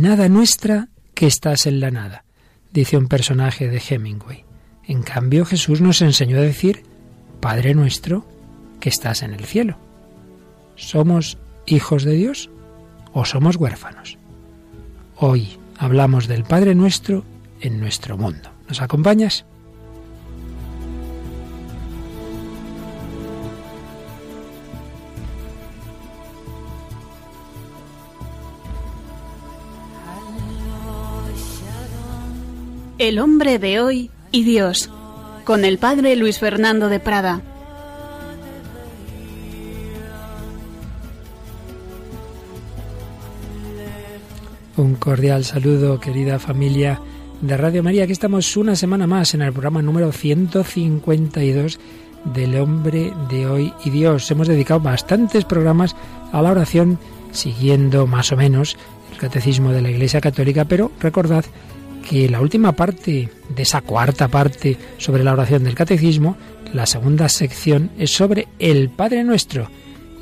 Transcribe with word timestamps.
nada 0.00 0.28
nuestra 0.28 0.88
que 1.14 1.26
estás 1.26 1.66
en 1.66 1.80
la 1.80 1.90
nada, 1.90 2.24
dice 2.72 2.96
un 2.96 3.06
personaje 3.06 3.68
de 3.68 3.82
Hemingway. 3.86 4.44
En 4.86 5.02
cambio, 5.02 5.44
Jesús 5.44 5.80
nos 5.80 6.00
enseñó 6.00 6.38
a 6.38 6.40
decir, 6.40 6.84
Padre 7.40 7.74
nuestro, 7.74 8.26
que 8.80 8.88
estás 8.88 9.22
en 9.22 9.34
el 9.34 9.44
cielo. 9.44 9.76
¿Somos 10.74 11.38
hijos 11.66 12.04
de 12.04 12.14
Dios 12.14 12.50
o 13.12 13.24
somos 13.26 13.56
huérfanos? 13.56 14.16
Hoy 15.16 15.58
hablamos 15.78 16.28
del 16.28 16.44
Padre 16.44 16.74
nuestro 16.74 17.24
en 17.60 17.78
nuestro 17.78 18.16
mundo. 18.16 18.50
¿Nos 18.68 18.80
acompañas? 18.80 19.44
El 33.00 33.18
hombre 33.18 33.58
de 33.58 33.80
hoy 33.80 34.10
y 34.30 34.44
Dios, 34.44 34.90
con 35.44 35.64
el 35.64 35.78
padre 35.78 36.16
Luis 36.16 36.38
Fernando 36.38 36.90
de 36.90 37.00
Prada. 37.00 37.40
Un 44.76 44.96
cordial 44.96 45.46
saludo, 45.46 45.98
querida 45.98 46.38
familia 46.38 47.00
de 47.40 47.56
Radio 47.56 47.82
María. 47.82 48.04
Aquí 48.04 48.12
estamos 48.12 48.54
una 48.58 48.76
semana 48.76 49.06
más 49.06 49.32
en 49.32 49.40
el 49.40 49.54
programa 49.54 49.80
número 49.80 50.12
152 50.12 51.80
del 52.34 52.56
hombre 52.56 53.14
de 53.30 53.46
hoy 53.46 53.72
y 53.82 53.88
Dios. 53.88 54.30
Hemos 54.30 54.46
dedicado 54.46 54.80
bastantes 54.80 55.46
programas 55.46 55.96
a 56.32 56.42
la 56.42 56.50
oración, 56.50 56.98
siguiendo 57.32 58.06
más 58.06 58.30
o 58.30 58.36
menos 58.36 58.76
el 59.10 59.16
catecismo 59.16 59.72
de 59.72 59.80
la 59.80 59.88
Iglesia 59.88 60.20
Católica, 60.20 60.66
pero 60.66 60.92
recordad 61.00 61.46
que 62.08 62.28
la 62.28 62.40
última 62.40 62.72
parte 62.72 63.28
de 63.48 63.62
esa 63.62 63.80
cuarta 63.80 64.28
parte 64.28 64.76
sobre 64.98 65.24
la 65.24 65.32
oración 65.32 65.64
del 65.64 65.74
catecismo, 65.74 66.36
la 66.72 66.86
segunda 66.86 67.28
sección 67.28 67.90
es 67.98 68.10
sobre 68.10 68.48
el 68.58 68.88
Padre 68.90 69.24
Nuestro. 69.24 69.68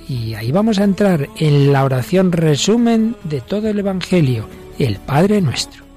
Y 0.09 0.35
ahí 0.35 0.53
vamos 0.53 0.79
a 0.79 0.85
entrar 0.85 1.29
en 1.37 1.73
la 1.73 1.85
oración 1.85 2.33
resumen 2.33 3.17
de 3.25 3.41
todo 3.41 3.69
el 3.69 3.79
Evangelio, 3.79 4.49
el 4.79 4.97
Padre 4.97 5.41
Nuestro. 5.41 5.88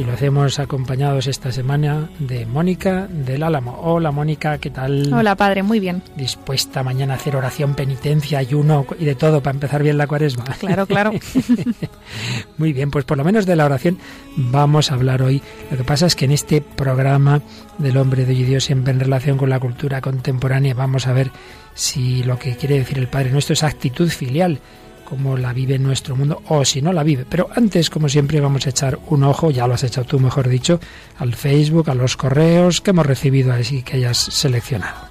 Y 0.00 0.04
lo 0.04 0.12
hacemos 0.12 0.58
acompañados 0.58 1.26
esta 1.26 1.52
semana 1.52 2.08
de 2.18 2.46
Mónica 2.46 3.06
del 3.06 3.42
Álamo. 3.42 3.80
Hola 3.82 4.10
Mónica, 4.10 4.56
¿qué 4.56 4.70
tal? 4.70 5.12
Hola 5.12 5.36
padre, 5.36 5.62
muy 5.62 5.78
bien. 5.78 6.02
Dispuesta 6.16 6.82
mañana 6.82 7.12
a 7.12 7.16
hacer 7.16 7.36
oración, 7.36 7.74
penitencia, 7.74 8.38
ayuno 8.38 8.86
y 8.98 9.04
de 9.04 9.14
todo 9.14 9.42
para 9.42 9.56
empezar 9.56 9.82
bien 9.82 9.98
la 9.98 10.06
cuaresma. 10.06 10.44
Claro, 10.58 10.86
claro. 10.86 11.12
muy 12.56 12.72
bien, 12.72 12.90
pues 12.90 13.04
por 13.04 13.18
lo 13.18 13.24
menos 13.24 13.44
de 13.44 13.56
la 13.56 13.66
oración 13.66 13.98
vamos 14.36 14.90
a 14.90 14.94
hablar 14.94 15.20
hoy. 15.20 15.42
Lo 15.70 15.76
que 15.76 15.84
pasa 15.84 16.06
es 16.06 16.16
que 16.16 16.24
en 16.24 16.32
este 16.32 16.62
programa 16.62 17.42
del 17.76 17.98
hombre 17.98 18.24
de 18.24 18.32
Dios 18.32 18.64
siempre 18.64 18.94
en 18.94 19.00
relación 19.00 19.36
con 19.36 19.50
la 19.50 19.60
cultura 19.60 20.00
contemporánea 20.00 20.72
vamos 20.72 21.06
a 21.08 21.12
ver 21.12 21.30
si 21.74 22.22
lo 22.22 22.38
que 22.38 22.56
quiere 22.56 22.78
decir 22.78 22.96
el 22.96 23.08
Padre 23.08 23.32
Nuestro 23.32 23.52
es 23.52 23.62
actitud 23.62 24.08
filial 24.08 24.60
cómo 25.10 25.36
la 25.36 25.52
vive 25.52 25.76
nuestro 25.76 26.14
mundo 26.14 26.40
o 26.46 26.64
si 26.64 26.80
no 26.80 26.92
la 26.92 27.02
vive. 27.02 27.26
Pero 27.28 27.50
antes, 27.54 27.90
como 27.90 28.08
siempre, 28.08 28.40
vamos 28.40 28.64
a 28.66 28.70
echar 28.70 29.00
un 29.08 29.24
ojo, 29.24 29.50
ya 29.50 29.66
lo 29.66 29.74
has 29.74 29.82
echado 29.82 30.06
tú, 30.06 30.20
mejor 30.20 30.48
dicho, 30.48 30.78
al 31.18 31.34
Facebook, 31.34 31.90
a 31.90 31.94
los 31.94 32.16
correos 32.16 32.80
que 32.80 32.90
hemos 32.90 33.04
recibido 33.04 33.52
así 33.52 33.82
que 33.82 33.96
hayas 33.96 34.18
seleccionado. 34.18 35.10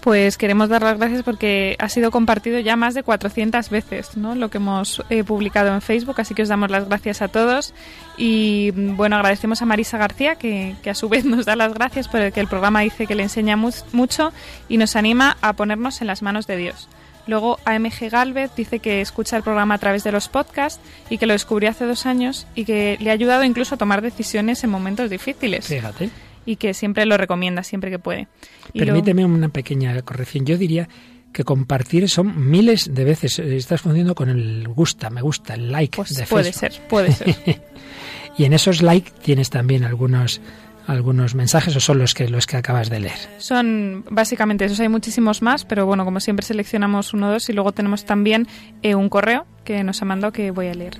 Pues 0.00 0.36
queremos 0.36 0.68
dar 0.68 0.82
las 0.82 0.98
gracias 0.98 1.22
porque 1.22 1.76
ha 1.78 1.88
sido 1.88 2.10
compartido 2.10 2.58
ya 2.60 2.76
más 2.76 2.94
de 2.94 3.02
400 3.02 3.70
veces 3.70 4.16
¿no? 4.16 4.34
lo 4.34 4.50
que 4.50 4.58
hemos 4.58 5.02
eh, 5.10 5.24
publicado 5.24 5.72
en 5.74 5.80
Facebook, 5.80 6.20
así 6.20 6.34
que 6.34 6.42
os 6.42 6.48
damos 6.48 6.70
las 6.70 6.88
gracias 6.88 7.22
a 7.22 7.28
todos. 7.28 7.72
Y 8.16 8.72
bueno, 8.72 9.16
agradecemos 9.16 9.62
a 9.62 9.66
Marisa 9.66 9.98
García, 9.98 10.34
que, 10.36 10.74
que 10.82 10.90
a 10.90 10.94
su 10.94 11.08
vez 11.08 11.24
nos 11.24 11.44
da 11.44 11.54
las 11.54 11.72
gracias 11.72 12.08
por 12.08 12.20
el 12.20 12.32
que 12.32 12.40
el 12.40 12.48
programa 12.48 12.80
dice 12.80 13.06
que 13.06 13.14
le 13.14 13.22
enseña 13.22 13.56
mucho 13.56 14.32
y 14.68 14.76
nos 14.76 14.96
anima 14.96 15.36
a 15.40 15.52
ponernos 15.52 16.00
en 16.00 16.08
las 16.08 16.22
manos 16.22 16.46
de 16.48 16.56
Dios. 16.56 16.88
Luego 17.26 17.58
AMG 17.64 18.10
Galvez 18.10 18.50
dice 18.56 18.78
que 18.78 19.00
escucha 19.00 19.36
el 19.36 19.42
programa 19.42 19.74
a 19.74 19.78
través 19.78 20.04
de 20.04 20.12
los 20.12 20.28
podcasts 20.28 20.80
y 21.10 21.18
que 21.18 21.26
lo 21.26 21.32
descubrió 21.32 21.70
hace 21.70 21.84
dos 21.84 22.06
años 22.06 22.46
y 22.54 22.64
que 22.64 22.96
le 23.00 23.10
ha 23.10 23.12
ayudado 23.12 23.44
incluso 23.44 23.74
a 23.74 23.78
tomar 23.78 24.02
decisiones 24.02 24.62
en 24.64 24.70
momentos 24.70 25.10
difíciles. 25.10 25.66
Fíjate. 25.66 26.10
Y 26.44 26.56
que 26.56 26.74
siempre 26.74 27.06
lo 27.06 27.16
recomienda, 27.16 27.64
siempre 27.64 27.90
que 27.90 27.98
puede. 27.98 28.28
Permíteme 28.72 29.24
una 29.24 29.48
pequeña 29.48 30.00
corrección. 30.02 30.46
Yo 30.46 30.56
diría 30.56 30.88
que 31.32 31.44
compartir 31.44 32.08
son 32.08 32.48
miles 32.50 32.94
de 32.94 33.04
veces. 33.04 33.38
Estás 33.40 33.82
funcionando 33.82 34.14
con 34.14 34.28
el 34.28 34.68
gusta, 34.68 35.10
me 35.10 35.20
gusta, 35.20 35.54
el 35.54 35.70
like 35.70 35.96
pues 35.96 36.14
de 36.14 36.26
puede 36.26 36.52
ser, 36.52 36.72
puede 36.88 37.12
ser. 37.12 37.34
y 38.38 38.44
en 38.44 38.52
esos 38.52 38.80
likes 38.80 39.10
tienes 39.22 39.50
también 39.50 39.84
algunos 39.84 40.40
algunos 40.86 41.34
mensajes 41.34 41.74
o 41.76 41.80
son 41.80 41.98
los 41.98 42.14
que 42.14 42.28
los 42.28 42.46
que 42.46 42.56
acabas 42.56 42.90
de 42.90 43.00
leer? 43.00 43.18
Son 43.38 44.04
básicamente 44.10 44.64
esos, 44.64 44.80
hay 44.80 44.88
muchísimos 44.88 45.42
más, 45.42 45.64
pero 45.64 45.86
bueno, 45.86 46.04
como 46.04 46.20
siempre 46.20 46.44
seleccionamos 46.44 47.12
uno 47.14 47.28
o 47.28 47.32
dos 47.32 47.48
y 47.48 47.52
luego 47.52 47.72
tenemos 47.72 48.04
también 48.04 48.46
eh, 48.82 48.94
un 48.94 49.08
correo 49.08 49.46
que 49.64 49.82
nos 49.84 50.02
ha 50.02 50.04
mandado 50.04 50.32
que 50.32 50.50
voy 50.50 50.68
a 50.68 50.74
leer. 50.74 50.98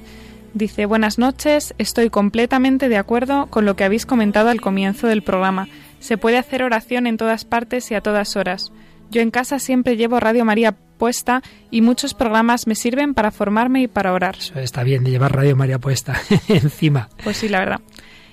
Dice, 0.54 0.86
buenas 0.86 1.18
noches, 1.18 1.74
estoy 1.76 2.08
completamente 2.08 2.88
de 2.88 2.96
acuerdo 2.96 3.46
con 3.46 3.66
lo 3.66 3.76
que 3.76 3.84
habéis 3.84 4.06
comentado 4.06 4.48
al 4.48 4.60
comienzo 4.60 5.06
del 5.06 5.22
programa. 5.22 5.68
Se 6.00 6.16
puede 6.16 6.38
hacer 6.38 6.62
oración 6.62 7.06
en 7.06 7.18
todas 7.18 7.44
partes 7.44 7.90
y 7.90 7.94
a 7.94 8.00
todas 8.00 8.36
horas. 8.36 8.72
Yo 9.10 9.20
en 9.20 9.30
casa 9.30 9.58
siempre 9.58 9.96
llevo 9.96 10.18
Radio 10.18 10.44
María 10.44 10.72
puesta 10.72 11.42
y 11.70 11.82
muchos 11.82 12.14
programas 12.14 12.66
me 12.66 12.74
sirven 12.74 13.14
para 13.14 13.30
formarme 13.30 13.82
y 13.82 13.86
para 13.86 14.12
orar. 14.12 14.36
Eso 14.38 14.58
está 14.58 14.82
bien 14.82 15.04
de 15.04 15.10
llevar 15.10 15.34
Radio 15.34 15.56
María 15.56 15.78
puesta 15.78 16.20
encima. 16.48 17.08
Pues 17.22 17.36
sí, 17.36 17.48
la 17.48 17.60
verdad. 17.60 17.80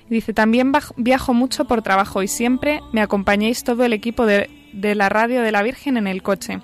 Dice, 0.09 0.34
también 0.34 0.72
viajo 0.97 1.34
mucho 1.34 1.66
por 1.66 1.81
trabajo 1.81 2.22
y 2.22 2.28
siempre 2.28 2.81
me 2.91 3.02
acompañéis 3.02 3.64
todo 3.64 3.86
el 3.86 3.94
equipo 3.94 4.25
de, 4.25 4.50
de 4.74 4.96
la 4.96 5.09
radio 5.09 5.41
de 5.41 5.52
la 5.52 5.64
Virgen 5.64 5.97
en 5.97 6.08
el 6.08 6.22
coche. 6.22 6.59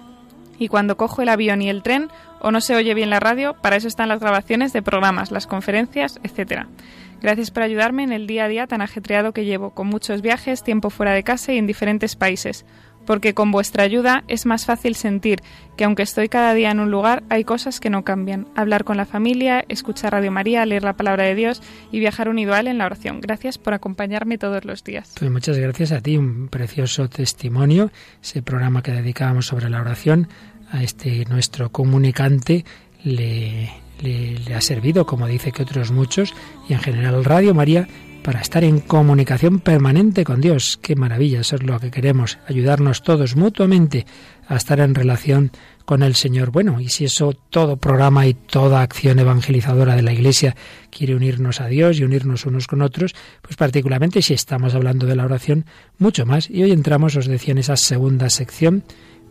Y 0.57 0.67
cuando 0.67 0.97
cojo 0.97 1.21
el 1.21 1.29
avión 1.29 1.61
y 1.61 1.69
el 1.69 1.83
tren 1.83 2.09
o 2.41 2.51
no 2.51 2.61
se 2.61 2.75
oye 2.75 2.93
bien 2.93 3.09
la 3.09 3.19
radio, 3.19 3.55
para 3.61 3.77
eso 3.77 3.87
están 3.87 4.09
las 4.09 4.19
grabaciones 4.19 4.73
de 4.73 4.81
programas, 4.81 5.31
las 5.31 5.47
conferencias, 5.47 6.19
etc. 6.23 6.65
Gracias 7.21 7.51
por 7.51 7.63
ayudarme 7.63 8.03
en 8.03 8.11
el 8.11 8.27
día 8.27 8.45
a 8.45 8.47
día 8.49 8.67
tan 8.67 8.81
ajetreado 8.81 9.33
que 9.33 9.45
llevo, 9.45 9.71
con 9.71 9.87
muchos 9.87 10.21
viajes, 10.21 10.63
tiempo 10.63 10.89
fuera 10.89 11.13
de 11.13 11.23
casa 11.23 11.53
y 11.53 11.57
en 11.57 11.67
diferentes 11.67 12.15
países 12.15 12.65
porque 13.09 13.33
con 13.33 13.51
vuestra 13.51 13.81
ayuda 13.81 14.23
es 14.27 14.45
más 14.45 14.67
fácil 14.67 14.93
sentir 14.93 15.41
que 15.75 15.83
aunque 15.83 16.03
estoy 16.03 16.29
cada 16.29 16.53
día 16.53 16.69
en 16.69 16.79
un 16.79 16.91
lugar, 16.91 17.23
hay 17.29 17.43
cosas 17.43 17.79
que 17.79 17.89
no 17.89 18.03
cambian. 18.03 18.45
Hablar 18.55 18.83
con 18.83 18.97
la 18.97 19.05
familia, 19.07 19.65
escuchar 19.67 20.11
Radio 20.11 20.31
María, 20.31 20.63
leer 20.67 20.83
la 20.83 20.93
palabra 20.93 21.23
de 21.23 21.33
Dios 21.33 21.63
y 21.91 21.97
viajar 21.97 22.29
unido 22.29 22.55
en 22.55 22.77
la 22.77 22.85
oración. 22.85 23.19
Gracias 23.19 23.57
por 23.57 23.73
acompañarme 23.73 24.37
todos 24.37 24.63
los 24.63 24.83
días. 24.83 25.15
Pues 25.17 25.31
muchas 25.31 25.57
gracias 25.57 25.91
a 25.91 26.01
ti, 26.01 26.17
un 26.17 26.49
precioso 26.49 27.09
testimonio, 27.09 27.91
ese 28.21 28.43
programa 28.43 28.83
que 28.83 28.91
dedicábamos 28.91 29.47
sobre 29.47 29.71
la 29.71 29.81
oración 29.81 30.27
a 30.71 30.83
este 30.83 31.25
nuestro 31.25 31.71
comunicante 31.71 32.63
le 33.03 33.71
ha 34.55 34.61
servido, 34.61 35.07
como 35.07 35.25
dice 35.25 35.51
que 35.51 35.63
otros 35.63 35.89
muchos, 35.89 36.35
y 36.67 36.73
en 36.73 36.79
general 36.79 37.25
Radio 37.25 37.55
María 37.55 37.87
para 38.23 38.41
estar 38.41 38.63
en 38.63 38.79
comunicación 38.79 39.59
permanente 39.59 40.23
con 40.23 40.41
Dios. 40.41 40.77
Qué 40.81 40.95
maravilla, 40.95 41.41
eso 41.41 41.55
es 41.55 41.63
lo 41.63 41.79
que 41.79 41.91
queremos, 41.91 42.37
ayudarnos 42.47 43.03
todos 43.03 43.35
mutuamente 43.35 44.05
a 44.47 44.55
estar 44.55 44.79
en 44.79 44.95
relación 44.95 45.51
con 45.85 46.03
el 46.03 46.15
Señor. 46.15 46.51
Bueno, 46.51 46.79
y 46.79 46.89
si 46.89 47.05
eso 47.05 47.33
todo 47.33 47.77
programa 47.77 48.27
y 48.27 48.33
toda 48.33 48.81
acción 48.81 49.19
evangelizadora 49.19 49.95
de 49.95 50.03
la 50.03 50.13
Iglesia 50.13 50.55
quiere 50.89 51.15
unirnos 51.15 51.61
a 51.61 51.67
Dios 51.67 51.99
y 51.99 52.03
unirnos 52.03 52.45
unos 52.45 52.67
con 52.67 52.81
otros, 52.81 53.15
pues 53.41 53.55
particularmente 53.55 54.21
si 54.21 54.33
estamos 54.33 54.75
hablando 54.75 55.07
de 55.07 55.15
la 55.15 55.25
oración, 55.25 55.65
mucho 55.97 56.25
más. 56.25 56.49
Y 56.49 56.63
hoy 56.63 56.71
entramos, 56.71 57.15
os 57.15 57.27
decía, 57.27 57.53
en 57.53 57.57
esa 57.57 57.75
segunda 57.75 58.29
sección 58.29 58.83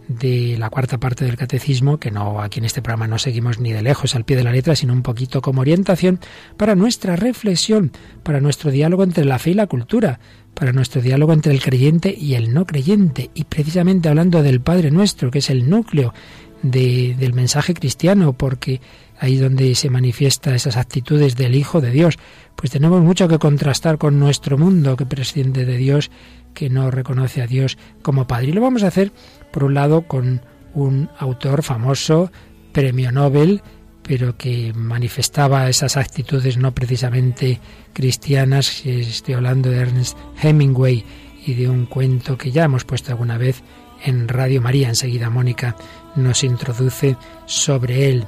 de 0.08 0.56
la 0.58 0.70
cuarta 0.70 0.98
parte 0.98 1.24
del 1.24 1.36
catecismo, 1.36 1.98
que 1.98 2.10
no 2.10 2.40
aquí 2.40 2.58
en 2.58 2.64
este 2.64 2.82
programa 2.82 3.06
no 3.06 3.18
seguimos 3.18 3.60
ni 3.60 3.72
de 3.72 3.82
lejos 3.82 4.14
al 4.14 4.24
pie 4.24 4.36
de 4.36 4.44
la 4.44 4.52
letra, 4.52 4.74
sino 4.74 4.94
un 4.94 5.02
poquito 5.02 5.42
como 5.42 5.60
orientación 5.60 6.18
para 6.56 6.74
nuestra 6.74 7.14
reflexión, 7.14 7.92
para 8.22 8.40
nuestro 8.40 8.70
diálogo 8.70 9.04
entre 9.04 9.26
la 9.26 9.38
fe 9.38 9.50
y 9.50 9.54
la 9.54 9.66
cultura, 9.66 10.18
para 10.54 10.72
nuestro 10.72 11.02
diálogo 11.02 11.34
entre 11.34 11.52
el 11.52 11.62
creyente 11.62 12.14
y 12.18 12.34
el 12.34 12.54
no 12.54 12.66
creyente, 12.66 13.30
y 13.34 13.44
precisamente 13.44 14.08
hablando 14.08 14.42
del 14.42 14.60
Padre 14.60 14.90
Nuestro, 14.90 15.30
que 15.30 15.38
es 15.40 15.50
el 15.50 15.68
núcleo 15.68 16.14
de, 16.62 17.14
del 17.18 17.34
mensaje 17.34 17.74
cristiano, 17.74 18.32
porque 18.32 18.80
ahí 19.20 19.36
donde 19.36 19.74
se 19.74 19.90
manifiesta 19.90 20.54
esas 20.54 20.76
actitudes 20.76 21.36
del 21.36 21.54
Hijo 21.54 21.80
de 21.80 21.90
Dios, 21.90 22.18
pues 22.56 22.72
tenemos 22.72 23.02
mucho 23.02 23.28
que 23.28 23.38
contrastar 23.38 23.98
con 23.98 24.18
nuestro 24.18 24.58
mundo 24.58 24.96
que 24.96 25.06
presciende 25.06 25.64
de 25.64 25.76
Dios, 25.76 26.10
que 26.54 26.70
no 26.70 26.90
reconoce 26.90 27.42
a 27.42 27.46
Dios 27.46 27.78
como 28.02 28.26
Padre. 28.26 28.48
Y 28.48 28.52
lo 28.52 28.60
vamos 28.60 28.82
a 28.82 28.88
hacer 28.88 29.12
por 29.52 29.64
un 29.64 29.74
lado 29.74 30.02
con 30.02 30.42
un 30.74 31.10
autor 31.18 31.62
famoso, 31.62 32.30
premio 32.72 33.12
Nobel, 33.12 33.62
pero 34.02 34.36
que 34.36 34.72
manifestaba 34.74 35.68
esas 35.68 35.96
actitudes 35.96 36.56
no 36.56 36.72
precisamente 36.72 37.60
cristianas. 37.92 38.86
Estoy 38.86 39.34
hablando 39.34 39.70
de 39.70 39.78
Ernest 39.78 40.16
Hemingway 40.42 41.04
y 41.46 41.54
de 41.54 41.68
un 41.68 41.86
cuento 41.86 42.38
que 42.38 42.50
ya 42.50 42.64
hemos 42.64 42.84
puesto 42.84 43.12
alguna 43.12 43.36
vez 43.36 43.62
en 44.04 44.28
Radio 44.28 44.62
María. 44.62 44.88
Enseguida 44.88 45.28
Mónica 45.28 45.76
nos 46.16 46.42
introduce 46.42 47.16
sobre 47.46 48.08
él. 48.08 48.24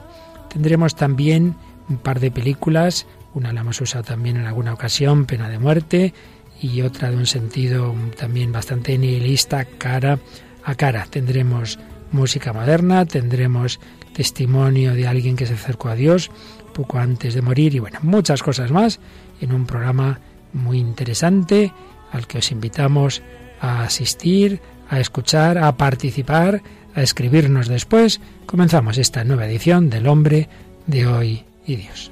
Tendremos 0.52 0.96
también 0.96 1.56
un 1.88 1.98
par 1.98 2.20
de 2.20 2.30
películas, 2.30 3.06
una 3.32 3.52
la 3.52 3.60
hemos 3.60 3.80
usado 3.80 4.04
también 4.04 4.36
en 4.36 4.46
alguna 4.46 4.74
ocasión, 4.74 5.24
Pena 5.24 5.48
de 5.48 5.58
Muerte, 5.58 6.12
y 6.60 6.82
otra 6.82 7.10
de 7.10 7.16
un 7.16 7.26
sentido 7.26 7.94
también 8.18 8.52
bastante 8.52 8.98
nihilista, 8.98 9.64
cara 9.64 10.18
a 10.64 10.74
cara. 10.74 11.06
Tendremos 11.08 11.78
música 12.12 12.52
moderna, 12.52 13.06
tendremos 13.06 13.80
testimonio 14.12 14.94
de 14.94 15.06
alguien 15.06 15.36
que 15.36 15.46
se 15.46 15.54
acercó 15.54 15.88
a 15.88 15.94
Dios 15.94 16.30
poco 16.72 16.98
antes 16.98 17.34
de 17.34 17.42
morir 17.42 17.74
y 17.74 17.78
bueno, 17.78 17.98
muchas 18.02 18.42
cosas 18.42 18.70
más 18.70 19.00
en 19.40 19.52
un 19.52 19.66
programa 19.66 20.20
muy 20.52 20.78
interesante 20.78 21.72
al 22.12 22.26
que 22.26 22.38
os 22.38 22.50
invitamos 22.50 23.22
a 23.60 23.82
asistir, 23.84 24.60
a 24.88 25.00
escuchar, 25.00 25.58
a 25.58 25.76
participar, 25.76 26.62
a 26.94 27.02
escribirnos 27.02 27.68
después. 27.68 28.20
Comenzamos 28.46 28.98
esta 28.98 29.24
nueva 29.24 29.46
edición 29.46 29.90
del 29.90 30.08
hombre 30.08 30.48
de 30.86 31.06
hoy 31.06 31.44
y 31.66 31.76
Dios. 31.76 32.10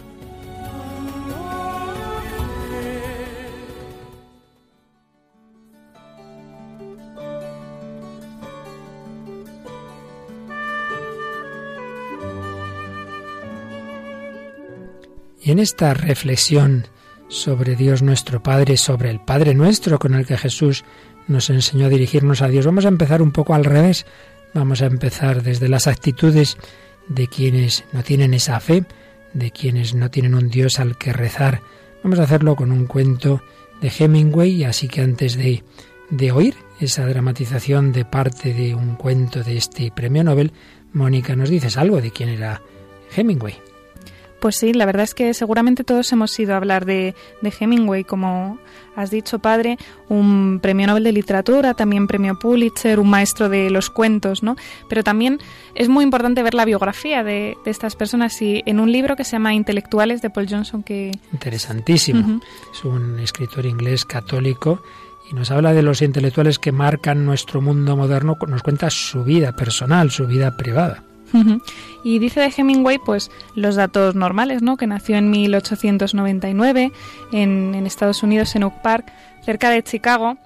Y 15.48 15.50
en 15.50 15.60
esta 15.60 15.94
reflexión 15.94 16.88
sobre 17.28 17.74
Dios 17.74 18.02
nuestro 18.02 18.42
Padre, 18.42 18.76
sobre 18.76 19.08
el 19.08 19.18
Padre 19.18 19.54
nuestro 19.54 19.98
con 19.98 20.12
el 20.12 20.26
que 20.26 20.36
Jesús 20.36 20.84
nos 21.26 21.48
enseñó 21.48 21.86
a 21.86 21.88
dirigirnos 21.88 22.42
a 22.42 22.48
Dios, 22.48 22.66
vamos 22.66 22.84
a 22.84 22.88
empezar 22.88 23.22
un 23.22 23.30
poco 23.30 23.54
al 23.54 23.64
revés. 23.64 24.04
Vamos 24.52 24.82
a 24.82 24.86
empezar 24.86 25.42
desde 25.42 25.70
las 25.70 25.86
actitudes 25.86 26.58
de 27.08 27.28
quienes 27.28 27.86
no 27.94 28.02
tienen 28.02 28.34
esa 28.34 28.60
fe, 28.60 28.84
de 29.32 29.50
quienes 29.50 29.94
no 29.94 30.10
tienen 30.10 30.34
un 30.34 30.50
Dios 30.50 30.80
al 30.80 30.98
que 30.98 31.14
rezar. 31.14 31.62
Vamos 32.04 32.18
a 32.18 32.24
hacerlo 32.24 32.54
con 32.54 32.70
un 32.70 32.84
cuento 32.84 33.40
de 33.80 33.90
Hemingway, 33.98 34.64
así 34.64 34.86
que 34.86 35.00
antes 35.00 35.38
de, 35.38 35.64
de 36.10 36.30
oír 36.30 36.56
esa 36.78 37.06
dramatización 37.06 37.92
de 37.92 38.04
parte 38.04 38.52
de 38.52 38.74
un 38.74 38.96
cuento 38.96 39.42
de 39.42 39.56
este 39.56 39.90
premio 39.92 40.24
Nobel, 40.24 40.52
Mónica, 40.92 41.34
¿nos 41.36 41.48
dices 41.48 41.78
algo 41.78 42.02
de 42.02 42.10
quién 42.10 42.28
era 42.28 42.60
Hemingway? 43.16 43.67
Pues 44.40 44.56
sí, 44.56 44.73
la 44.73 44.87
verdad 44.87 45.05
es 45.05 45.14
que 45.14 45.35
seguramente 45.35 45.85
todos 45.85 46.12
hemos 46.12 46.38
ido 46.38 46.55
a 46.55 46.56
hablar 46.58 46.85
de, 46.85 47.14
Hemingway, 47.43 48.05
como 48.05 48.58
has 48.94 49.11
dicho, 49.11 49.38
padre, 49.38 49.79
un 50.08 50.61
premio 50.61 50.87
Nobel 50.87 51.05
de 51.05 51.12
Literatura, 51.12 51.75
también 51.75 52.06
premio 52.06 52.38
Pulitzer, 52.38 53.00
un 53.00 53.11
maestro 53.11 53.49
de 53.49 53.70
los 53.70 53.90
cuentos, 53.90 54.43
¿no? 54.43 54.56
Pero 54.88 55.02
también 55.02 55.38
es 55.75 55.88
muy 55.88 56.05
importante 56.05 56.43
ver 56.43 56.55
la 56.55 56.64
biografía 56.64 57.23
de, 57.25 57.56
estas 57.64 57.96
personas 57.96 58.40
y 58.43 58.62
en 58.67 58.81
un 58.81 58.90
libro 58.90 59.17
que 59.17 59.25
se 59.25 59.32
llama 59.32 59.55
Intelectuales 59.55 60.23
de 60.23 60.31
Paul 60.31 60.49
Johnson 60.49 60.82
que... 60.82 61.12
Interesantísimo. 61.32 62.40
Es 62.73 62.85
un 62.85 63.19
escritor 63.19 63.67
inglés 63.67 64.05
católico 64.05 64.82
y 65.31 65.35
nos 65.35 65.50
habla 65.50 65.73
de 65.73 65.82
los 65.82 66.00
intelectuales 66.00 66.58
que 66.58 66.73
marcan 66.73 67.26
nuestro 67.26 67.61
mundo 67.61 67.96
moderno, 67.96 68.38
nos 68.46 68.62
cuenta 68.62 68.88
su 68.90 69.25
vida 69.25 69.52
personal, 69.52 70.11
su 70.11 70.26
vida 70.26 70.56
privada. 70.56 71.05
Y 72.04 72.19
dice 72.19 72.40
de 72.40 72.52
Hemingway, 72.56 72.98
pues 72.98 73.30
los 73.54 73.76
datos 73.76 74.14
normales, 74.14 74.62
¿no? 74.62 74.76
Que 74.76 74.86
nació 74.86 75.16
en 75.16 75.30
1899 75.30 76.92
en, 77.32 77.75
en 77.75 77.86
Estados 77.86 78.22
Unidos, 78.22 78.54
en 78.56 78.64
Oak 78.64 78.82
Park, 78.82 79.12
cerca 79.44 79.70
de 79.70 79.82
Chicago. 79.82 80.38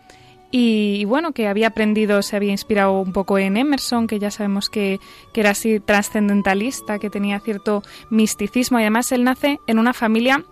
Y, 0.54 1.06
bueno, 1.06 1.32
que 1.32 1.48
había 1.48 1.68
aprendido, 1.68 2.20
se 2.20 2.36
había 2.36 2.50
inspirado 2.50 3.00
un 3.00 3.14
poco 3.14 3.38
en 3.38 3.56
Emerson, 3.56 4.06
que 4.06 4.18
ya 4.18 4.30
sabemos 4.30 4.68
que, 4.68 5.00
que 5.32 5.40
era 5.40 5.50
así 5.50 5.80
trascendentalista, 5.80 6.98
que 6.98 7.08
tenía 7.08 7.40
cierto 7.40 7.82
misticismo. 8.10 8.78
Y 8.78 8.82
además 8.82 9.10
él 9.12 9.24
nace 9.24 9.60
en 9.66 9.78
una 9.78 9.94
familia 9.94 10.44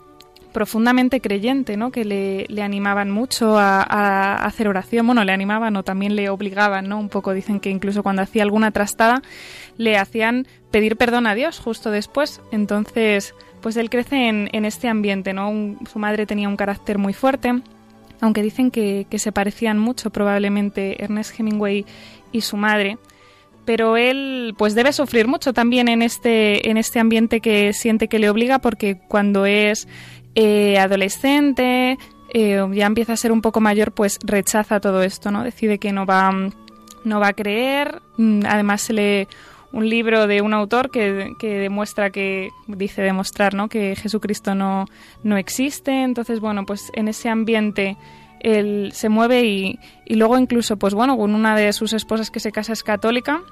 profundamente 0.52 1.20
creyente, 1.20 1.76
¿no? 1.76 1.90
que 1.90 2.04
le, 2.04 2.46
le 2.48 2.62
animaban 2.62 3.10
mucho 3.10 3.58
a, 3.58 4.34
hacer 4.44 4.68
oración. 4.68 5.06
Bueno, 5.06 5.24
le 5.24 5.32
animaban 5.32 5.76
o 5.76 5.82
también 5.82 6.16
le 6.16 6.28
obligaban, 6.28 6.88
¿no? 6.88 6.98
Un 6.98 7.08
poco 7.08 7.32
dicen 7.32 7.60
que 7.60 7.70
incluso 7.70 8.02
cuando 8.02 8.22
hacía 8.22 8.42
alguna 8.42 8.70
trastada 8.70 9.22
le 9.76 9.96
hacían 9.96 10.46
pedir 10.70 10.96
perdón 10.96 11.26
a 11.26 11.34
Dios 11.34 11.58
justo 11.58 11.90
después. 11.90 12.40
Entonces, 12.52 13.34
pues 13.60 13.76
él 13.76 13.90
crece 13.90 14.28
en, 14.28 14.48
en 14.52 14.64
este 14.64 14.88
ambiente, 14.88 15.32
¿no? 15.32 15.76
su 15.90 15.98
madre 15.98 16.26
tenía 16.26 16.48
un 16.48 16.56
carácter 16.56 16.98
muy 16.98 17.12
fuerte, 17.12 17.60
aunque 18.20 18.42
dicen 18.42 18.70
que, 18.70 19.06
que 19.08 19.18
se 19.18 19.32
parecían 19.32 19.78
mucho 19.78 20.10
probablemente 20.10 21.02
Ernest 21.02 21.38
Hemingway 21.38 21.84
y 22.32 22.40
su 22.42 22.56
madre 22.56 22.98
pero 23.64 23.96
él 23.96 24.54
pues 24.58 24.74
debe 24.74 24.92
sufrir 24.92 25.28
mucho 25.28 25.52
también 25.52 25.88
en 25.88 26.02
este 26.02 26.70
en 26.70 26.76
este 26.76 26.98
ambiente 26.98 27.40
que 27.40 27.72
siente 27.72 28.08
que 28.08 28.18
le 28.18 28.30
obliga 28.30 28.58
porque 28.58 28.98
cuando 29.06 29.46
es 29.46 29.86
eh, 30.34 30.78
adolescente, 30.78 31.98
eh, 32.32 32.64
ya 32.72 32.86
empieza 32.86 33.14
a 33.14 33.16
ser 33.16 33.32
un 33.32 33.42
poco 33.42 33.60
mayor, 33.60 33.92
pues 33.92 34.18
rechaza 34.22 34.80
todo 34.80 35.02
esto, 35.02 35.30
¿no? 35.30 35.42
Decide 35.42 35.78
que 35.78 35.92
no 35.92 36.06
va, 36.06 36.32
no 37.04 37.20
va 37.20 37.28
a 37.28 37.32
creer. 37.32 38.00
Mm, 38.16 38.42
además 38.46 38.82
se 38.82 38.92
lee 38.92 39.28
un 39.72 39.88
libro 39.88 40.26
de 40.26 40.42
un 40.42 40.52
autor 40.54 40.90
que, 40.90 41.34
demuestra 41.40 42.10
que, 42.10 42.50
dice 42.66 43.02
demostrar, 43.02 43.54
¿no? 43.54 43.68
Que 43.68 43.96
Jesucristo 43.96 44.54
no, 44.54 44.86
no 45.22 45.36
existe. 45.36 46.02
Entonces, 46.02 46.40
bueno, 46.40 46.66
pues 46.66 46.90
en 46.94 47.08
ese 47.08 47.28
ambiente 47.28 47.96
él 48.40 48.90
se 48.94 49.08
mueve 49.08 49.44
y, 49.44 49.78
y 50.06 50.14
luego 50.14 50.38
incluso, 50.38 50.76
pues 50.76 50.94
bueno, 50.94 51.16
con 51.16 51.34
una 51.34 51.56
de 51.56 51.72
sus 51.72 51.92
esposas 51.92 52.30
que 52.30 52.40
se 52.40 52.52
casa 52.52 52.72
es 52.72 52.82
católica, 52.82 53.42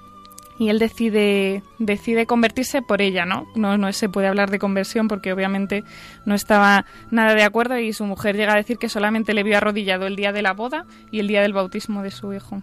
y 0.59 0.71
él 0.71 0.79
decide, 0.79 1.63
decide 1.79 2.27
convertirse 2.27 2.83
por 2.83 3.01
ella, 3.01 3.25
¿no? 3.25 3.47
¿no? 3.55 3.79
No 3.79 3.93
se 3.93 4.09
puede 4.09 4.27
hablar 4.27 4.51
de 4.51 4.59
conversión 4.59 5.07
porque 5.07 5.33
obviamente 5.33 5.85
no 6.27 6.35
estaba 6.35 6.85
nada 7.11 7.35
de 7.35 7.45
acuerdo 7.45 7.79
y 7.79 7.93
su 7.93 8.05
mujer 8.05 8.37
llega 8.37 8.55
a 8.55 8.57
decir 8.57 8.77
que 8.77 8.89
solamente 8.89 9.35
le 9.35 9.45
vio 9.45 9.57
arrodillado 9.57 10.07
el 10.07 10.17
día 10.17 10.33
de 10.33 10.43
la 10.43 10.53
boda 10.53 10.85
y 11.13 11.21
el 11.21 11.29
día 11.29 11.43
del 11.43 11.53
bautismo 11.53 12.03
de 12.03 12.11
su 12.11 12.35
hijo. 12.35 12.63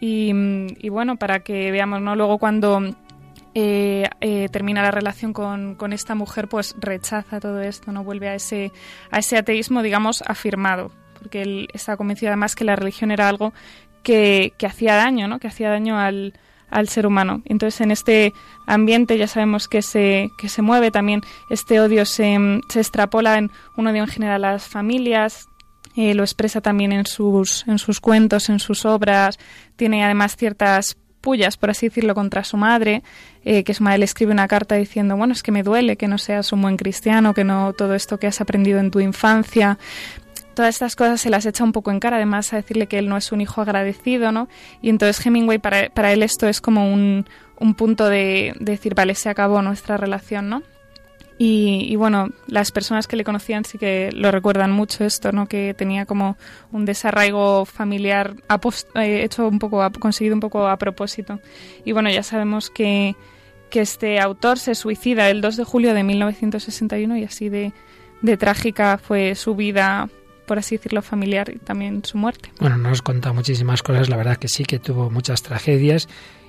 y, 0.00 0.88
bueno, 0.88 1.16
para 1.16 1.40
que 1.40 1.70
veamos, 1.72 2.00
¿no? 2.00 2.14
Luego 2.16 2.38
cuando 2.38 2.80
eh, 3.54 4.08
eh, 4.20 4.48
termina 4.50 4.82
la 4.82 4.92
relación 4.92 5.32
con, 5.32 5.74
con, 5.74 5.92
esta 5.92 6.14
mujer, 6.14 6.48
pues 6.48 6.76
rechaza 6.78 7.40
todo 7.40 7.60
esto, 7.60 7.92
no 7.92 8.04
vuelve 8.04 8.28
a 8.28 8.34
ese, 8.34 8.72
a 9.10 9.18
ese 9.18 9.36
ateísmo, 9.36 9.82
digamos, 9.82 10.22
afirmado, 10.26 10.92
porque 11.18 11.42
él 11.42 11.68
está 11.74 11.96
convencido 11.96 12.30
además 12.30 12.54
que 12.54 12.64
la 12.64 12.76
religión 12.76 13.10
era 13.10 13.28
algo 13.28 13.52
que, 14.02 14.54
que 14.56 14.66
hacía 14.66 14.94
daño, 14.94 15.28
¿no? 15.28 15.38
Que 15.38 15.48
hacía 15.48 15.68
daño 15.68 15.98
al, 15.98 16.32
al 16.72 16.88
ser 16.88 17.06
humano. 17.06 17.42
Entonces, 17.44 17.80
en 17.80 17.90
este 17.90 18.32
ambiente 18.66 19.18
ya 19.18 19.28
sabemos 19.28 19.68
que 19.68 19.82
se, 19.82 20.30
que 20.38 20.48
se 20.48 20.62
mueve 20.62 20.90
también, 20.90 21.22
este 21.50 21.80
odio 21.80 22.04
se, 22.04 22.36
se 22.68 22.80
extrapola 22.80 23.38
en 23.38 23.50
un 23.76 23.86
odio 23.86 24.02
en 24.02 24.08
general 24.08 24.44
a 24.44 24.52
las 24.52 24.66
familias, 24.66 25.48
eh, 25.94 26.14
lo 26.14 26.22
expresa 26.22 26.60
también 26.60 26.92
en 26.92 27.06
sus, 27.06 27.66
en 27.68 27.78
sus 27.78 28.00
cuentos, 28.00 28.48
en 28.48 28.58
sus 28.58 28.86
obras, 28.86 29.38
tiene 29.76 30.04
además 30.04 30.36
ciertas 30.36 30.96
pullas, 31.20 31.56
por 31.56 31.70
así 31.70 31.88
decirlo, 31.88 32.14
contra 32.14 32.44
su 32.44 32.56
madre, 32.56 33.02
eh, 33.44 33.62
que 33.62 33.74
su 33.74 33.84
madre 33.84 33.98
le 33.98 34.06
escribe 34.06 34.32
una 34.32 34.48
carta 34.48 34.74
diciendo, 34.74 35.16
bueno, 35.16 35.34
es 35.34 35.42
que 35.42 35.52
me 35.52 35.62
duele 35.62 35.96
que 35.96 36.08
no 36.08 36.18
seas 36.18 36.52
un 36.52 36.62
buen 36.62 36.76
cristiano, 36.76 37.34
que 37.34 37.44
no 37.44 37.74
todo 37.74 37.94
esto 37.94 38.18
que 38.18 38.26
has 38.26 38.40
aprendido 38.40 38.80
en 38.80 38.90
tu 38.90 39.00
infancia, 39.00 39.78
todas 40.54 40.74
estas 40.74 40.96
cosas 40.96 41.20
se 41.20 41.30
las 41.30 41.46
echa 41.46 41.64
un 41.64 41.72
poco 41.72 41.90
en 41.90 42.00
cara, 42.00 42.16
además 42.16 42.52
a 42.52 42.56
decirle 42.56 42.86
que 42.86 42.98
él 42.98 43.08
no 43.08 43.16
es 43.16 43.32
un 43.32 43.40
hijo 43.40 43.60
agradecido, 43.60 44.32
¿no? 44.32 44.48
Y 44.80 44.88
entonces 44.90 45.24
Hemingway, 45.24 45.58
para, 45.58 45.90
para 45.90 46.12
él 46.12 46.22
esto 46.22 46.48
es 46.48 46.60
como 46.60 46.92
un, 46.92 47.26
un 47.62 47.74
punto 47.74 48.08
de, 48.08 48.54
decir, 48.58 48.94
vale, 48.94 49.14
se 49.14 49.28
acabó 49.28 49.62
nuestra 49.62 49.96
relación, 49.96 50.48
¿no? 50.48 50.62
Y, 51.38 51.96
bueno, 51.96 52.28
las 52.46 52.70
personas 52.70 53.08
que 53.08 53.16
le 53.16 53.24
conocían 53.24 53.64
sí 53.64 53.76
que 53.76 54.10
lo 54.12 54.30
recuerdan 54.30 54.70
mucho 54.70 55.04
esto, 55.04 55.32
¿no? 55.32 55.46
Que 55.46 55.74
tenía 55.74 56.06
como 56.06 56.36
un 56.70 56.84
desarraigo 56.84 57.64
familiar 57.64 58.36
eh, 58.94 59.24
hecho 59.24 59.48
un 59.48 59.58
poco, 59.58 59.82
conseguido 59.98 60.36
un 60.36 60.40
poco 60.40 60.68
a 60.68 60.76
propósito. 60.76 61.40
Y 61.84 61.90
bueno, 61.92 62.10
ya 62.10 62.22
sabemos 62.22 62.70
que, 62.70 63.16
que 63.70 63.80
este 63.80 64.20
autor 64.20 64.60
se 64.60 64.76
suicida 64.76 65.30
el 65.30 65.40
2 65.40 65.56
de 65.56 65.64
julio 65.64 65.94
de 65.94 66.04
1961 66.04 67.16
y 67.16 67.24
así 67.24 67.48
de, 67.48 67.72
de 68.20 68.36
trágica 68.36 68.98
fue 68.98 69.34
su 69.34 69.56
vida 69.56 70.08
por 70.46 70.58
así 70.58 70.76
decirlo, 70.76 71.02
familiar 71.02 71.50
y 71.54 71.58
también 71.58 72.04
su 72.04 72.18
muerte. 72.18 72.50
Bueno, 72.60 72.76
nos 72.76 73.02
contado 73.02 73.34
muchísimas 73.34 73.82
cosas, 73.82 74.08
la 74.08 74.16
verdad 74.16 74.36
que 74.36 74.48
sí, 74.48 74.64
que 74.64 74.78
tuvo 74.78 75.10
muchas 75.10 75.42
tragedias 75.42 76.08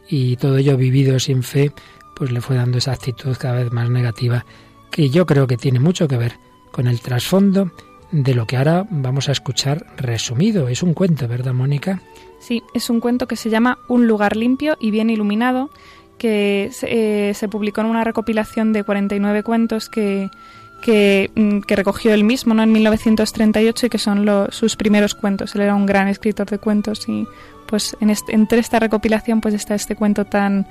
y 0.09 0.35
todo 0.37 0.57
ello 0.57 0.77
vivido 0.77 1.19
sin 1.19 1.43
fe, 1.43 1.71
pues 2.15 2.31
le 2.31 2.41
fue 2.41 2.55
dando 2.55 2.77
esa 2.77 2.91
actitud 2.91 3.35
cada 3.37 3.55
vez 3.55 3.71
más 3.71 3.89
negativa, 3.89 4.45
que 4.91 5.09
yo 5.09 5.25
creo 5.25 5.47
que 5.47 5.57
tiene 5.57 5.79
mucho 5.79 6.07
que 6.07 6.17
ver 6.17 6.33
con 6.71 6.87
el 6.87 7.01
trasfondo 7.01 7.71
de 8.11 8.35
lo 8.35 8.45
que 8.45 8.57
ahora 8.57 8.85
vamos 8.89 9.27
a 9.27 9.31
escuchar 9.31 9.85
resumido. 9.97 10.67
Es 10.67 10.83
un 10.83 10.93
cuento, 10.93 11.27
¿verdad, 11.27 11.53
Mónica? 11.53 12.01
Sí, 12.39 12.61
es 12.73 12.89
un 12.89 12.99
cuento 12.99 13.27
que 13.27 13.35
se 13.35 13.49
llama 13.49 13.79
Un 13.87 14.07
lugar 14.07 14.35
limpio 14.35 14.77
y 14.79 14.91
bien 14.91 15.09
iluminado, 15.09 15.71
que 16.17 16.69
se, 16.71 17.29
eh, 17.29 17.33
se 17.33 17.47
publicó 17.47 17.81
en 17.81 17.87
una 17.87 18.03
recopilación 18.03 18.71
de 18.71 18.83
49 18.83 19.43
cuentos 19.43 19.89
que 19.89 20.29
que, 20.83 21.31
mm, 21.33 21.59
que 21.61 21.75
recogió 21.75 22.13
él 22.13 22.23
mismo 22.23 22.53
¿no? 22.53 22.61
en 22.61 22.71
1938 22.71 23.85
y 23.85 23.89
que 23.89 23.97
son 23.97 24.27
sus 24.51 24.75
primeros 24.75 25.15
cuentos. 25.15 25.55
Él 25.55 25.61
era 25.61 25.75
un 25.75 25.85
gran 25.85 26.07
escritor 26.09 26.49
de 26.49 26.59
cuentos 26.59 27.07
y 27.07 27.25
pues 27.65 27.95
en 28.01 28.13
entre 28.27 28.59
esta 28.59 28.79
recopilación 28.79 29.41
pues 29.41 29.55
está 29.55 29.73
este 29.73 29.95
cuento 29.95 30.25
tan, 30.25 30.67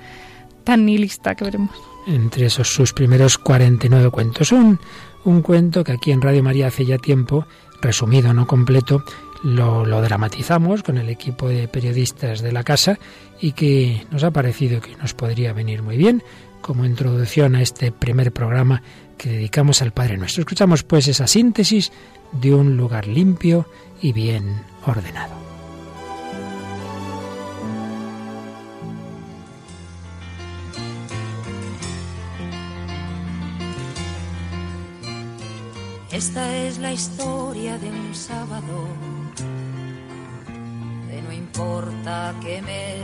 tan 0.64 0.84
nihilista 0.84 1.34
que 1.34 1.44
veremos. 1.44 1.70
Entre 2.06 2.46
esos 2.46 2.68
sus 2.68 2.92
primeros 2.92 3.38
49 3.38 4.10
cuentos. 4.10 4.52
Un, 4.52 4.78
un 5.24 5.40
cuento 5.40 5.82
que 5.82 5.92
aquí 5.92 6.12
en 6.12 6.20
Radio 6.20 6.42
María 6.42 6.66
hace 6.66 6.84
ya 6.84 6.98
tiempo, 6.98 7.46
resumido, 7.80 8.34
no 8.34 8.46
completo, 8.46 9.02
lo, 9.42 9.86
lo, 9.86 10.02
dramatizamos 10.02 10.82
con 10.82 10.98
el 10.98 11.08
equipo 11.08 11.48
de 11.48 11.66
periodistas 11.68 12.42
de 12.42 12.52
la 12.52 12.62
casa 12.62 12.98
y 13.40 13.52
que 13.52 14.06
nos 14.10 14.22
ha 14.22 14.30
parecido 14.30 14.80
que 14.80 14.94
nos 14.96 15.14
podría 15.14 15.52
venir 15.52 15.82
muy 15.82 15.96
bien 15.96 16.22
como 16.60 16.84
introducción 16.84 17.56
a 17.56 17.62
este 17.62 17.90
primer 17.90 18.30
programa 18.30 18.82
que 19.16 19.30
dedicamos 19.30 19.82
al 19.82 19.92
Padre 19.92 20.16
Nuestro. 20.16 20.42
Escuchamos 20.42 20.82
pues 20.82 21.08
esa 21.08 21.26
síntesis 21.26 21.92
de 22.32 22.54
un 22.54 22.76
lugar 22.76 23.06
limpio 23.06 23.66
y 24.00 24.12
bien 24.12 24.62
ordenado. 24.86 25.42
Esta 36.10 36.56
es 36.56 36.78
la 36.78 36.92
historia 36.92 37.78
de 37.78 37.88
un 37.88 38.14
sábado, 38.14 38.86
de 41.08 41.22
no 41.22 41.32
importa 41.32 42.34
qué 42.42 42.60
mes, 42.62 43.02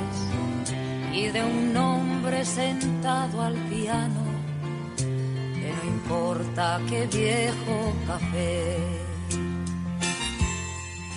y 1.13 1.29
de 1.29 1.43
un 1.43 1.77
hombre 1.77 2.45
sentado 2.45 3.43
al 3.43 3.55
piano 3.71 4.21
no 4.23 4.28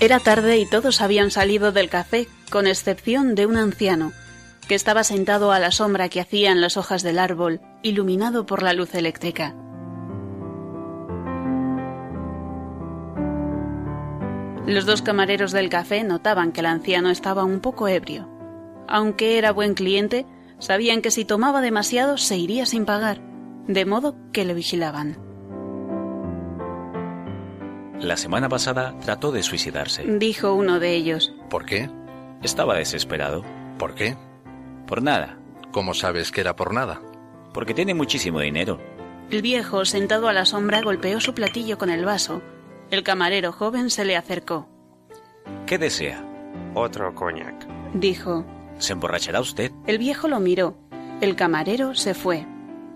Era 0.01 0.19
tarde 0.19 0.57
y 0.57 0.65
todos 0.65 0.99
habían 0.99 1.31
salido 1.31 1.71
del 1.71 1.89
café, 1.89 2.27
con 2.51 2.67
excepción 2.67 3.33
de 3.35 3.45
un 3.45 3.55
anciano, 3.55 4.11
que 4.67 4.75
estaba 4.75 5.03
sentado 5.03 5.53
a 5.53 5.59
la 5.59 5.71
sombra 5.71 6.09
que 6.09 6.19
hacían 6.19 6.59
las 6.59 6.75
hojas 6.75 7.03
del 7.03 7.19
árbol, 7.19 7.61
iluminado 7.83 8.45
por 8.45 8.63
la 8.63 8.73
luz 8.73 8.93
eléctrica. 8.93 9.55
Los 14.67 14.85
dos 14.85 15.01
camareros 15.01 15.53
del 15.53 15.69
café 15.69 16.03
notaban 16.03 16.51
que 16.51 16.59
el 16.59 16.65
anciano 16.65 17.09
estaba 17.09 17.45
un 17.45 17.61
poco 17.61 17.87
ebrio. 17.87 18.27
Aunque 18.89 19.37
era 19.37 19.53
buen 19.53 19.73
cliente, 19.73 20.25
sabían 20.59 21.01
que 21.01 21.11
si 21.11 21.23
tomaba 21.23 21.61
demasiado 21.61 22.17
se 22.17 22.37
iría 22.37 22.65
sin 22.65 22.85
pagar 22.85 23.30
de 23.67 23.85
modo 23.85 24.15
que 24.31 24.45
le 24.45 24.53
vigilaban. 24.53 25.17
La 27.99 28.17
semana 28.17 28.49
pasada 28.49 28.95
trató 28.99 29.31
de 29.31 29.43
suicidarse. 29.43 30.03
Dijo 30.17 30.53
uno 30.55 30.79
de 30.79 30.95
ellos. 30.95 31.33
¿Por 31.49 31.65
qué? 31.65 31.89
Estaba 32.41 32.75
desesperado. 32.75 33.43
¿Por 33.77 33.93
qué? 33.93 34.17
Por 34.87 35.03
nada. 35.03 35.37
¿Cómo 35.71 35.93
sabes 35.93 36.31
que 36.31 36.41
era 36.41 36.55
por 36.55 36.73
nada? 36.73 37.01
Porque 37.53 37.73
tiene 37.73 37.93
muchísimo 37.93 38.39
dinero. 38.39 38.79
El 39.29 39.41
viejo, 39.41 39.85
sentado 39.85 40.27
a 40.27 40.33
la 40.33 40.45
sombra, 40.45 40.81
golpeó 40.81 41.19
su 41.21 41.33
platillo 41.33 41.77
con 41.77 41.89
el 41.89 42.03
vaso. 42.03 42.41
El 42.89 43.03
camarero 43.03 43.51
joven 43.51 43.89
se 43.89 44.03
le 44.03 44.17
acercó. 44.17 44.67
¿Qué 45.65 45.77
desea? 45.77 46.25
Otro 46.73 47.13
coñac. 47.13 47.67
Dijo. 47.93 48.45
¿Se 48.79 48.93
emborrachará 48.93 49.39
usted? 49.39 49.71
El 49.85 49.99
viejo 49.99 50.27
lo 50.27 50.39
miró. 50.39 50.75
El 51.21 51.35
camarero 51.35 51.93
se 51.93 52.13
fue. 52.13 52.47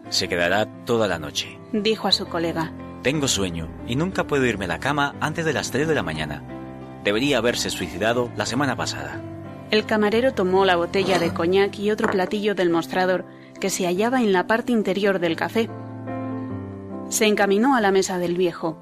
Se 0.10 0.28
quedará 0.28 0.66
toda 0.86 1.08
la 1.08 1.20
noche. 1.20 1.60
Dijo 1.72 2.08
a 2.08 2.12
su 2.12 2.28
colega. 2.28 2.72
Tengo 3.02 3.28
sueño 3.28 3.70
y 3.88 3.96
nunca 3.96 4.26
puedo 4.26 4.46
irme 4.46 4.66
a 4.66 4.70
la 4.70 4.80
cama 4.80 5.16
antes 5.20 5.46
de 5.46 5.54
las 5.54 5.72
3 5.72 5.88
de 5.88 5.96
la 5.96 6.04
mañana. 6.04 6.44
Debería 7.04 7.38
haberse 7.38 7.70
suicidado 7.70 8.32
la 8.36 8.46
semana 8.46 8.76
pasada. 8.76 9.22
El 9.72 9.86
camarero 9.86 10.34
tomó 10.34 10.66
la 10.66 10.76
botella 10.76 11.20
de 11.20 11.34
coñac 11.34 11.78
y 11.80 11.92
otro 11.92 12.10
platillo 12.10 12.56
del 12.56 12.70
mostrador 12.70 13.26
que 13.60 13.70
se 13.70 13.86
hallaba 13.86 14.22
en 14.22 14.32
la 14.32 14.48
parte 14.48 14.72
interior 14.72 15.20
del 15.20 15.36
café. 15.36 15.70
Se 17.10 17.26
encaminó 17.26 17.76
a 17.76 17.82
la 17.82 17.92
mesa 17.92 18.18
del 18.18 18.36
viejo, 18.36 18.78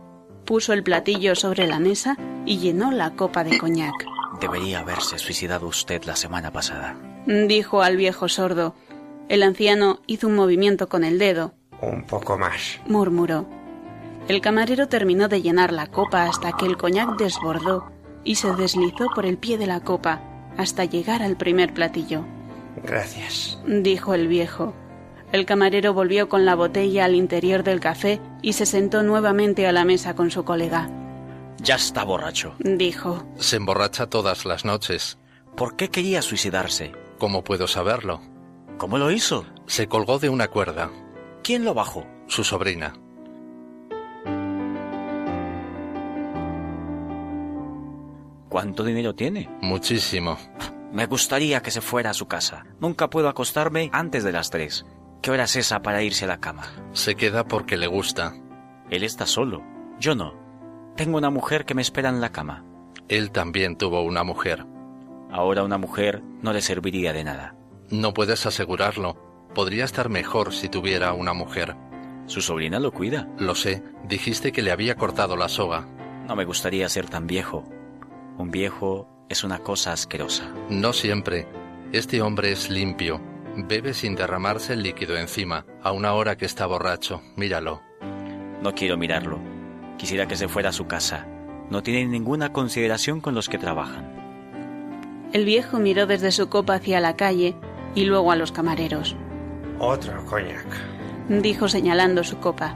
puso 0.45 0.73
el 0.73 0.83
platillo 0.83 1.35
sobre 1.35 1.67
la 1.67 1.79
mesa 1.79 2.17
y 2.45 2.59
llenó 2.59 2.91
la 2.91 3.11
copa 3.15 3.43
de 3.43 3.57
coñac. 3.57 3.93
Debería 4.39 4.79
haberse 4.79 5.17
suicidado 5.17 5.67
usted 5.67 6.03
la 6.03 6.15
semana 6.15 6.51
pasada. 6.51 6.95
Dijo 7.25 7.81
al 7.81 7.95
viejo 7.97 8.27
sordo, 8.27 8.75
el 9.29 9.43
anciano 9.43 9.99
hizo 10.07 10.27
un 10.27 10.35
movimiento 10.35 10.89
con 10.89 11.03
el 11.03 11.19
dedo. 11.19 11.53
Un 11.81 12.03
poco 12.03 12.37
más. 12.37 12.79
murmuró. 12.87 13.45
El 14.27 14.39
camarero 14.39 14.87
terminó 14.87 15.27
de 15.27 15.41
llenar 15.41 15.73
la 15.73 15.87
copa 15.87 16.25
hasta 16.25 16.53
que 16.53 16.65
el 16.65 16.77
coñac 16.77 17.17
desbordó 17.17 17.91
y 18.23 18.35
se 18.35 18.53
deslizó 18.55 19.07
por 19.13 19.25
el 19.25 19.37
pie 19.37 19.57
de 19.57 19.67
la 19.67 19.81
copa 19.81 20.21
hasta 20.57 20.85
llegar 20.85 21.21
al 21.21 21.35
primer 21.35 21.73
platillo. 21.73 22.23
Gracias, 22.83 23.59
dijo 23.67 24.13
el 24.13 24.27
viejo. 24.27 24.73
El 25.31 25.45
camarero 25.45 25.93
volvió 25.93 26.29
con 26.29 26.45
la 26.45 26.55
botella 26.55 27.05
al 27.05 27.15
interior 27.15 27.63
del 27.63 27.79
café 27.79 28.21
y 28.41 28.53
se 28.53 28.65
sentó 28.65 29.03
nuevamente 29.03 29.67
a 29.67 29.71
la 29.71 29.83
mesa 29.83 30.15
con 30.15 30.31
su 30.31 30.45
colega. 30.45 30.89
Ya 31.57 31.75
está 31.75 32.03
borracho, 32.03 32.55
dijo. 32.59 33.25
Se 33.37 33.55
emborracha 33.55 34.07
todas 34.07 34.45
las 34.45 34.63
noches. 34.63 35.17
¿Por 35.55 35.75
qué 35.75 35.89
quería 35.89 36.21
suicidarse? 36.21 36.91
¿Cómo 37.17 37.43
puedo 37.43 37.67
saberlo? 37.67 38.21
¿Cómo 38.77 38.97
lo 38.97 39.11
hizo? 39.11 39.45
Se 39.65 39.87
colgó 39.87 40.19
de 40.19 40.29
una 40.29 40.47
cuerda. 40.47 40.89
¿Quién 41.43 41.63
lo 41.65 41.73
bajó? 41.73 42.05
Su 42.27 42.43
sobrina. 42.43 42.93
¿Cuánto 48.49 48.83
dinero 48.83 49.15
tiene? 49.15 49.49
Muchísimo. 49.61 50.37
Me 50.91 51.07
gustaría 51.07 51.61
que 51.61 51.71
se 51.71 51.81
fuera 51.81 52.11
a 52.11 52.13
su 52.13 52.27
casa. 52.27 52.65
Nunca 52.79 53.09
puedo 53.09 53.27
acostarme 53.27 53.89
antes 53.93 54.23
de 54.23 54.31
las 54.31 54.51
tres. 54.51 54.85
¿Qué 55.21 55.31
hora 55.31 55.45
es 55.45 55.55
esa 55.55 55.81
para 55.81 56.03
irse 56.03 56.25
a 56.25 56.27
la 56.27 56.39
cama? 56.39 56.63
Se 56.91 57.15
queda 57.15 57.45
porque 57.47 57.77
le 57.77 57.87
gusta. 57.87 58.35
Él 58.89 59.03
está 59.03 59.25
solo. 59.25 59.63
Yo 59.99 60.13
no. 60.13 60.35
Tengo 60.95 61.17
una 61.17 61.31
mujer 61.31 61.65
que 61.65 61.73
me 61.73 61.81
espera 61.81 62.09
en 62.09 62.21
la 62.21 62.31
cama. 62.31 62.63
Él 63.07 63.31
también 63.31 63.75
tuvo 63.75 64.03
una 64.03 64.23
mujer. 64.23 64.65
Ahora 65.31 65.63
una 65.63 65.79
mujer 65.79 66.21
no 66.43 66.53
le 66.53 66.61
serviría 66.61 67.11
de 67.11 67.23
nada. 67.23 67.55
No 67.93 68.11
puedes 68.11 68.47
asegurarlo. 68.47 69.15
Podría 69.53 69.85
estar 69.85 70.09
mejor 70.09 70.51
si 70.51 70.67
tuviera 70.67 71.13
una 71.13 71.33
mujer. 71.33 71.75
Su 72.25 72.41
sobrina 72.41 72.79
lo 72.79 72.91
cuida. 72.91 73.29
Lo 73.37 73.53
sé. 73.53 73.83
Dijiste 74.09 74.51
que 74.51 74.63
le 74.63 74.71
había 74.71 74.95
cortado 74.95 75.37
la 75.37 75.47
soga. 75.47 75.85
No 76.27 76.35
me 76.35 76.43
gustaría 76.43 76.89
ser 76.89 77.07
tan 77.07 77.27
viejo. 77.27 77.63
Un 78.39 78.49
viejo 78.49 79.07
es 79.29 79.43
una 79.43 79.59
cosa 79.59 79.93
asquerosa. 79.93 80.51
No 80.71 80.91
siempre. 80.91 81.47
Este 81.91 82.23
hombre 82.23 82.51
es 82.51 82.71
limpio. 82.71 83.21
Bebe 83.55 83.93
sin 83.93 84.15
derramarse 84.15 84.73
el 84.73 84.81
líquido 84.81 85.15
encima, 85.15 85.67
a 85.83 85.91
una 85.91 86.13
hora 86.13 86.35
que 86.35 86.45
está 86.45 86.65
borracho. 86.65 87.21
Míralo. 87.35 87.83
No 88.63 88.73
quiero 88.73 88.97
mirarlo. 88.97 89.39
Quisiera 89.99 90.27
que 90.27 90.35
se 90.35 90.47
fuera 90.47 90.69
a 90.69 90.73
su 90.73 90.87
casa. 90.87 91.27
No 91.69 91.83
tiene 91.83 92.07
ninguna 92.07 92.53
consideración 92.53 93.21
con 93.21 93.35
los 93.35 93.49
que 93.49 93.59
trabajan. 93.59 95.29
El 95.31 95.45
viejo 95.45 95.77
miró 95.77 96.07
desde 96.07 96.31
su 96.31 96.49
copa 96.49 96.73
hacia 96.73 96.99
la 96.99 97.15
calle 97.15 97.55
y 97.95 98.05
luego 98.05 98.31
a 98.31 98.35
los 98.35 98.51
camareros. 98.51 99.15
Otro 99.79 100.25
coñac, 100.25 100.65
dijo 101.29 101.67
señalando 101.67 102.23
su 102.23 102.37
copa. 102.39 102.75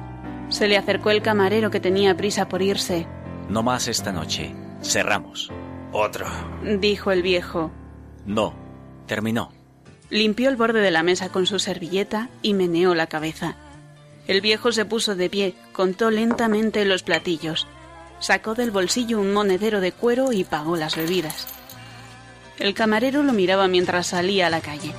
Se 0.50 0.68
le 0.68 0.78
acercó 0.78 1.12
el 1.12 1.22
camarero 1.22 1.72
que 1.72 1.80
tenía 1.80 2.16
prisa 2.16 2.48
por 2.48 2.62
irse. 2.62 3.08
No 3.50 3.64
más 3.64 3.88
esta 3.88 4.12
noche. 4.12 4.54
Cerramos. 4.82 5.52
Otro, 5.92 6.28
dijo 6.80 7.12
el 7.12 7.22
viejo. 7.22 7.72
No. 8.26 8.54
Terminó. 9.08 9.52
Limpió 10.10 10.50
el 10.50 10.56
borde 10.56 10.82
de 10.82 10.92
la 10.92 11.04
mesa 11.04 11.30
con 11.30 11.46
su 11.46 11.60
servilleta 11.60 12.30
y 12.42 12.54
meneó 12.54 12.96
la 12.96 13.08
cabeza. 13.08 13.56
El 14.28 14.42
viejo 14.42 14.72
se 14.72 14.86
puso 14.86 15.16
de 15.16 15.30
pie, 15.30 15.56
contó 15.72 16.12
lentamente 16.12 16.84
los 16.86 17.04
platillos. 17.04 17.68
Sacó 18.20 18.56
del 18.56 18.72
bolsillo 18.72 19.20
un 19.20 19.34
monedero 19.34 19.80
de 19.80 19.92
cuero 19.92 20.34
y 20.34 20.44
pagó 20.44 20.76
las 20.76 20.96
bebidas. 20.96 21.48
El 22.60 22.74
camarero 22.74 23.24
lo 23.24 23.34
miraba 23.34 23.68
mientras 23.68 24.08
salía 24.08 24.48
a 24.48 24.50
la 24.50 24.62
calle. 24.62 24.94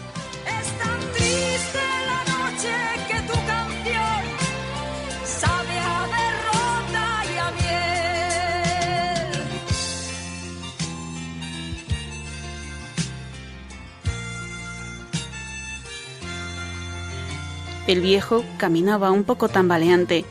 El 17.88 18.02
viejo 18.02 18.44
caminaba 18.58 19.10
un 19.10 19.24
poco 19.24 19.48
tambaleante, 19.48 20.26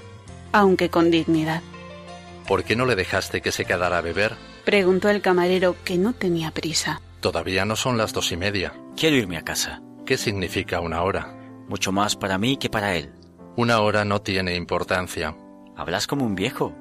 aunque 0.51 0.89
con 0.91 1.09
dignidad. 1.09 1.63
¿Por 2.47 2.63
qué 2.63 2.75
no 2.75 2.85
le 2.85 2.95
dejaste 2.95 3.41
que 3.41 3.51
se 3.51 3.65
quedara 3.65 3.97
a 3.97 4.01
beber? 4.01 4.35
Preguntó 4.63 5.09
el 5.09 5.23
camarero, 5.23 5.75
que 5.83 5.97
no 5.97 6.13
tenía 6.13 6.51
prisa. 6.51 7.01
Todavía 7.19 7.65
no 7.65 7.75
son 7.75 7.97
las 7.97 8.13
dos 8.13 8.31
y 8.31 8.37
media. 8.37 8.73
Quiero 8.95 9.15
irme 9.15 9.37
a 9.37 9.41
casa. 9.41 9.81
¿Qué 10.05 10.17
significa 10.17 10.81
una 10.81 11.01
hora? 11.01 11.35
Mucho 11.67 11.91
más 11.91 12.15
para 12.15 12.37
mí 12.37 12.57
que 12.57 12.69
para 12.69 12.95
él. 12.95 13.11
Una 13.55 13.81
hora 13.81 14.05
no 14.05 14.21
tiene 14.21 14.55
importancia. 14.55 15.35
Hablas 15.75 16.05
como 16.05 16.25
un 16.25 16.35
viejo. 16.35 16.75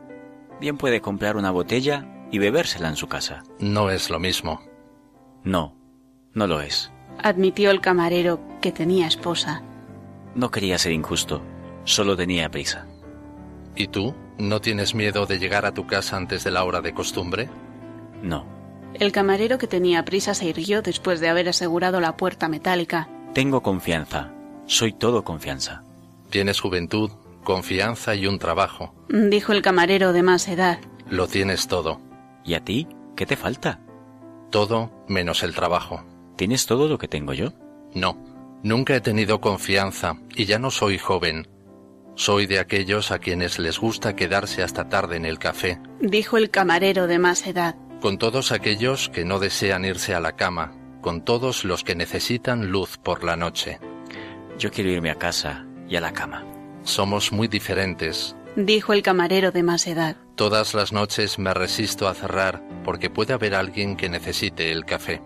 Bien 0.61 0.77
puede 0.77 1.01
comprar 1.01 1.39
una 1.39 1.53
botella 1.53 2.07
y 2.31 2.39
bebérsela 2.39 2.91
en 2.91 2.97
su 2.97 3.09
casa. 3.09 3.45
No 3.59 3.89
es 3.89 4.11
lo 4.11 4.21
mismo. 4.21 4.61
No, 5.43 5.75
no 6.35 6.47
lo 6.47 6.61
es. 6.61 6.93
Admitió 7.23 7.71
el 7.71 7.81
camarero 7.81 8.41
que 8.61 8.73
tenía 8.73 9.07
esposa. 9.07 9.63
No 10.37 10.51
quería 10.51 10.77
ser 10.77 10.93
injusto, 10.93 11.41
solo 11.85 12.15
tenía 12.15 12.51
prisa. 12.51 12.87
¿Y 13.75 13.89
tú? 13.89 14.15
¿No 14.39 14.61
tienes 14.61 14.95
miedo 14.95 15.25
de 15.25 15.39
llegar 15.39 15.65
a 15.65 15.73
tu 15.73 15.87
casa 15.87 16.19
antes 16.19 16.45
de 16.45 16.51
la 16.51 16.63
hora 16.65 16.83
de 16.83 16.93
costumbre? 16.93 17.49
No. 18.23 18.45
El 18.93 19.13
camarero 19.13 19.57
que 19.57 19.67
tenía 19.67 20.05
prisa 20.05 20.35
se 20.35 20.45
irguió 20.45 20.83
después 20.83 21.21
de 21.21 21.31
haber 21.31 21.49
asegurado 21.49 22.01
la 22.01 22.19
puerta 22.19 22.49
metálica. 22.49 23.09
Tengo 23.33 23.63
confianza. 23.63 24.31
Soy 24.67 24.93
todo 24.93 25.25
confianza. 25.25 25.85
Tienes 26.29 26.61
juventud, 26.61 27.11
confianza 27.43 28.15
y 28.15 28.27
un 28.27 28.39
trabajo. 28.39 28.95
Dijo 29.09 29.53
el 29.53 29.63
camarero 29.63 30.13
de 30.13 30.23
más 30.23 30.49
edad. 30.49 30.81
Lo 31.09 31.29
tienes 31.29 31.67
todo. 31.67 31.99
¿Y 32.45 32.55
a 32.55 32.61
ti? 32.61 32.89
¿Qué 33.17 33.25
te 33.25 33.37
falta? 33.37 33.81
Todo 34.51 34.91
menos 35.09 35.43
el 35.43 35.55
trabajo. 35.55 36.05
¿Tienes 36.37 36.67
todo 36.67 36.89
lo 36.89 36.99
que 36.99 37.09
tengo 37.09 37.33
yo? 37.33 37.55
No, 37.95 38.19
nunca 38.67 38.97
he 38.97 39.01
tenido 39.01 39.41
confianza 39.41 40.17
y 40.35 40.45
ya 40.45 40.59
no 40.59 40.71
soy 40.71 40.99
joven. 40.99 41.49
Soy 42.17 42.47
de 42.47 42.59
aquellos 42.59 43.13
a 43.13 43.19
quienes 43.19 43.59
les 43.59 43.79
gusta 43.79 44.17
quedarse 44.17 44.63
hasta 44.63 44.89
tarde 44.89 45.17
en 45.17 45.25
el 45.25 45.39
café. 45.39 45.79
Dijo 46.01 46.37
el 46.37 46.51
camarero 46.51 47.07
de 47.07 47.19
más 47.19 47.47
edad. 47.47 47.77
Con 48.01 48.19
todos 48.19 48.53
aquellos 48.53 49.09
que 49.11 49.25
no 49.25 49.39
desean 49.39 49.85
irse 49.85 50.15
a 50.15 50.21
la 50.21 50.33
cama, 50.33 50.73
con 51.01 51.25
todos 51.25 51.65
los 51.65 51.85
que 51.85 51.95
necesitan 51.95 52.71
luz 52.71 52.99
por 52.99 53.23
la 53.23 53.37
noche. 53.37 53.79
Yo 54.59 54.71
quiero 54.71 54.91
irme 54.91 55.11
a 55.11 55.17
casa 55.17 55.67
y 55.89 55.97
a 55.97 56.01
la 56.01 56.13
cama. 56.13 56.45
Somos 56.83 57.33
muy 57.33 57.49
diferentes. 57.49 58.35
Dijo 58.57 58.93
el 58.93 59.03
camarero 59.03 59.53
de 59.53 59.63
más 59.63 59.87
edad. 59.87 60.17
Todas 60.35 60.75
las 60.75 60.93
noches 60.93 61.39
me 61.39 61.55
resisto 61.55 62.09
a 62.09 62.15
cerrar 62.15 62.63
porque 62.85 63.11
puede 63.11 63.35
haber 63.35 63.55
alguien 63.55 63.97
que 63.97 64.09
necesite 64.09 64.73
el 64.73 64.85
café. 64.85 65.23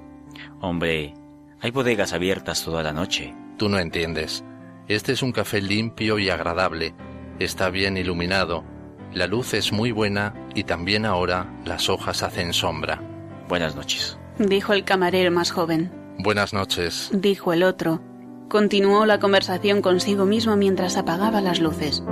Hombre, 0.61 1.15
hay 1.61 1.71
bodegas 1.71 2.13
abiertas 2.13 2.65
toda 2.65 2.83
la 2.83 2.93
noche. 2.93 3.35
Tú 3.59 3.69
no 3.69 3.79
entiendes. 3.79 4.45
Este 4.89 5.13
es 5.13 5.23
un 5.23 5.33
café 5.33 5.61
limpio 5.61 6.19
y 6.19 6.31
agradable. 6.31 6.95
Está 7.39 7.71
bien 7.71 7.97
iluminado. 7.97 8.65
La 9.13 9.27
luz 9.27 9.55
es 9.55 9.73
muy 9.73 9.93
buena 9.93 10.35
y 10.55 10.65
también 10.65 11.05
ahora 11.05 11.53
las 11.65 11.89
hojas 11.89 12.23
hacen 12.23 12.53
sombra. 12.53 13.03
Buenas 13.49 13.77
noches. 13.77 14.19
Dijo 14.39 14.73
el 14.73 14.85
camarero 14.85 15.31
más 15.31 15.51
joven. 15.51 15.93
Buenas 16.19 16.53
noches. 16.53 17.11
Dijo 17.13 17.53
el 17.53 17.63
otro. 17.63 18.01
Continuó 18.49 19.07
la 19.07 19.21
conversación 19.21 19.83
consigo 19.83 20.25
mismo 20.25 20.57
mientras 20.57 20.97
apagaba 20.97 21.41
las 21.41 21.61
luces. 21.61 22.03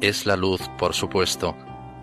Es 0.00 0.24
la 0.24 0.34
luz, 0.34 0.62
por 0.78 0.94
supuesto, 0.94 1.54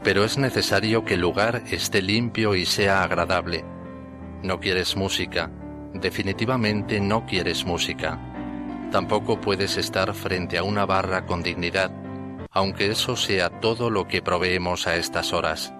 pero 0.04 0.24
es 0.24 0.38
necesario 0.38 1.04
que 1.04 1.16
el 1.16 1.22
lugar 1.22 1.64
esté 1.72 2.04
limpio 2.04 2.54
y 2.54 2.64
sea 2.66 3.02
agradable. 3.02 3.66
No 4.44 4.60
quieres 4.60 4.96
música, 4.96 5.52
definitivamente 5.96 7.00
no 7.00 7.26
quieres 7.26 7.66
música. 7.66 8.20
Tampoco 8.92 9.42
puedes 9.42 9.78
estar 9.78 10.14
frente 10.14 10.60
a 10.60 10.64
una 10.64 10.86
barra 10.86 11.26
con 11.26 11.42
dignidad, 11.42 11.92
aunque 12.52 12.92
eso 12.92 13.16
sea 13.16 13.50
todo 13.50 13.90
lo 13.90 14.08
que 14.08 14.22
proveemos 14.22 14.86
a 14.86 14.96
estas 14.96 15.34
horas. 15.34 15.74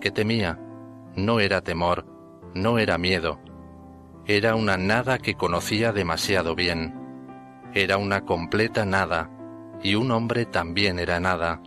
¿Qué 0.00 0.10
temía? 0.10 0.58
No 1.14 1.40
era 1.40 1.60
temor, 1.60 2.06
no 2.54 2.78
era 2.78 2.96
miedo. 2.96 3.38
Era 4.26 4.54
una 4.54 4.78
nada 4.78 5.18
que 5.18 5.34
conocía 5.34 5.92
demasiado 5.92 6.54
bien. 6.54 6.94
Era 7.74 7.98
una 7.98 8.24
completa 8.24 8.86
nada, 8.86 9.30
y 9.82 9.94
un 9.94 10.10
hombre 10.10 10.46
también 10.46 10.98
era 10.98 11.20
nada. 11.20 11.62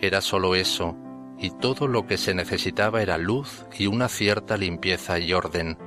Era 0.00 0.20
solo 0.20 0.54
eso, 0.54 0.96
y 1.38 1.50
todo 1.50 1.88
lo 1.88 2.06
que 2.06 2.18
se 2.18 2.34
necesitaba 2.34 3.02
era 3.02 3.18
luz 3.18 3.64
y 3.78 3.86
una 3.86 4.08
cierta 4.08 4.56
limpieza 4.56 5.18
y 5.18 5.32
orden. 5.32 5.78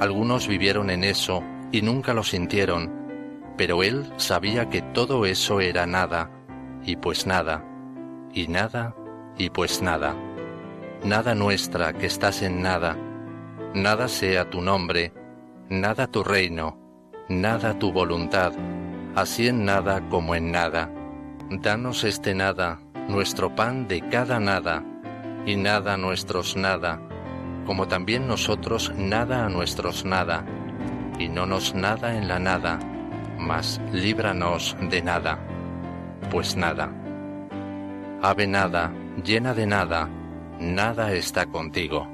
Algunos 0.00 0.48
vivieron 0.48 0.90
en 0.90 1.04
eso 1.04 1.42
y 1.72 1.82
nunca 1.82 2.14
lo 2.14 2.22
sintieron, 2.22 2.92
pero 3.56 3.82
él 3.82 4.12
sabía 4.16 4.68
que 4.68 4.82
todo 4.82 5.26
eso 5.26 5.60
era 5.60 5.86
nada, 5.86 6.30
y 6.84 6.96
pues 6.96 7.26
nada, 7.26 7.64
y 8.32 8.48
nada, 8.48 8.94
y 9.36 9.50
pues 9.50 9.82
nada. 9.82 10.16
Nada 11.04 11.34
nuestra 11.34 11.92
que 11.92 12.06
estás 12.06 12.42
en 12.42 12.62
nada, 12.62 12.96
nada 13.74 14.08
sea 14.08 14.48
tu 14.50 14.60
nombre, 14.60 15.12
nada 15.68 16.06
tu 16.06 16.24
reino, 16.24 16.78
nada 17.28 17.78
tu 17.78 17.92
voluntad, 17.92 18.52
así 19.14 19.48
en 19.48 19.64
nada 19.64 20.00
como 20.08 20.34
en 20.34 20.52
nada. 20.52 20.90
Danos 21.50 22.04
este 22.04 22.34
nada, 22.34 22.80
nuestro 23.08 23.54
pan 23.54 23.88
de 23.88 24.00
cada 24.08 24.38
nada, 24.38 24.84
y 25.46 25.56
nada 25.56 25.94
a 25.94 25.96
nuestros 25.96 26.56
nada, 26.56 27.00
como 27.66 27.88
también 27.88 28.26
nosotros 28.26 28.92
nada 28.96 29.46
a 29.46 29.48
nuestros 29.48 30.04
nada, 30.04 30.44
y 31.18 31.28
no 31.28 31.46
nos 31.46 31.74
nada 31.74 32.16
en 32.16 32.28
la 32.28 32.38
nada, 32.38 32.78
mas 33.38 33.80
líbranos 33.92 34.76
de 34.90 35.02
nada, 35.02 35.38
pues 36.30 36.56
nada. 36.56 36.90
Ave 38.22 38.46
nada, 38.46 38.92
llena 39.24 39.54
de 39.54 39.66
nada, 39.66 40.08
nada 40.60 41.12
está 41.12 41.46
contigo. 41.46 42.08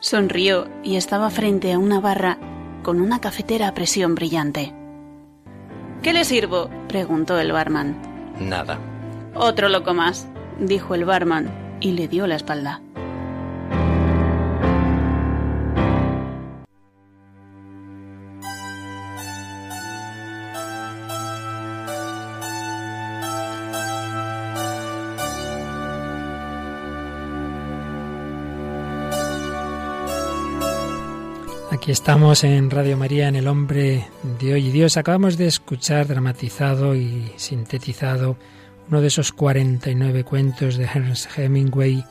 Sonrió 0.00 0.68
y 0.82 0.96
estaba 0.96 1.30
frente 1.30 1.72
a 1.72 1.78
una 1.78 2.00
barra 2.00 2.38
con 2.82 3.00
una 3.00 3.20
cafetera 3.20 3.68
a 3.68 3.74
presión 3.74 4.14
brillante. 4.14 4.74
¿Qué 6.04 6.12
le 6.12 6.26
sirvo? 6.26 6.68
preguntó 6.86 7.38
el 7.38 7.50
barman. 7.50 7.96
Nada. 8.38 8.78
Otro 9.34 9.70
loco 9.70 9.94
más, 9.94 10.28
dijo 10.60 10.94
el 10.94 11.06
barman 11.06 11.78
y 11.80 11.92
le 11.92 12.08
dio 12.08 12.26
la 12.26 12.34
espalda. 12.34 12.82
Aquí 31.84 31.92
estamos 31.92 32.44
en 32.44 32.70
Radio 32.70 32.96
María, 32.96 33.28
en 33.28 33.36
El 33.36 33.46
Hombre 33.46 34.06
de 34.40 34.54
Hoy 34.54 34.68
y 34.68 34.70
Dios. 34.70 34.96
Acabamos 34.96 35.36
de 35.36 35.46
escuchar 35.46 36.06
dramatizado 36.06 36.94
y 36.94 37.30
sintetizado 37.36 38.38
uno 38.88 39.02
de 39.02 39.08
esos 39.08 39.32
49 39.32 40.24
cuentos 40.24 40.78
de 40.78 40.84
Ernest 40.84 41.38
Hemingway, 41.38 42.02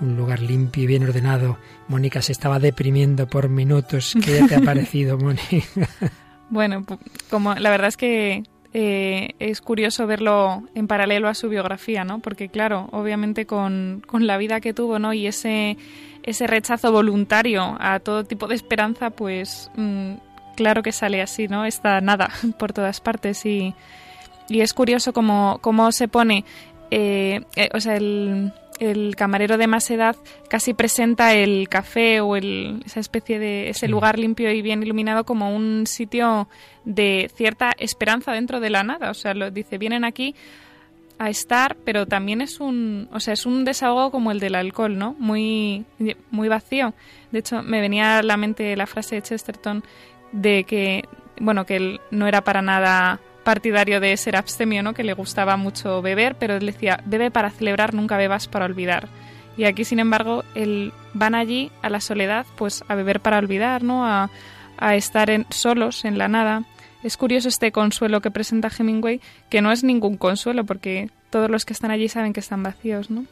un 0.00 0.16
lugar 0.16 0.40
limpio 0.40 0.84
y 0.84 0.86
bien 0.86 1.02
ordenado. 1.02 1.58
Mónica 1.88 2.22
se 2.22 2.30
estaba 2.30 2.60
deprimiendo 2.60 3.26
por 3.26 3.48
minutos. 3.48 4.14
¿Qué 4.24 4.44
te 4.48 4.54
ha 4.54 4.60
parecido, 4.64 5.18
Mónica? 5.18 5.88
Bueno, 6.48 6.86
como 7.28 7.56
la 7.56 7.70
verdad 7.70 7.88
es 7.88 7.96
que 7.96 8.44
eh, 8.72 9.30
es 9.40 9.60
curioso 9.60 10.06
verlo 10.06 10.62
en 10.76 10.86
paralelo 10.86 11.26
a 11.26 11.34
su 11.34 11.48
biografía, 11.48 12.04
¿no? 12.04 12.20
Porque 12.20 12.50
claro, 12.50 12.88
obviamente 12.92 13.46
con, 13.46 14.00
con 14.06 14.28
la 14.28 14.38
vida 14.38 14.60
que 14.60 14.72
tuvo, 14.72 15.00
¿no? 15.00 15.12
Y 15.12 15.26
ese 15.26 15.76
ese 16.22 16.46
rechazo 16.46 16.92
voluntario 16.92 17.76
a 17.80 18.00
todo 18.00 18.24
tipo 18.24 18.46
de 18.46 18.54
esperanza, 18.54 19.10
pues 19.10 19.70
mm, 19.76 20.14
claro 20.56 20.82
que 20.82 20.92
sale 20.92 21.22
así, 21.22 21.48
¿no? 21.48 21.64
Está 21.64 22.00
nada 22.00 22.30
por 22.58 22.72
todas 22.72 23.00
partes 23.00 23.44
y, 23.46 23.74
y 24.48 24.60
es 24.60 24.72
curioso 24.74 25.12
cómo, 25.12 25.58
cómo 25.60 25.92
se 25.92 26.08
pone, 26.08 26.44
eh, 26.90 27.40
eh, 27.56 27.68
o 27.74 27.80
sea, 27.80 27.96
el, 27.96 28.52
el, 28.78 29.16
camarero 29.16 29.56
de 29.58 29.66
más 29.66 29.90
edad 29.90 30.16
casi 30.48 30.74
presenta 30.74 31.34
el 31.34 31.68
café 31.68 32.20
o 32.20 32.36
el, 32.36 32.82
esa 32.84 33.00
especie 33.00 33.38
de 33.38 33.70
ese 33.70 33.88
lugar 33.88 34.18
limpio 34.18 34.52
y 34.52 34.62
bien 34.62 34.82
iluminado 34.82 35.24
como 35.24 35.54
un 35.54 35.86
sitio 35.86 36.48
de 36.84 37.30
cierta 37.34 37.72
esperanza 37.78 38.32
dentro 38.32 38.60
de 38.60 38.70
la 38.70 38.82
nada. 38.82 39.10
O 39.10 39.14
sea, 39.14 39.34
lo 39.34 39.50
dice, 39.50 39.78
vienen 39.78 40.04
aquí 40.04 40.34
a 41.22 41.30
estar, 41.30 41.76
pero 41.84 42.06
también 42.06 42.40
es 42.40 42.58
un, 42.58 43.08
o 43.12 43.20
sea, 43.20 43.34
es 43.34 43.46
un 43.46 43.64
desahogo 43.64 44.10
como 44.10 44.32
el 44.32 44.40
del 44.40 44.56
alcohol, 44.56 44.98
¿no? 44.98 45.14
Muy, 45.18 45.84
muy 46.30 46.48
vacío. 46.48 46.94
De 47.30 47.38
hecho, 47.38 47.62
me 47.62 47.80
venía 47.80 48.18
a 48.18 48.22
la 48.22 48.36
mente 48.36 48.76
la 48.76 48.86
frase 48.86 49.16
de 49.16 49.22
Chesterton 49.22 49.84
de 50.32 50.64
que, 50.64 51.04
bueno, 51.38 51.64
que 51.64 51.76
él 51.76 52.00
no 52.10 52.26
era 52.26 52.42
para 52.42 52.60
nada 52.60 53.20
partidario 53.44 54.00
de 54.00 54.16
ser 54.16 54.36
abstemio, 54.36 54.82
¿no? 54.82 54.94
Que 54.94 55.04
le 55.04 55.14
gustaba 55.14 55.56
mucho 55.56 56.02
beber, 56.02 56.36
pero 56.36 56.56
él 56.56 56.66
decía, 56.66 57.00
bebe 57.04 57.30
para 57.30 57.50
celebrar, 57.50 57.94
nunca 57.94 58.16
bebas 58.16 58.48
para 58.48 58.64
olvidar. 58.64 59.08
Y 59.56 59.64
aquí, 59.64 59.84
sin 59.84 60.00
embargo, 60.00 60.42
él, 60.54 60.92
van 61.14 61.34
allí 61.34 61.70
a 61.82 61.90
la 61.90 62.00
soledad, 62.00 62.46
pues 62.56 62.82
a 62.88 62.94
beber 62.94 63.20
para 63.20 63.38
olvidar, 63.38 63.84
¿no? 63.84 64.04
A, 64.06 64.30
a 64.76 64.96
estar 64.96 65.30
en, 65.30 65.46
solos, 65.50 66.04
en 66.04 66.18
la 66.18 66.26
nada. 66.26 66.64
Es 67.02 67.16
curioso 67.16 67.48
este 67.48 67.72
consuelo 67.72 68.20
que 68.20 68.30
presenta 68.30 68.70
Hemingway, 68.76 69.20
que 69.50 69.60
no 69.60 69.72
es 69.72 69.82
ningún 69.82 70.16
consuelo, 70.16 70.64
porque 70.64 71.10
todos 71.30 71.50
los 71.50 71.64
que 71.64 71.72
están 71.72 71.90
allí 71.90 72.08
saben 72.08 72.32
que 72.32 72.40
están 72.40 72.62
vacíos, 72.62 73.10
¿no? 73.10 73.24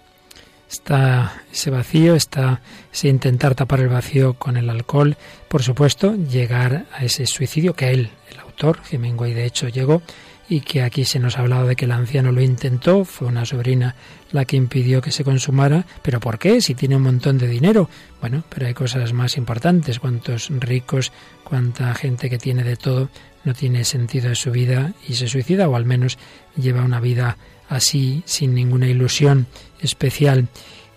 Está 0.69 1.43
ese 1.53 1.71
vacío, 1.71 2.15
está 2.15 2.61
ese 2.93 3.09
intentar 3.09 3.55
tapar 3.55 3.81
el 3.81 3.89
vacío 3.89 4.35
con 4.35 4.57
el 4.57 4.71
alcohol, 4.71 5.17
por 5.49 5.63
supuesto, 5.63 6.15
llegar 6.15 6.87
a 6.93 7.05
ese 7.05 7.27
suicidio 7.27 7.75
que 7.75 7.91
él, 7.91 8.11
el 8.31 8.41
autor, 8.41 8.81
Hemingway 8.91 9.35
de 9.35 9.47
hecho 9.47 9.69
llegó, 9.69 10.03
y 10.49 10.63
que 10.63 10.83
aquí 10.83 11.05
se 11.05 11.21
nos 11.21 11.39
ha 11.39 11.43
hablado 11.43 11.69
de 11.69 11.77
que 11.77 11.85
el 11.85 11.93
anciano 11.93 12.33
lo 12.33 12.43
intentó, 12.43 13.05
fue 13.05 13.29
una 13.29 13.47
sobrina 13.47 13.95
la 14.33 14.45
que 14.45 14.57
impidió 14.57 15.01
que 15.01 15.13
se 15.13 15.23
consumara, 15.23 15.87
pero 16.03 16.19
¿por 16.19 16.41
qué? 16.41 16.61
Si 16.61 16.75
tiene 16.75 16.97
un 16.97 17.03
montón 17.03 17.39
de 17.39 17.47
dinero. 17.47 17.89
Bueno, 18.21 18.43
pero 18.49 18.67
hay 18.67 18.75
cosas 18.75 19.13
más 19.13 19.37
importantes, 19.37 20.01
cuántos 20.01 20.49
ricos, 20.51 21.13
cuánta 21.45 21.95
gente 21.95 22.29
que 22.29 22.39
tiene 22.39 22.65
de 22.65 22.77
todo 22.77 23.11
no 23.45 23.55
tiene 23.55 23.85
sentido 23.85 24.29
de 24.29 24.35
su 24.35 24.51
vida 24.51 24.93
y 25.09 25.15
se 25.15 25.29
suicida 25.29 25.69
o 25.69 25.77
al 25.77 25.85
menos 25.85 26.19
lleva 26.57 26.83
una 26.83 27.01
vida 27.01 27.37
así 27.69 28.23
sin 28.27 28.55
ninguna 28.55 28.89
ilusión 28.89 29.47
especial. 29.81 30.49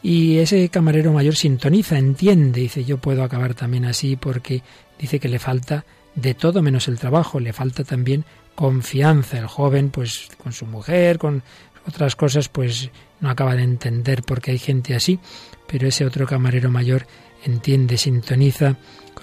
Y 0.01 0.39
ese 0.39 0.67
camarero 0.69 1.13
mayor 1.13 1.35
sintoniza, 1.35 1.97
entiende, 1.97 2.61
dice 2.61 2.83
yo 2.83 2.97
puedo 2.97 3.23
acabar 3.23 3.53
también 3.53 3.85
así 3.85 4.17
porque 4.17 4.61
dice 4.99 5.19
que 5.19 5.29
le 5.29 5.39
falta 5.39 5.85
de 6.15 6.33
todo 6.33 6.61
menos 6.61 6.87
el 6.87 6.99
trabajo, 6.99 7.39
le 7.39 7.53
falta 7.53 7.83
también 7.83 8.25
confianza. 8.55 9.37
El 9.37 9.47
joven, 9.47 9.89
pues 9.89 10.27
con 10.37 10.51
su 10.51 10.65
mujer, 10.65 11.19
con 11.19 11.43
otras 11.87 12.15
cosas, 12.15 12.49
pues 12.49 12.89
no 13.21 13.29
acaba 13.29 13.55
de 13.55 13.63
entender 13.63 14.23
porque 14.23 14.51
hay 14.51 14.59
gente 14.59 14.95
así, 14.95 15.19
pero 15.67 15.87
ese 15.87 16.05
otro 16.05 16.27
camarero 16.27 16.69
mayor 16.69 17.07
entiende, 17.45 17.97
sintoniza 17.97 18.77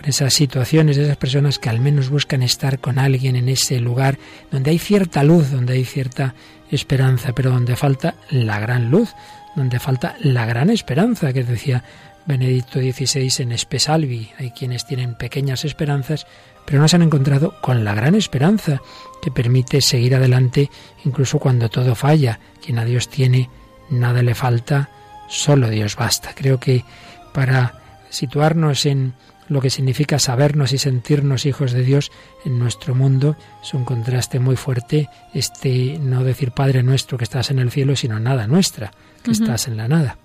esas 0.04 0.34
situaciones, 0.34 0.96
esas 0.96 1.16
personas 1.16 1.58
que 1.58 1.68
al 1.68 1.80
menos 1.80 2.08
buscan 2.08 2.42
estar 2.42 2.78
con 2.78 2.98
alguien 2.98 3.36
en 3.36 3.48
ese 3.48 3.80
lugar 3.80 4.18
donde 4.50 4.70
hay 4.70 4.78
cierta 4.78 5.22
luz, 5.22 5.50
donde 5.50 5.74
hay 5.74 5.84
cierta 5.84 6.34
esperanza, 6.70 7.32
pero 7.32 7.50
donde 7.50 7.76
falta 7.76 8.14
la 8.30 8.58
gran 8.60 8.90
luz, 8.90 9.14
donde 9.56 9.78
falta 9.78 10.16
la 10.20 10.46
gran 10.46 10.70
esperanza 10.70 11.32
que 11.32 11.44
decía 11.44 11.84
Benedicto 12.26 12.78
XVI 12.80 13.42
en 13.42 13.52
Espesalvi. 13.52 14.30
Hay 14.38 14.50
quienes 14.52 14.86
tienen 14.86 15.16
pequeñas 15.16 15.64
esperanzas, 15.64 16.26
pero 16.64 16.80
no 16.80 16.88
se 16.88 16.96
han 16.96 17.02
encontrado 17.02 17.54
con 17.60 17.84
la 17.84 17.94
gran 17.94 18.14
esperanza 18.14 18.80
que 19.22 19.30
permite 19.30 19.80
seguir 19.80 20.14
adelante 20.14 20.70
incluso 21.04 21.38
cuando 21.38 21.68
todo 21.68 21.94
falla. 21.94 22.38
Quien 22.64 22.78
a 22.78 22.84
Dios 22.84 23.08
tiene, 23.08 23.50
nada 23.90 24.22
le 24.22 24.34
falta, 24.34 24.90
solo 25.28 25.68
Dios 25.68 25.96
basta. 25.96 26.32
Creo 26.34 26.60
que 26.60 26.84
para 27.32 27.74
situarnos 28.10 28.86
en 28.86 29.14
lo 29.50 29.60
que 29.60 29.68
significa 29.68 30.18
sabernos 30.18 30.72
y 30.72 30.78
sentirnos 30.78 31.44
hijos 31.44 31.72
de 31.72 31.82
Dios 31.82 32.10
en 32.44 32.58
nuestro 32.58 32.94
mundo 32.94 33.36
es 33.60 33.74
un 33.74 33.84
contraste 33.84 34.38
muy 34.38 34.56
fuerte 34.56 35.08
este 35.34 35.98
no 35.98 36.22
decir 36.24 36.52
Padre 36.52 36.82
nuestro 36.84 37.18
que 37.18 37.24
estás 37.24 37.50
en 37.50 37.58
el 37.58 37.70
cielo, 37.70 37.96
sino 37.96 38.18
nada 38.20 38.46
nuestra, 38.46 38.92
que 39.22 39.32
estás 39.32 39.66
en 39.66 39.76
la 39.76 39.88
nada. 39.88 40.18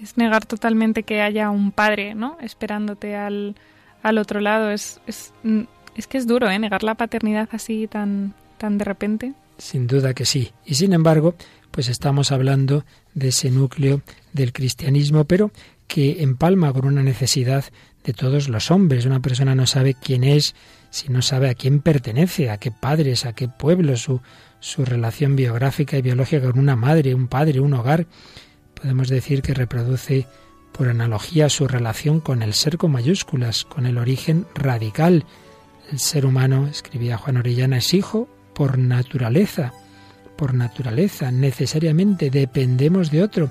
Es 0.00 0.16
negar 0.18 0.44
totalmente 0.44 1.02
que 1.02 1.22
haya 1.22 1.50
un 1.50 1.72
Padre, 1.72 2.14
¿no? 2.14 2.36
Esperándote 2.40 3.16
al, 3.16 3.56
al 4.02 4.18
otro 4.18 4.40
lado. 4.40 4.70
Es, 4.70 5.00
es, 5.06 5.32
mm, 5.42 5.62
es 5.96 6.06
que 6.06 6.18
es 6.18 6.26
duro, 6.26 6.48
¿eh? 6.50 6.58
Negar 6.58 6.82
la 6.82 6.94
paternidad 6.94 7.48
así 7.52 7.86
tan, 7.86 8.34
tan 8.58 8.76
de 8.76 8.84
repente. 8.84 9.32
Sin 9.56 9.86
duda 9.86 10.14
que 10.14 10.26
sí. 10.26 10.52
Y 10.64 10.74
sin 10.74 10.92
embargo, 10.92 11.34
pues 11.70 11.88
estamos 11.88 12.30
hablando 12.30 12.84
de 13.14 13.28
ese 13.28 13.50
núcleo 13.50 14.02
del 14.32 14.52
cristianismo, 14.52 15.24
pero 15.24 15.50
que 15.86 16.22
empalma 16.22 16.72
con 16.72 16.86
una 16.86 17.02
necesidad 17.02 17.64
de 18.04 18.12
todos 18.12 18.48
los 18.48 18.70
hombres. 18.70 19.06
Una 19.06 19.20
persona 19.20 19.54
no 19.54 19.66
sabe 19.66 19.94
quién 19.94 20.24
es 20.24 20.54
si 20.90 21.08
no 21.08 21.22
sabe 21.22 21.48
a 21.48 21.54
quién 21.54 21.80
pertenece, 21.80 22.50
a 22.50 22.58
qué 22.58 22.72
padres, 22.72 23.24
a 23.24 23.32
qué 23.32 23.48
pueblo, 23.48 23.96
su, 23.96 24.20
su 24.58 24.84
relación 24.84 25.36
biográfica 25.36 25.96
y 25.96 26.02
biológica 26.02 26.50
con 26.50 26.58
una 26.58 26.76
madre, 26.76 27.14
un 27.14 27.28
padre, 27.28 27.60
un 27.60 27.74
hogar. 27.74 28.06
Podemos 28.74 29.08
decir 29.08 29.40
que 29.40 29.54
reproduce 29.54 30.26
por 30.72 30.88
analogía 30.88 31.48
su 31.48 31.68
relación 31.68 32.20
con 32.20 32.42
el 32.42 32.54
ser 32.54 32.76
con 32.76 32.92
mayúsculas, 32.92 33.64
con 33.64 33.86
el 33.86 33.98
origen 33.98 34.46
radical. 34.54 35.24
El 35.90 36.00
ser 36.00 36.26
humano, 36.26 36.66
escribía 36.66 37.18
Juan 37.18 37.36
Orellana, 37.36 37.78
es 37.78 37.94
hijo 37.94 38.28
por 38.54 38.78
naturaleza, 38.78 39.72
por 40.36 40.54
naturaleza, 40.54 41.30
necesariamente 41.30 42.30
dependemos 42.30 43.10
de 43.10 43.22
otro. 43.22 43.50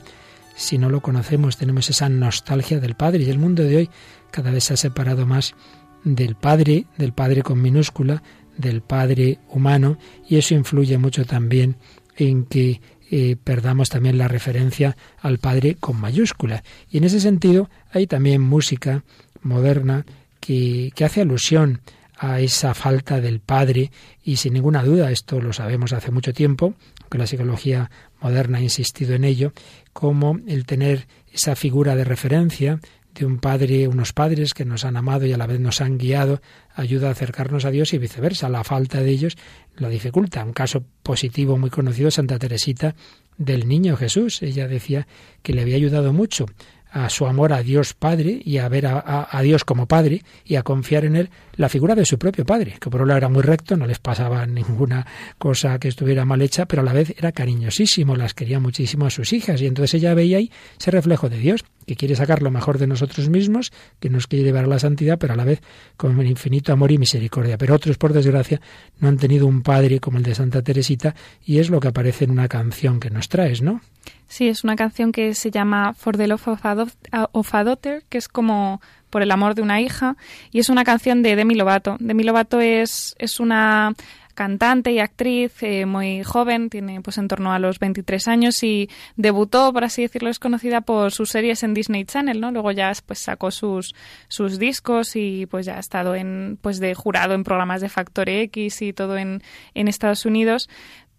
Si 0.55 0.77
no 0.77 0.89
lo 0.89 1.01
conocemos, 1.01 1.55
tenemos 1.55 1.89
esa 1.89 2.09
nostalgia 2.09 2.79
del 2.79 2.95
Padre 2.95 3.23
y 3.23 3.29
el 3.29 3.39
mundo 3.39 3.63
de 3.63 3.77
hoy 3.77 3.89
cada 4.31 4.51
vez 4.51 4.65
se 4.65 4.73
ha 4.73 4.77
separado 4.77 5.25
más 5.25 5.55
del 6.03 6.35
Padre, 6.35 6.85
del 6.97 7.13
Padre 7.13 7.41
con 7.41 7.61
minúscula, 7.61 8.23
del 8.57 8.81
Padre 8.81 9.39
humano, 9.49 9.97
y 10.27 10.37
eso 10.37 10.53
influye 10.53 10.97
mucho 10.97 11.25
también 11.25 11.77
en 12.17 12.45
que 12.45 12.81
eh, 13.11 13.37
perdamos 13.43 13.89
también 13.89 14.17
la 14.17 14.27
referencia 14.27 14.95
al 15.19 15.39
Padre 15.39 15.75
con 15.79 15.99
mayúscula. 15.99 16.63
Y 16.89 16.97
en 16.97 17.05
ese 17.05 17.19
sentido 17.19 17.69
hay 17.91 18.05
también 18.07 18.41
música 18.41 19.03
moderna 19.41 20.05
que, 20.39 20.91
que 20.95 21.05
hace 21.05 21.21
alusión 21.21 21.81
a 22.17 22.41
esa 22.41 22.73
falta 22.73 23.21
del 23.21 23.39
Padre 23.39 23.91
y 24.23 24.35
sin 24.35 24.53
ninguna 24.53 24.83
duda, 24.83 25.09
esto 25.09 25.41
lo 25.41 25.53
sabemos 25.53 25.93
hace 25.93 26.11
mucho 26.11 26.33
tiempo, 26.33 26.75
que 27.09 27.17
la 27.17 27.27
psicología 27.27 27.89
moderna 28.21 28.57
ha 28.59 28.61
insistido 28.61 29.15
en 29.15 29.23
ello, 29.23 29.53
como 29.93 30.37
el 30.47 30.65
tener 30.65 31.07
esa 31.33 31.55
figura 31.55 31.95
de 31.95 32.03
referencia 32.03 32.79
un 33.25 33.39
padre, 33.39 33.87
unos 33.87 34.13
padres 34.13 34.53
que 34.53 34.65
nos 34.65 34.85
han 34.85 34.97
amado 34.97 35.25
y 35.25 35.33
a 35.33 35.37
la 35.37 35.47
vez 35.47 35.59
nos 35.59 35.81
han 35.81 35.97
guiado, 35.97 36.41
ayuda 36.75 37.09
a 37.09 37.11
acercarnos 37.11 37.65
a 37.65 37.71
Dios 37.71 37.93
y 37.93 37.97
viceversa. 37.97 38.49
La 38.49 38.63
falta 38.63 39.01
de 39.01 39.09
ellos 39.09 39.37
lo 39.75 39.89
dificulta. 39.89 40.43
Un 40.43 40.53
caso 40.53 40.83
positivo 41.03 41.57
muy 41.57 41.69
conocido, 41.69 42.11
Santa 42.11 42.39
Teresita 42.39 42.95
del 43.37 43.67
Niño 43.67 43.97
Jesús. 43.97 44.41
Ella 44.41 44.67
decía 44.67 45.07
que 45.41 45.53
le 45.53 45.61
había 45.61 45.75
ayudado 45.75 46.13
mucho 46.13 46.45
a 46.91 47.09
su 47.09 47.25
amor 47.27 47.53
a 47.53 47.61
Dios 47.61 47.93
Padre 47.93 48.41
y 48.43 48.57
a 48.57 48.67
ver 48.67 48.87
a, 48.87 49.41
Dios 49.43 49.63
como 49.63 49.87
Padre 49.87 50.23
y 50.43 50.55
a 50.55 50.63
confiar 50.63 51.05
en 51.05 51.15
Él 51.15 51.29
la 51.55 51.69
figura 51.69 51.95
de 51.95 52.05
su 52.05 52.17
propio 52.17 52.45
Padre, 52.45 52.77
que 52.79 52.89
por 52.89 53.01
un 53.01 53.09
lado 53.09 53.19
era 53.19 53.29
muy 53.29 53.43
recto, 53.43 53.77
no 53.77 53.85
les 53.85 53.99
pasaba 53.99 54.45
ninguna 54.47 55.05
cosa 55.37 55.79
que 55.79 55.87
estuviera 55.87 56.25
mal 56.25 56.41
hecha, 56.41 56.65
pero 56.65 56.81
a 56.81 56.85
la 56.85 56.93
vez 56.93 57.13
era 57.17 57.31
cariñosísimo, 57.31 58.15
las 58.15 58.33
quería 58.33 58.59
muchísimo 58.59 59.05
a 59.05 59.09
sus 59.09 59.33
hijas 59.33 59.61
y 59.61 59.67
entonces 59.67 59.95
ella 59.95 60.13
veía 60.13 60.37
ahí 60.37 60.51
ese 60.79 60.91
reflejo 60.91 61.29
de 61.29 61.37
Dios, 61.37 61.63
que 61.89 61.95
quiere 61.95 62.15
sacar 62.15 62.43
lo 62.43 62.51
mejor 62.51 62.77
de 62.77 62.85
nosotros 62.85 63.29
mismos, 63.29 63.73
que 63.99 64.11
nos 64.11 64.27
quiere 64.27 64.45
llevar 64.45 64.65
a 64.65 64.67
la 64.67 64.77
santidad, 64.77 65.17
pero 65.17 65.33
a 65.33 65.35
la 65.35 65.43
vez 65.43 65.59
con 65.97 66.23
infinito 66.23 66.71
amor 66.71 66.91
y 66.91 66.99
misericordia. 66.99 67.57
Pero 67.57 67.73
otros, 67.73 67.97
por 67.97 68.13
desgracia, 68.13 68.61
no 68.99 69.07
han 69.07 69.17
tenido 69.17 69.47
un 69.47 69.63
Padre 69.63 69.99
como 69.99 70.19
el 70.19 70.23
de 70.23 70.35
Santa 70.35 70.61
Teresita 70.61 71.15
y 71.43 71.57
es 71.57 71.71
lo 71.71 71.79
que 71.79 71.87
aparece 71.87 72.25
en 72.25 72.31
una 72.31 72.47
canción 72.47 72.99
que 72.99 73.09
nos 73.09 73.27
traes, 73.27 73.63
¿no? 73.63 73.81
Sí, 74.27 74.49
es 74.49 74.63
una 74.63 74.75
canción 74.75 75.11
que 75.11 75.33
se 75.33 75.49
llama 75.49 75.95
For 75.95 76.15
the 76.15 76.27
Love 76.27 76.47
of 76.49 77.55
a, 77.55 77.63
Daughter, 77.63 78.03
que 78.07 78.19
es 78.19 78.27
como 78.27 78.81
por 79.09 79.23
el 79.23 79.31
amor 79.31 79.55
de 79.55 79.63
una 79.63 79.81
hija, 79.81 80.15
y 80.51 80.59
es 80.59 80.69
una 80.69 80.83
canción 80.83 81.23
de 81.23 81.35
Demi 81.35 81.55
Lovato. 81.55 81.97
Demi 81.99 82.21
Lovato 82.21 82.61
es, 82.61 83.15
es 83.17 83.39
una 83.39 83.95
cantante 84.39 84.93
y 84.93 84.99
actriz 84.99 85.51
eh, 85.63 85.85
muy 85.85 86.23
joven, 86.23 86.69
tiene 86.69 87.01
pues 87.01 87.17
en 87.17 87.27
torno 87.27 87.51
a 87.51 87.59
los 87.59 87.77
23 87.77 88.25
años 88.29 88.63
y 88.63 88.89
debutó, 89.17 89.73
por 89.73 89.83
así 89.83 90.03
decirlo, 90.03 90.29
es 90.29 90.39
conocida 90.39 90.79
por 90.79 91.11
sus 91.11 91.31
series 91.31 91.61
en 91.63 91.73
Disney 91.73 92.05
Channel, 92.05 92.39
¿no? 92.39 92.49
Luego 92.49 92.71
ya 92.71 92.93
pues 93.05 93.19
sacó 93.19 93.51
sus, 93.51 93.93
sus 94.29 94.57
discos 94.57 95.17
y 95.17 95.45
pues 95.47 95.65
ya 95.65 95.75
ha 95.75 95.79
estado 95.81 96.15
en 96.15 96.57
pues 96.61 96.79
de 96.79 96.95
jurado 96.95 97.33
en 97.33 97.43
programas 97.43 97.81
de 97.81 97.89
Factor 97.89 98.29
X 98.29 98.81
y 98.81 98.93
todo 98.93 99.17
en, 99.17 99.43
en 99.73 99.89
Estados 99.89 100.25
Unidos, 100.25 100.69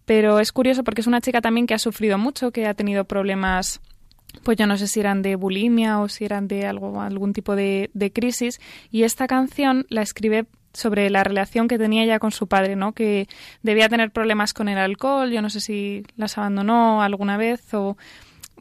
pero 0.05 0.39
es 0.39 0.51
curioso 0.51 0.83
porque 0.83 1.01
es 1.01 1.07
una 1.07 1.21
chica 1.21 1.41
también 1.41 1.67
que 1.67 1.75
ha 1.75 1.79
sufrido 1.79 2.17
mucho, 2.17 2.49
que 2.49 2.65
ha 2.65 2.73
tenido 2.73 3.05
problemas 3.05 3.81
pues 4.43 4.57
yo 4.57 4.65
no 4.65 4.77
sé 4.77 4.87
si 4.87 4.99
eran 4.99 5.21
de 5.21 5.35
bulimia 5.35 5.99
o 5.99 6.09
si 6.09 6.25
eran 6.25 6.47
de 6.47 6.65
algo, 6.65 7.01
algún 7.01 7.33
tipo 7.33 7.55
de, 7.55 7.91
de, 7.93 8.11
crisis. 8.11 8.59
Y 8.89 9.03
esta 9.03 9.27
canción 9.27 9.85
la 9.89 10.01
escribe 10.01 10.47
sobre 10.73 11.09
la 11.09 11.23
relación 11.23 11.67
que 11.67 11.77
tenía 11.77 12.03
ella 12.03 12.19
con 12.19 12.31
su 12.31 12.47
padre, 12.47 12.75
¿no? 12.75 12.93
Que 12.93 13.27
debía 13.63 13.89
tener 13.89 14.11
problemas 14.11 14.53
con 14.53 14.69
el 14.69 14.77
alcohol, 14.77 15.31
yo 15.31 15.41
no 15.41 15.49
sé 15.49 15.59
si 15.59 16.03
las 16.15 16.37
abandonó 16.37 17.01
alguna 17.01 17.37
vez 17.37 17.73
o... 17.73 17.97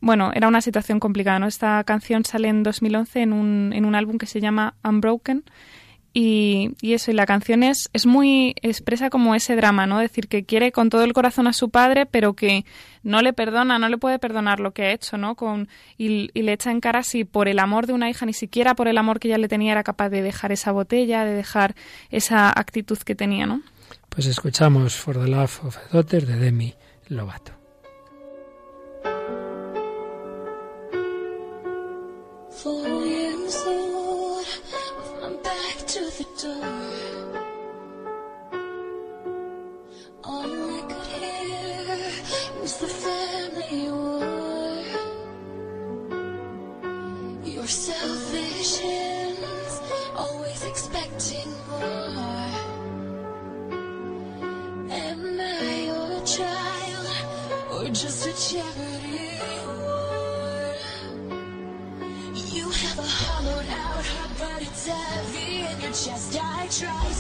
Bueno, 0.02 0.30
era 0.34 0.48
una 0.48 0.62
situación 0.62 0.98
complicada, 0.98 1.38
¿no? 1.38 1.46
Esta 1.46 1.84
canción 1.84 2.24
sale 2.24 2.48
en 2.48 2.62
2011 2.62 3.20
en 3.20 3.32
un, 3.34 3.72
en 3.74 3.84
un 3.84 3.94
álbum 3.94 4.16
que 4.16 4.24
se 4.24 4.40
llama 4.40 4.72
Unbroken 4.82 5.44
y, 6.12 6.74
eso, 6.82 7.10
y 7.10 7.14
la 7.14 7.26
canción 7.26 7.62
es, 7.62 7.88
es 7.92 8.06
muy 8.06 8.54
expresa 8.62 9.10
como 9.10 9.34
ese 9.34 9.54
drama, 9.54 9.86
¿no? 9.86 9.98
Decir 9.98 10.26
que 10.28 10.44
quiere 10.44 10.72
con 10.72 10.90
todo 10.90 11.04
el 11.04 11.12
corazón 11.12 11.46
a 11.46 11.52
su 11.52 11.70
padre, 11.70 12.06
pero 12.06 12.34
que 12.34 12.64
no 13.02 13.22
le 13.22 13.32
perdona, 13.32 13.78
no 13.78 13.88
le 13.88 13.96
puede 13.96 14.18
perdonar 14.18 14.58
lo 14.58 14.72
que 14.72 14.82
ha 14.82 14.92
hecho, 14.92 15.16
¿no? 15.16 15.36
Con, 15.36 15.68
y, 15.96 16.30
y 16.34 16.42
le 16.42 16.52
echa 16.52 16.70
en 16.70 16.80
cara 16.80 17.02
si 17.02 17.24
por 17.24 17.48
el 17.48 17.58
amor 17.60 17.86
de 17.86 17.92
una 17.92 18.10
hija, 18.10 18.26
ni 18.26 18.32
siquiera 18.32 18.74
por 18.74 18.88
el 18.88 18.98
amor 18.98 19.20
que 19.20 19.28
ella 19.28 19.38
le 19.38 19.48
tenía, 19.48 19.72
era 19.72 19.84
capaz 19.84 20.08
de 20.08 20.22
dejar 20.22 20.50
esa 20.52 20.72
botella, 20.72 21.24
de 21.24 21.34
dejar 21.34 21.74
esa 22.10 22.50
actitud 22.50 22.98
que 22.98 23.14
tenía, 23.14 23.46
¿no? 23.46 23.62
Pues 24.08 24.26
escuchamos 24.26 24.96
For 24.96 25.16
the 25.16 25.28
Love 25.28 25.64
of 25.64 25.76
a 25.76 25.80
Daughter 25.92 26.26
de 26.26 26.36
Demi 26.36 26.74
Lovato. 27.08 27.52
The 36.20 36.26
door. 36.42 36.79
shows. 66.80 67.19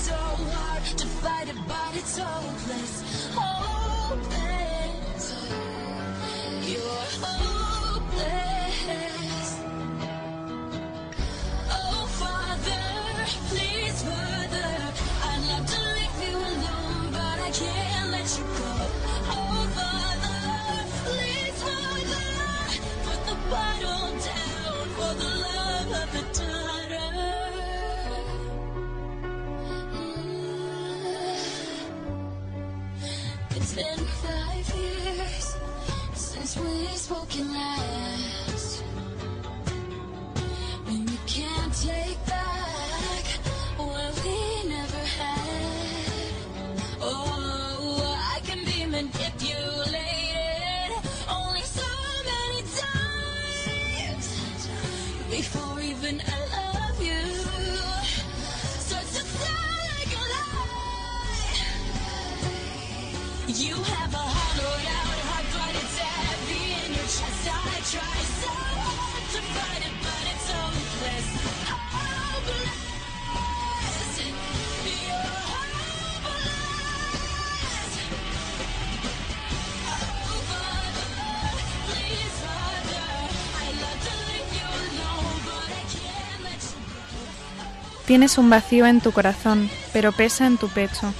Tienes 88.10 88.38
un 88.38 88.50
vacío 88.50 88.86
en 88.86 89.00
tu 89.00 89.12
corazón, 89.12 89.70
pero 89.92 90.10
pesa 90.10 90.44
en 90.44 90.58
tu 90.58 90.66
pecho. 90.66 91.14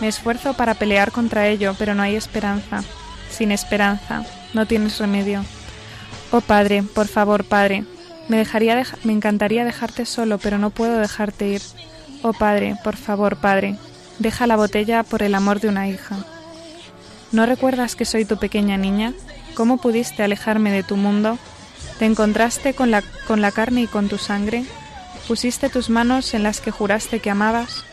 Me 0.00 0.06
esfuerzo 0.06 0.54
para 0.54 0.74
pelear 0.74 1.10
contra 1.10 1.48
ello, 1.48 1.74
pero 1.76 1.96
no 1.96 2.02
hay 2.04 2.14
esperanza. 2.14 2.84
Sin 3.28 3.50
esperanza, 3.50 4.24
no 4.54 4.64
tienes 4.64 5.00
remedio. 5.00 5.44
Oh 6.30 6.40
Padre, 6.40 6.84
por 6.84 7.08
favor, 7.08 7.42
Padre, 7.42 7.84
me, 8.28 8.36
dejaría 8.36 8.86
encantaría 9.04 9.64
dejarte 9.64 10.06
solo, 10.06 10.38
pero 10.38 10.58
no 10.58 10.70
puedo 10.70 10.96
dejarte 10.96 11.48
ir. 11.48 11.62
Oh 12.22 12.32
Padre, 12.32 12.76
por 12.84 12.94
favor, 12.94 13.38
Padre, 13.38 13.76
deja 14.20 14.46
la 14.46 14.54
botella 14.54 15.02
por 15.02 15.24
el 15.24 15.34
amor 15.34 15.58
de 15.58 15.70
una 15.70 15.88
hija. 15.88 16.18
¿No 17.32 17.46
recuerdas 17.46 17.96
que 17.96 18.04
soy 18.04 18.26
tu 18.26 18.36
pequeña 18.36 18.76
niña? 18.76 19.12
¿Cómo 19.54 19.78
pudiste 19.78 20.22
alejarme 20.22 20.70
de 20.70 20.84
tu 20.84 20.94
mundo? 20.94 21.36
¿Te 21.98 22.04
encontraste 22.04 22.74
con 22.74 22.92
la, 22.92 23.02
con 23.26 23.40
la 23.40 23.50
carne 23.50 23.82
y 23.82 23.86
con 23.88 24.08
tu 24.08 24.18
sangre? 24.18 24.64
¿Pusiste 25.28 25.68
tus 25.68 25.88
manos 25.88 26.34
en 26.34 26.42
las 26.42 26.60
que 26.60 26.70
juraste 26.70 27.20
que 27.20 27.30
amabas? 27.30 27.84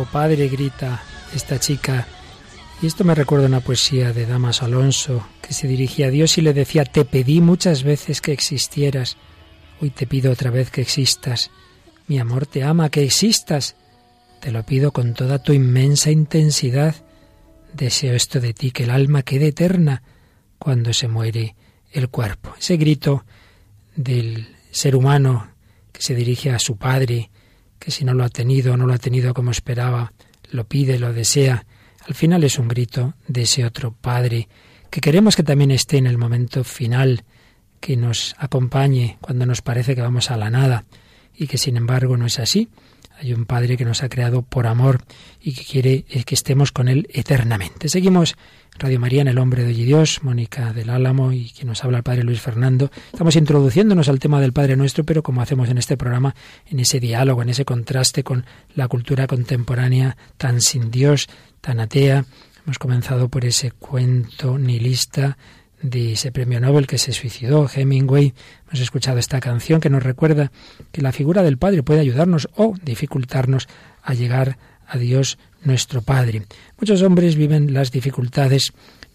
Oh 0.00 0.06
Padre, 0.10 0.48
grita 0.48 1.02
esta 1.34 1.58
chica. 1.58 2.06
Y 2.80 2.86
esto 2.86 3.04
me 3.04 3.14
recuerda 3.14 3.46
una 3.46 3.60
poesía 3.60 4.12
de 4.12 4.26
Damas 4.26 4.62
Alonso, 4.62 5.26
que 5.42 5.52
se 5.52 5.66
dirigía 5.66 6.06
a 6.06 6.10
Dios 6.10 6.38
y 6.38 6.42
le 6.42 6.52
decía, 6.52 6.84
te 6.84 7.04
pedí 7.04 7.40
muchas 7.40 7.82
veces 7.82 8.20
que 8.20 8.32
existieras, 8.32 9.16
hoy 9.80 9.90
te 9.90 10.06
pido 10.06 10.30
otra 10.30 10.50
vez 10.50 10.70
que 10.70 10.80
existas. 10.80 11.50
Mi 12.06 12.18
amor 12.18 12.46
te 12.46 12.62
ama, 12.62 12.90
que 12.90 13.02
existas. 13.02 13.76
Te 14.40 14.52
lo 14.52 14.62
pido 14.64 14.92
con 14.92 15.14
toda 15.14 15.42
tu 15.42 15.52
inmensa 15.52 16.10
intensidad. 16.10 16.94
Deseo 17.72 18.14
esto 18.14 18.40
de 18.40 18.54
ti, 18.54 18.70
que 18.70 18.84
el 18.84 18.90
alma 18.90 19.22
quede 19.22 19.48
eterna 19.48 20.02
cuando 20.58 20.92
se 20.92 21.08
muere 21.08 21.56
el 21.90 22.08
cuerpo. 22.08 22.54
Ese 22.58 22.76
grito 22.76 23.24
del 23.96 24.54
ser 24.70 24.94
humano 24.94 25.48
que 25.92 26.02
se 26.02 26.14
dirige 26.14 26.50
a 26.50 26.58
su 26.60 26.76
Padre, 26.76 27.30
que 27.78 27.90
si 27.90 28.04
no 28.04 28.14
lo 28.14 28.24
ha 28.24 28.28
tenido, 28.28 28.76
no 28.76 28.86
lo 28.86 28.94
ha 28.94 28.98
tenido 28.98 29.34
como 29.34 29.50
esperaba, 29.50 30.12
lo 30.50 30.64
pide, 30.64 30.98
lo 30.98 31.12
desea, 31.12 31.66
al 32.06 32.14
final 32.14 32.42
es 32.44 32.58
un 32.58 32.68
grito 32.68 33.14
de 33.26 33.42
ese 33.42 33.64
otro 33.64 33.92
Padre, 33.92 34.48
que 34.90 35.00
queremos 35.00 35.36
que 35.36 35.42
también 35.42 35.70
esté 35.70 35.98
en 35.98 36.06
el 36.06 36.16
momento 36.16 36.64
final, 36.64 37.24
que 37.80 37.96
nos 37.96 38.34
acompañe 38.38 39.18
cuando 39.20 39.44
nos 39.44 39.60
parece 39.60 39.94
que 39.94 40.00
vamos 40.00 40.30
a 40.30 40.38
la 40.38 40.48
nada, 40.48 40.86
y 41.36 41.46
que 41.46 41.58
sin 41.58 41.76
embargo 41.76 42.16
no 42.16 42.26
es 42.26 42.38
así. 42.38 42.68
Hay 43.20 43.32
un 43.32 43.46
Padre 43.46 43.76
que 43.76 43.84
nos 43.84 44.02
ha 44.02 44.08
creado 44.08 44.42
por 44.42 44.66
amor 44.66 45.02
y 45.40 45.52
que 45.52 45.64
quiere 45.64 46.04
eh, 46.08 46.22
que 46.24 46.34
estemos 46.34 46.70
con 46.70 46.88
Él 46.88 47.08
eternamente. 47.12 47.88
Seguimos 47.88 48.36
Radio 48.78 49.00
María 49.00 49.22
en 49.22 49.28
El 49.28 49.38
Hombre 49.38 49.64
de 49.64 49.72
Dios, 49.72 50.22
Mónica 50.22 50.72
del 50.72 50.88
Álamo 50.88 51.32
y 51.32 51.50
quien 51.50 51.66
nos 51.66 51.82
habla 51.82 51.98
el 51.98 52.04
Padre 52.04 52.22
Luis 52.22 52.40
Fernando. 52.40 52.92
Estamos 53.12 53.34
introduciéndonos 53.34 54.08
al 54.08 54.20
tema 54.20 54.40
del 54.40 54.52
Padre 54.52 54.76
Nuestro, 54.76 55.02
pero 55.02 55.24
como 55.24 55.42
hacemos 55.42 55.68
en 55.68 55.78
este 55.78 55.96
programa, 55.96 56.36
en 56.66 56.78
ese 56.78 57.00
diálogo, 57.00 57.42
en 57.42 57.48
ese 57.48 57.64
contraste 57.64 58.22
con 58.22 58.46
la 58.76 58.86
cultura 58.86 59.26
contemporánea 59.26 60.16
tan 60.36 60.60
sin 60.60 60.92
Dios, 60.92 61.26
tan 61.60 61.80
atea. 61.80 62.24
Hemos 62.64 62.78
comenzado 62.78 63.28
por 63.28 63.44
ese 63.44 63.72
cuento 63.72 64.58
nihilista 64.58 65.38
de 65.82 66.12
ese 66.12 66.32
premio 66.32 66.60
Nobel 66.60 66.86
que 66.86 66.98
se 66.98 67.12
suicidó, 67.12 67.68
Hemingway. 67.72 68.34
Hemos 68.68 68.80
escuchado 68.80 69.18
esta 69.18 69.40
canción 69.40 69.80
que 69.80 69.90
nos 69.90 70.02
recuerda 70.02 70.50
que 70.92 71.02
la 71.02 71.12
figura 71.12 71.42
del 71.42 71.58
Padre 71.58 71.82
puede 71.82 72.00
ayudarnos 72.00 72.48
o 72.56 72.74
dificultarnos 72.82 73.68
a 74.02 74.14
llegar 74.14 74.58
a 74.86 74.98
Dios 74.98 75.38
nuestro 75.62 76.02
Padre. 76.02 76.42
Muchos 76.80 77.02
hombres 77.02 77.36
viven 77.36 77.72
las 77.72 77.92
dificultades, 77.92 78.72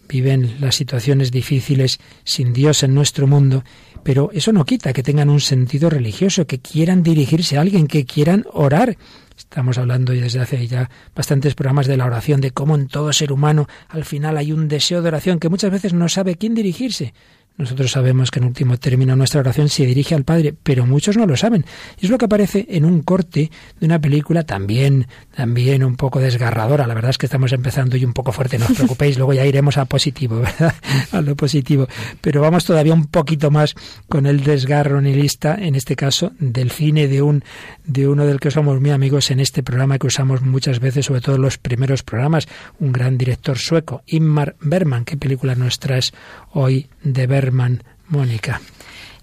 viven 0.08 0.56
las 0.60 0.76
situaciones 0.76 1.30
difíciles 1.30 1.98
sin 2.24 2.52
Dios 2.52 2.82
en 2.82 2.94
nuestro 2.94 3.26
mundo, 3.26 3.64
pero 4.02 4.30
eso 4.32 4.52
no 4.52 4.64
quita 4.64 4.92
que 4.92 5.02
tengan 5.02 5.30
un 5.30 5.40
sentido 5.40 5.90
religioso, 5.90 6.46
que 6.46 6.60
quieran 6.60 7.02
dirigirse 7.02 7.56
a 7.56 7.62
alguien, 7.62 7.86
que 7.86 8.04
quieran 8.04 8.44
orar. 8.52 8.96
Estamos 9.36 9.78
hablando 9.78 10.12
desde 10.12 10.40
hace 10.40 10.66
ya 10.66 10.90
bastantes 11.14 11.54
programas 11.54 11.86
de 11.86 11.96
la 11.96 12.06
oración, 12.06 12.40
de 12.40 12.52
cómo 12.52 12.76
en 12.76 12.86
todo 12.86 13.12
ser 13.12 13.32
humano 13.32 13.66
al 13.88 14.04
final 14.04 14.36
hay 14.36 14.52
un 14.52 14.68
deseo 14.68 15.02
de 15.02 15.08
oración 15.08 15.40
que 15.40 15.48
muchas 15.48 15.70
veces 15.70 15.92
no 15.92 16.08
sabe 16.08 16.36
quién 16.36 16.54
dirigirse. 16.54 17.14
Nosotros 17.56 17.92
sabemos 17.92 18.32
que 18.32 18.40
en 18.40 18.46
último 18.46 18.78
término 18.78 19.14
nuestra 19.14 19.38
oración 19.38 19.68
se 19.68 19.86
dirige 19.86 20.16
al 20.16 20.24
Padre, 20.24 20.54
pero 20.60 20.86
muchos 20.86 21.16
no 21.16 21.24
lo 21.24 21.36
saben. 21.36 21.64
Y 22.00 22.06
es 22.06 22.10
lo 22.10 22.18
que 22.18 22.24
aparece 22.24 22.66
en 22.68 22.84
un 22.84 23.02
corte 23.02 23.50
de 23.78 23.86
una 23.86 24.00
película 24.00 24.42
también, 24.42 25.06
también 25.36 25.84
un 25.84 25.94
poco 25.94 26.18
desgarradora. 26.18 26.88
La 26.88 26.94
verdad 26.94 27.10
es 27.10 27.18
que 27.18 27.26
estamos 27.26 27.52
empezando 27.52 27.96
y 27.96 28.04
un 28.04 28.12
poco 28.12 28.32
fuerte, 28.32 28.58
no 28.58 28.66
os 28.66 28.72
preocupéis, 28.72 29.18
luego 29.18 29.34
ya 29.34 29.46
iremos 29.46 29.78
a 29.78 29.84
positivo, 29.84 30.40
¿verdad? 30.40 30.74
A 31.12 31.20
lo 31.20 31.36
positivo. 31.36 31.86
Pero 32.20 32.40
vamos 32.40 32.64
todavía 32.64 32.92
un 32.92 33.06
poquito 33.06 33.52
más 33.52 33.76
con 34.08 34.26
el 34.26 34.42
desgarro 34.42 35.00
nihilista, 35.00 35.54
en 35.54 35.76
este 35.76 35.94
caso, 35.94 36.32
del 36.40 36.72
cine 36.72 37.06
de 37.06 37.22
un 37.22 37.44
de 37.84 38.08
uno 38.08 38.24
del 38.24 38.40
que 38.40 38.50
somos 38.50 38.80
muy 38.80 38.90
amigos 38.90 39.30
en 39.30 39.40
este 39.40 39.62
programa 39.62 39.98
que 39.98 40.06
usamos 40.06 40.42
muchas 40.42 40.80
veces, 40.80 41.06
sobre 41.06 41.20
todo 41.20 41.36
en 41.36 41.42
los 41.42 41.58
primeros 41.58 42.02
programas, 42.02 42.48
un 42.80 42.92
gran 42.92 43.16
director 43.18 43.58
sueco, 43.58 44.02
Ingmar 44.06 44.56
Bergman. 44.60 45.04
¿Qué 45.04 45.16
película 45.16 45.54
nos 45.54 45.78
traes 45.78 46.12
hoy 46.54 46.86
de 47.02 47.26
Bergman, 47.26 47.82
Mónica? 48.08 48.60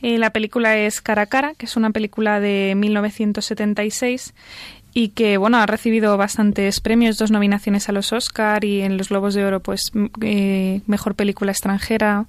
La 0.01 0.31
película 0.31 0.77
es 0.77 1.01
Cara 1.01 1.23
a 1.23 1.25
Cara, 1.27 1.53
que 1.55 1.65
es 1.65 1.75
una 1.75 1.91
película 1.91 2.39
de 2.39 2.73
1976 2.75 4.33
y 4.93 5.09
que 5.09 5.37
bueno 5.37 5.57
ha 5.57 5.65
recibido 5.65 6.17
bastantes 6.17 6.81
premios, 6.81 7.17
dos 7.17 7.31
nominaciones 7.31 7.87
a 7.87 7.91
los 7.91 8.11
Oscar 8.11 8.65
y 8.65 8.81
en 8.81 8.97
los 8.97 9.09
Globos 9.09 9.33
de 9.33 9.45
Oro 9.45 9.61
pues 9.61 9.91
eh, 10.21 10.81
mejor 10.85 11.15
película 11.15 11.51
extranjera 11.51 12.25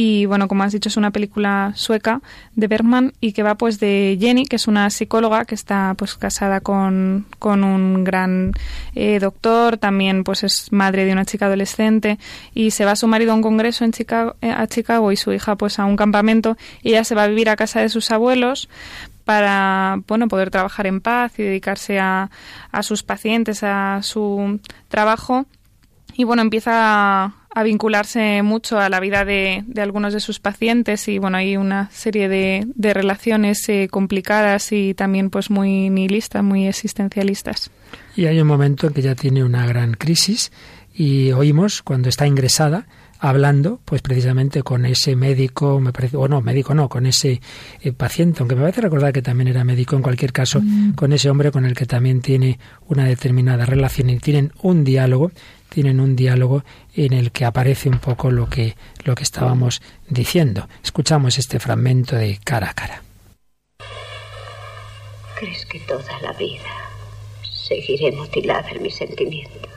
y 0.00 0.26
bueno 0.26 0.46
como 0.46 0.62
has 0.62 0.70
dicho 0.70 0.88
es 0.88 0.96
una 0.96 1.10
película 1.10 1.72
sueca 1.74 2.20
de 2.54 2.68
Bergman 2.68 3.14
y 3.20 3.32
que 3.32 3.42
va 3.42 3.56
pues 3.56 3.80
de 3.80 4.16
Jenny 4.20 4.44
que 4.44 4.54
es 4.54 4.68
una 4.68 4.90
psicóloga 4.90 5.44
que 5.44 5.56
está 5.56 5.94
pues 5.98 6.14
casada 6.14 6.60
con, 6.60 7.26
con 7.40 7.64
un 7.64 8.04
gran 8.04 8.52
eh, 8.94 9.18
doctor 9.18 9.76
también 9.76 10.22
pues 10.22 10.44
es 10.44 10.70
madre 10.70 11.04
de 11.04 11.10
una 11.10 11.24
chica 11.24 11.46
adolescente 11.46 12.20
y 12.54 12.70
se 12.70 12.84
va 12.84 12.94
su 12.94 13.08
marido 13.08 13.32
a 13.32 13.34
un 13.34 13.42
congreso 13.42 13.84
en 13.84 13.90
Chicago, 13.90 14.36
eh, 14.40 14.52
a 14.52 14.68
Chicago 14.68 15.10
y 15.10 15.16
su 15.16 15.32
hija 15.32 15.56
pues 15.56 15.80
a 15.80 15.84
un 15.84 15.96
campamento 15.96 16.56
y 16.80 16.90
ella 16.90 17.02
se 17.02 17.16
va 17.16 17.24
a 17.24 17.26
vivir 17.26 17.50
a 17.50 17.56
casa 17.56 17.80
de 17.80 17.88
sus 17.88 18.12
abuelos 18.12 18.68
para 19.24 20.00
bueno 20.06 20.28
poder 20.28 20.50
trabajar 20.50 20.86
en 20.86 21.00
paz 21.00 21.36
y 21.40 21.42
dedicarse 21.42 21.98
a, 21.98 22.30
a 22.70 22.82
sus 22.84 23.02
pacientes, 23.02 23.64
a 23.64 24.00
su 24.02 24.60
trabajo. 24.86 25.46
Y 26.14 26.24
bueno, 26.24 26.42
empieza 26.42 26.72
a, 27.24 27.34
a 27.58 27.64
vincularse 27.64 28.42
mucho 28.42 28.78
a 28.78 28.88
la 28.88 29.00
vida 29.00 29.24
de, 29.24 29.64
de 29.66 29.82
algunos 29.82 30.12
de 30.12 30.20
sus 30.20 30.38
pacientes 30.38 31.08
y 31.08 31.18
bueno, 31.18 31.38
hay 31.38 31.56
una 31.56 31.90
serie 31.90 32.28
de, 32.28 32.64
de 32.76 32.94
relaciones 32.94 33.68
eh, 33.68 33.88
complicadas 33.90 34.70
y 34.70 34.94
también 34.94 35.28
pues 35.28 35.50
muy 35.50 35.90
nihilistas, 35.90 36.44
muy 36.44 36.68
existencialistas. 36.68 37.70
Y 38.14 38.26
hay 38.26 38.40
un 38.40 38.46
momento 38.46 38.86
en 38.86 38.92
que 38.92 39.02
ya 39.02 39.16
tiene 39.16 39.42
una 39.42 39.66
gran 39.66 39.94
crisis 39.94 40.52
y 40.94 41.32
oímos 41.32 41.82
cuando 41.82 42.08
está 42.08 42.28
ingresada 42.28 42.86
hablando 43.18 43.80
pues 43.84 44.02
precisamente 44.02 44.62
con 44.62 44.86
ese 44.86 45.16
médico, 45.16 45.80
me 45.80 45.92
parece, 45.92 46.16
o 46.16 46.28
no, 46.28 46.40
médico 46.40 46.74
no, 46.74 46.88
con 46.88 47.06
ese 47.06 47.40
eh, 47.80 47.92
paciente, 47.92 48.38
aunque 48.40 48.54
me 48.54 48.62
parece 48.62 48.80
recordar 48.80 49.12
que 49.12 49.22
también 49.22 49.48
era 49.48 49.64
médico 49.64 49.96
en 49.96 50.02
cualquier 50.02 50.32
caso, 50.32 50.62
con 50.94 51.12
ese 51.12 51.28
hombre 51.28 51.50
con 51.50 51.64
el 51.64 51.74
que 51.74 51.86
también 51.86 52.20
tiene 52.20 52.58
una 52.86 53.04
determinada 53.04 53.66
relación 53.66 54.10
y 54.10 54.18
tienen 54.18 54.52
un 54.62 54.84
diálogo, 54.84 55.32
tienen 55.68 56.00
un 56.00 56.16
diálogo 56.16 56.64
en 56.94 57.12
el 57.12 57.32
que 57.32 57.44
aparece 57.44 57.88
un 57.88 57.98
poco 57.98 58.30
lo 58.30 58.48
que 58.48 58.76
lo 59.04 59.14
que 59.14 59.22
estábamos 59.22 59.82
diciendo. 60.08 60.68
Escuchamos 60.82 61.38
este 61.38 61.58
fragmento 61.60 62.16
de 62.16 62.38
cara 62.44 62.70
a 62.70 62.74
cara. 62.74 63.02
¿Crees 65.38 65.66
que 65.66 65.80
toda 65.80 66.20
la 66.20 66.32
vida 66.32 66.90
seguiré 67.42 68.12
mutilada 68.12 68.70
en 68.70 68.82
mis 68.82 68.96
sentimientos? 68.96 69.72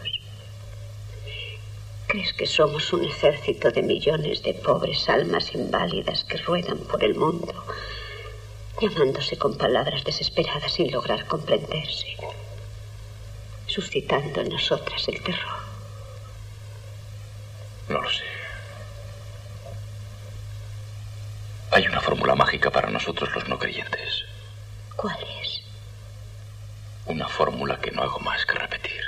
¿Crees 2.07 2.33
que 2.33 2.45
somos 2.45 2.91
un 2.91 3.05
ejército 3.05 3.71
de 3.71 3.83
millones 3.83 4.43
de 4.43 4.53
pobres 4.53 5.07
almas 5.07 5.53
inválidas 5.53 6.25
que 6.25 6.37
ruedan 6.37 6.79
por 6.79 7.03
el 7.03 7.15
mundo, 7.15 7.53
llamándose 8.81 9.37
con 9.37 9.57
palabras 9.57 10.03
desesperadas 10.03 10.73
sin 10.73 10.91
lograr 10.91 11.25
comprenderse, 11.25 12.17
suscitando 13.67 14.41
en 14.41 14.49
nosotras 14.49 15.07
el 15.07 15.21
terror? 15.23 15.70
No 17.91 18.01
lo 18.01 18.09
sé. 18.09 18.23
Hay 21.71 21.85
una 21.87 21.99
fórmula 21.99 22.35
mágica 22.35 22.69
para 22.69 22.89
nosotros 22.89 23.33
los 23.35 23.49
no 23.49 23.59
creyentes. 23.59 24.23
¿Cuál 24.95 25.17
es? 25.41 25.61
Una 27.05 27.27
fórmula 27.27 27.79
que 27.81 27.91
no 27.91 28.01
hago 28.01 28.19
más 28.19 28.45
que 28.45 28.53
repetir. 28.53 29.01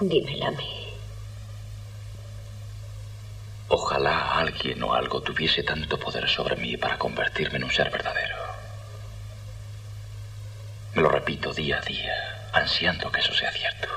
Dímela 0.00 0.48
a 0.48 0.50
mí. 0.50 0.94
Ojalá 3.68 4.38
alguien 4.38 4.82
o 4.82 4.92
algo 4.92 5.20
tuviese 5.20 5.62
tanto 5.62 5.98
poder 6.00 6.28
sobre 6.28 6.56
mí 6.56 6.76
para 6.76 6.98
convertirme 6.98 7.58
en 7.58 7.64
un 7.64 7.70
ser 7.70 7.90
verdadero. 7.90 8.36
Me 10.94 11.02
lo 11.02 11.08
repito 11.08 11.52
día 11.52 11.78
a 11.78 11.82
día, 11.82 12.48
ansiando 12.52 13.12
que 13.12 13.20
eso 13.20 13.32
sea 13.32 13.52
cierto. 13.52 13.88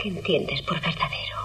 ¿Qué 0.00 0.08
entiendes 0.08 0.62
por 0.62 0.80
verdadero? 0.80 1.38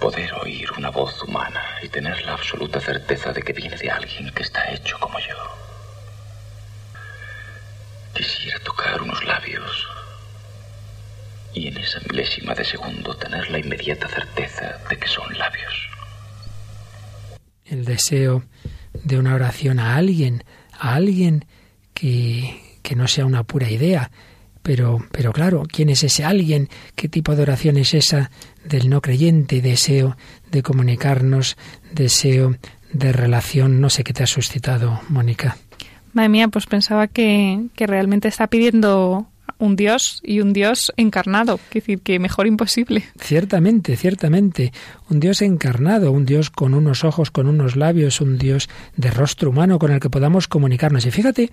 Poder 0.00 0.32
oír 0.34 0.68
una 0.76 0.90
voz 0.90 1.22
humana 1.22 1.62
y 1.82 1.88
tener 1.88 2.20
la 2.22 2.32
absoluta 2.32 2.80
certeza 2.80 3.32
de 3.32 3.42
que 3.42 3.52
viene 3.52 3.76
de 3.76 3.90
alguien 3.90 4.32
que 4.34 4.42
está 4.42 4.70
hecho 4.72 4.98
como 4.98 5.18
yo. 5.20 5.36
Quisiera 8.14 8.58
tocar 8.60 9.00
unos 9.00 9.22
labios 9.24 9.86
y 11.54 11.68
en 11.68 11.76
esa 11.76 12.00
milésima 12.08 12.54
de 12.54 12.64
segundo 12.64 13.14
tener 13.16 13.50
la 13.50 13.58
inmediata 13.58 14.08
certeza 14.08 14.78
de 14.88 14.96
que 14.98 15.08
son 15.08 15.36
labios. 15.38 15.90
el 17.70 17.84
deseo 17.84 18.42
de 18.94 19.18
una 19.18 19.34
oración 19.34 19.78
a 19.78 19.94
alguien, 19.96 20.42
a 20.72 20.94
alguien 20.94 21.44
que, 21.94 22.78
que 22.82 22.96
no 22.96 23.06
sea 23.06 23.24
una 23.26 23.44
pura 23.44 23.70
idea. 23.70 24.10
Pero, 24.62 24.98
pero 25.10 25.32
claro, 25.32 25.62
¿quién 25.70 25.88
es 25.88 26.04
ese 26.04 26.24
alguien? 26.24 26.68
¿Qué 26.94 27.08
tipo 27.08 27.34
de 27.34 27.42
oración 27.42 27.76
es 27.76 27.94
esa 27.94 28.30
del 28.64 28.90
no 28.90 29.00
creyente? 29.00 29.62
Deseo 29.62 30.16
de 30.50 30.62
comunicarnos, 30.62 31.56
deseo 31.92 32.56
de 32.92 33.12
relación. 33.12 33.80
No 33.80 33.90
sé 33.90 34.04
qué 34.04 34.12
te 34.12 34.22
ha 34.22 34.26
suscitado, 34.26 35.00
Mónica. 35.08 35.56
Madre 36.12 36.28
mía, 36.28 36.48
pues 36.48 36.66
pensaba 36.66 37.06
que, 37.06 37.66
que 37.74 37.86
realmente 37.86 38.28
está 38.28 38.48
pidiendo 38.48 39.26
un 39.60 39.76
Dios 39.76 40.20
y 40.24 40.40
un 40.40 40.52
Dios 40.52 40.92
encarnado. 40.96 41.60
Es 41.68 41.74
decir, 41.74 42.00
que 42.00 42.18
mejor 42.18 42.46
imposible. 42.46 43.04
Ciertamente, 43.18 43.96
ciertamente. 43.96 44.72
Un 45.08 45.20
Dios 45.20 45.42
encarnado, 45.42 46.10
un 46.10 46.24
Dios 46.24 46.50
con 46.50 46.74
unos 46.74 47.04
ojos, 47.04 47.30
con 47.30 47.46
unos 47.46 47.76
labios, 47.76 48.20
un 48.20 48.38
Dios 48.38 48.68
de 48.96 49.10
rostro 49.10 49.50
humano 49.50 49.78
con 49.78 49.92
el 49.92 50.00
que 50.00 50.10
podamos 50.10 50.48
comunicarnos. 50.48 51.06
Y 51.06 51.10
fíjate 51.10 51.50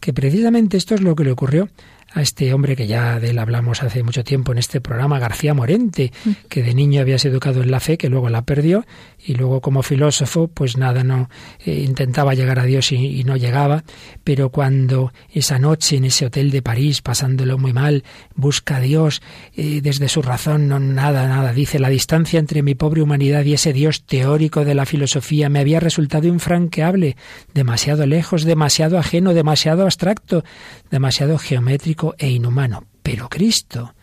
que 0.00 0.12
precisamente 0.12 0.76
esto 0.76 0.94
es 0.94 1.02
lo 1.02 1.14
que 1.14 1.24
le 1.24 1.32
ocurrió 1.32 1.68
a 2.12 2.22
este 2.22 2.52
hombre 2.52 2.74
que 2.74 2.86
ya 2.86 3.20
de 3.20 3.30
él 3.30 3.38
hablamos 3.38 3.82
hace 3.82 4.02
mucho 4.02 4.24
tiempo 4.24 4.52
en 4.52 4.58
este 4.58 4.80
programa, 4.80 5.18
García 5.18 5.54
Morente, 5.54 6.12
que 6.48 6.62
de 6.62 6.74
niño 6.74 7.00
había 7.00 7.18
sido 7.18 7.34
educado 7.34 7.62
en 7.62 7.70
la 7.70 7.80
fe, 7.80 7.98
que 7.98 8.08
luego 8.08 8.28
la 8.28 8.42
perdió, 8.42 8.84
y 9.18 9.34
luego 9.34 9.60
como 9.60 9.82
filósofo, 9.82 10.48
pues 10.48 10.76
nada, 10.76 11.04
no 11.04 11.28
eh, 11.64 11.84
intentaba 11.86 12.34
llegar 12.34 12.58
a 12.58 12.64
Dios 12.64 12.90
y, 12.92 13.20
y 13.20 13.24
no 13.24 13.36
llegaba, 13.36 13.84
pero 14.24 14.50
cuando 14.50 15.12
esa 15.32 15.58
noche 15.58 15.96
en 15.96 16.04
ese 16.04 16.26
hotel 16.26 16.50
de 16.50 16.62
París, 16.62 17.00
pasándolo 17.02 17.58
muy 17.58 17.72
mal, 17.72 18.04
busca 18.34 18.76
a 18.76 18.80
Dios 18.80 19.22
eh, 19.56 19.80
desde 19.82 20.08
su 20.08 20.22
razón, 20.22 20.68
no 20.68 20.80
nada, 20.80 21.28
nada, 21.28 21.52
dice, 21.52 21.78
la 21.78 21.90
distancia 21.90 22.40
entre 22.40 22.62
mi 22.62 22.74
pobre 22.74 23.02
humanidad 23.02 23.44
y 23.44 23.54
ese 23.54 23.72
Dios 23.72 24.04
teórico 24.04 24.64
de 24.64 24.74
la 24.74 24.86
filosofía 24.86 25.48
me 25.48 25.60
había 25.60 25.78
resultado 25.78 26.26
infranqueable, 26.26 27.16
demasiado 27.54 28.06
lejos, 28.06 28.44
demasiado 28.44 28.98
ajeno, 28.98 29.32
demasiado 29.34 29.84
abstracto, 29.84 30.44
demasiado 30.90 31.38
geométrico 31.38 31.99
e 32.18 32.28
inhumano. 32.30 32.86
Pero 33.02 33.28
Cristo, 33.28 33.94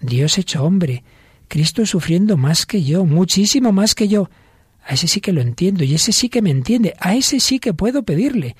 Dios 0.00 0.38
hecho 0.38 0.64
hombre, 0.64 1.04
Cristo 1.48 1.86
sufriendo 1.86 2.36
más 2.36 2.66
que 2.66 2.82
yo, 2.82 3.04
muchísimo 3.04 3.72
más 3.72 3.94
que 3.94 4.08
yo, 4.08 4.28
a 4.84 4.94
ese 4.94 5.08
sí 5.08 5.20
que 5.20 5.32
lo 5.32 5.40
entiendo 5.40 5.84
y 5.84 5.94
ese 5.94 6.12
sí 6.12 6.28
que 6.28 6.42
me 6.42 6.50
entiende, 6.50 6.94
a 6.98 7.14
ese 7.14 7.40
sí 7.40 7.58
que 7.58 7.74
puedo 7.74 8.04
pedirle, 8.04 8.56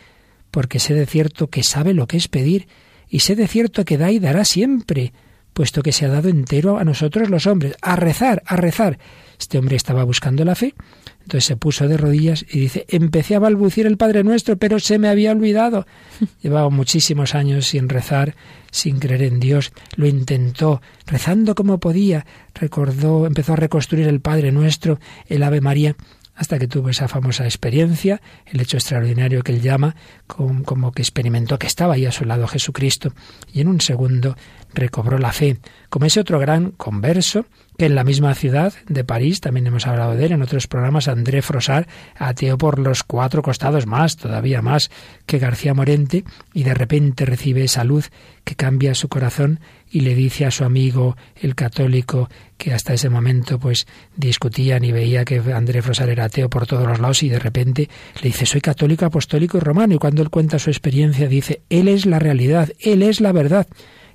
porque 0.50 0.78
sé 0.78 0.94
de 0.94 1.06
cierto 1.06 1.48
que 1.48 1.62
sabe 1.62 1.94
lo 1.94 2.06
que 2.06 2.16
es 2.16 2.28
pedir 2.28 2.66
y 3.08 3.20
sé 3.20 3.36
de 3.36 3.46
cierto 3.46 3.84
que 3.84 3.98
da 3.98 4.10
y 4.10 4.18
dará 4.18 4.44
siempre, 4.44 5.12
puesto 5.52 5.82
que 5.82 5.92
se 5.92 6.04
ha 6.04 6.08
dado 6.08 6.28
entero 6.28 6.78
a 6.78 6.84
nosotros 6.84 7.30
los 7.30 7.46
hombres, 7.46 7.76
a 7.80 7.96
rezar, 7.96 8.42
a 8.46 8.56
rezar. 8.56 8.98
Este 9.38 9.58
hombre 9.58 9.76
estaba 9.76 10.04
buscando 10.04 10.44
la 10.44 10.54
fe, 10.54 10.74
entonces 11.22 11.44
se 11.44 11.56
puso 11.56 11.88
de 11.88 11.96
rodillas 11.96 12.44
y 12.48 12.60
dice, 12.60 12.86
empecé 12.88 13.34
a 13.34 13.40
balbucir 13.40 13.86
el 13.86 13.96
Padre 13.96 14.22
Nuestro, 14.24 14.56
pero 14.56 14.78
se 14.78 14.98
me 14.98 15.08
había 15.08 15.32
olvidado. 15.32 15.86
Llevaba 16.42 16.70
muchísimos 16.70 17.34
años 17.34 17.66
sin 17.66 17.88
rezar, 17.88 18.36
sin 18.70 18.98
creer 18.98 19.22
en 19.22 19.40
Dios. 19.40 19.72
Lo 19.96 20.06
intentó, 20.06 20.80
rezando 21.06 21.54
como 21.54 21.80
podía. 21.80 22.24
Recordó, 22.54 23.26
empezó 23.26 23.54
a 23.54 23.56
reconstruir 23.56 24.06
el 24.08 24.20
Padre 24.20 24.52
Nuestro, 24.52 25.00
el 25.26 25.42
Ave 25.42 25.60
María, 25.60 25.96
hasta 26.36 26.58
que 26.58 26.68
tuvo 26.68 26.90
esa 26.90 27.08
famosa 27.08 27.44
experiencia, 27.44 28.20
el 28.44 28.60
hecho 28.60 28.76
extraordinario 28.76 29.42
que 29.42 29.52
él 29.52 29.62
llama, 29.62 29.96
como 30.26 30.92
que 30.92 31.02
experimentó 31.02 31.58
que 31.58 31.66
estaba 31.66 31.94
ahí 31.94 32.04
a 32.04 32.12
su 32.12 32.24
lado 32.24 32.46
Jesucristo, 32.46 33.12
y 33.52 33.62
en 33.62 33.68
un 33.68 33.80
segundo 33.80 34.36
recobró 34.74 35.18
la 35.18 35.32
fe, 35.32 35.58
como 35.88 36.06
ese 36.06 36.20
otro 36.20 36.38
gran 36.38 36.72
converso 36.72 37.46
en 37.78 37.94
la 37.94 38.04
misma 38.04 38.34
ciudad 38.34 38.72
de 38.88 39.04
París, 39.04 39.40
también 39.40 39.66
hemos 39.66 39.86
hablado 39.86 40.14
de 40.14 40.26
él 40.26 40.32
en 40.32 40.42
otros 40.42 40.66
programas, 40.66 41.08
André 41.08 41.42
Frosar, 41.42 41.86
ateo 42.16 42.56
por 42.56 42.78
los 42.78 43.02
cuatro 43.02 43.42
costados 43.42 43.86
más, 43.86 44.16
todavía 44.16 44.62
más 44.62 44.90
que 45.26 45.38
García 45.38 45.74
Morente, 45.74 46.24
y 46.54 46.62
de 46.62 46.74
repente 46.74 47.26
recibe 47.26 47.64
esa 47.64 47.84
luz 47.84 48.10
que 48.44 48.54
cambia 48.54 48.94
su 48.94 49.08
corazón 49.08 49.60
y 49.90 50.00
le 50.00 50.14
dice 50.14 50.46
a 50.46 50.50
su 50.50 50.64
amigo 50.64 51.16
el 51.40 51.54
católico 51.54 52.28
que 52.56 52.72
hasta 52.72 52.94
ese 52.94 53.08
momento 53.08 53.58
pues 53.58 53.86
discutían 54.16 54.84
y 54.84 54.92
veía 54.92 55.24
que 55.24 55.42
André 55.52 55.82
Frosar 55.82 56.08
era 56.08 56.24
ateo 56.24 56.48
por 56.48 56.66
todos 56.66 56.86
los 56.86 56.98
lados 56.98 57.22
y 57.22 57.28
de 57.28 57.38
repente 57.38 57.88
le 58.22 58.28
dice 58.28 58.46
soy 58.46 58.60
católico, 58.60 59.04
apostólico 59.04 59.58
y 59.58 59.60
romano 59.60 59.94
y 59.94 59.98
cuando 59.98 60.22
él 60.22 60.30
cuenta 60.30 60.58
su 60.58 60.70
experiencia 60.70 61.28
dice 61.28 61.62
él 61.70 61.88
es 61.88 62.06
la 62.06 62.18
realidad, 62.18 62.70
él 62.80 63.02
es 63.02 63.20
la 63.20 63.32
verdad. 63.32 63.66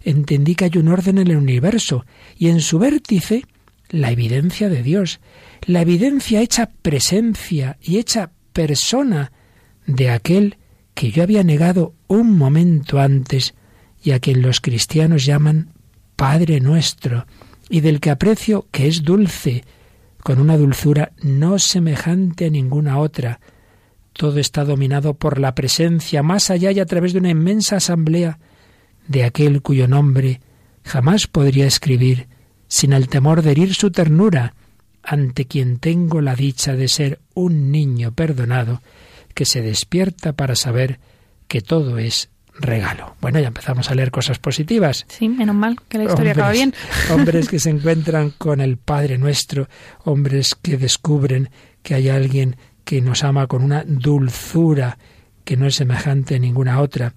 Entendí 0.03 0.55
que 0.55 0.65
hay 0.65 0.77
un 0.77 0.87
orden 0.87 1.17
en 1.17 1.27
el 1.27 1.37
universo 1.37 2.05
y 2.37 2.49
en 2.49 2.61
su 2.61 2.79
vértice 2.79 3.45
la 3.89 4.11
evidencia 4.11 4.69
de 4.69 4.83
Dios, 4.83 5.19
la 5.65 5.81
evidencia 5.81 6.41
hecha 6.41 6.69
presencia 6.81 7.77
y 7.81 7.97
hecha 7.97 8.31
persona 8.53 9.31
de 9.85 10.09
aquel 10.09 10.57
que 10.93 11.11
yo 11.11 11.23
había 11.23 11.43
negado 11.43 11.93
un 12.07 12.37
momento 12.37 12.99
antes 12.99 13.53
y 14.03 14.11
a 14.11 14.19
quien 14.19 14.41
los 14.41 14.61
cristianos 14.61 15.25
llaman 15.25 15.73
Padre 16.15 16.59
nuestro, 16.59 17.25
y 17.69 17.81
del 17.81 17.99
que 17.99 18.09
aprecio 18.09 18.67
que 18.71 18.87
es 18.87 19.03
dulce, 19.03 19.63
con 20.21 20.39
una 20.39 20.57
dulzura 20.57 21.13
no 21.21 21.57
semejante 21.57 22.45
a 22.45 22.49
ninguna 22.49 22.99
otra. 22.99 23.39
Todo 24.13 24.39
está 24.39 24.63
dominado 24.65 25.13
por 25.15 25.39
la 25.39 25.55
presencia 25.55 26.21
más 26.21 26.49
allá 26.49 26.71
y 26.71 26.79
a 26.79 26.85
través 26.85 27.13
de 27.13 27.19
una 27.19 27.29
inmensa 27.29 27.77
asamblea 27.77 28.39
de 29.07 29.23
aquel 29.23 29.61
cuyo 29.61 29.87
nombre 29.87 30.41
jamás 30.83 31.27
podría 31.27 31.65
escribir 31.65 32.27
sin 32.67 32.93
el 32.93 33.09
temor 33.09 33.41
de 33.41 33.51
herir 33.51 33.73
su 33.73 33.91
ternura, 33.91 34.53
ante 35.03 35.45
quien 35.45 35.79
tengo 35.79 36.21
la 36.21 36.35
dicha 36.35 36.75
de 36.75 36.87
ser 36.87 37.19
un 37.33 37.71
niño 37.71 38.13
perdonado, 38.13 38.81
que 39.33 39.45
se 39.45 39.61
despierta 39.61 40.33
para 40.33 40.55
saber 40.55 40.99
que 41.47 41.61
todo 41.61 41.97
es 41.97 42.29
regalo. 42.53 43.15
Bueno, 43.21 43.39
ya 43.39 43.47
empezamos 43.47 43.89
a 43.89 43.95
leer 43.95 44.11
cosas 44.11 44.39
positivas. 44.39 45.05
Sí, 45.09 45.27
menos 45.27 45.55
mal 45.55 45.77
que 45.87 45.97
la 45.97 46.05
historia 46.05 46.31
acaba 46.33 46.51
bien. 46.51 46.73
hombres 47.11 47.49
que 47.49 47.59
se 47.59 47.69
encuentran 47.69 48.31
con 48.31 48.61
el 48.61 48.77
Padre 48.77 49.17
nuestro, 49.17 49.67
hombres 50.03 50.55
que 50.55 50.77
descubren 50.77 51.49
que 51.81 51.95
hay 51.95 52.09
alguien 52.09 52.57
que 52.83 53.01
nos 53.01 53.23
ama 53.23 53.47
con 53.47 53.63
una 53.63 53.83
dulzura 53.85 54.97
que 55.43 55.57
no 55.57 55.65
es 55.65 55.75
semejante 55.75 56.35
a 56.35 56.39
ninguna 56.39 56.79
otra, 56.81 57.13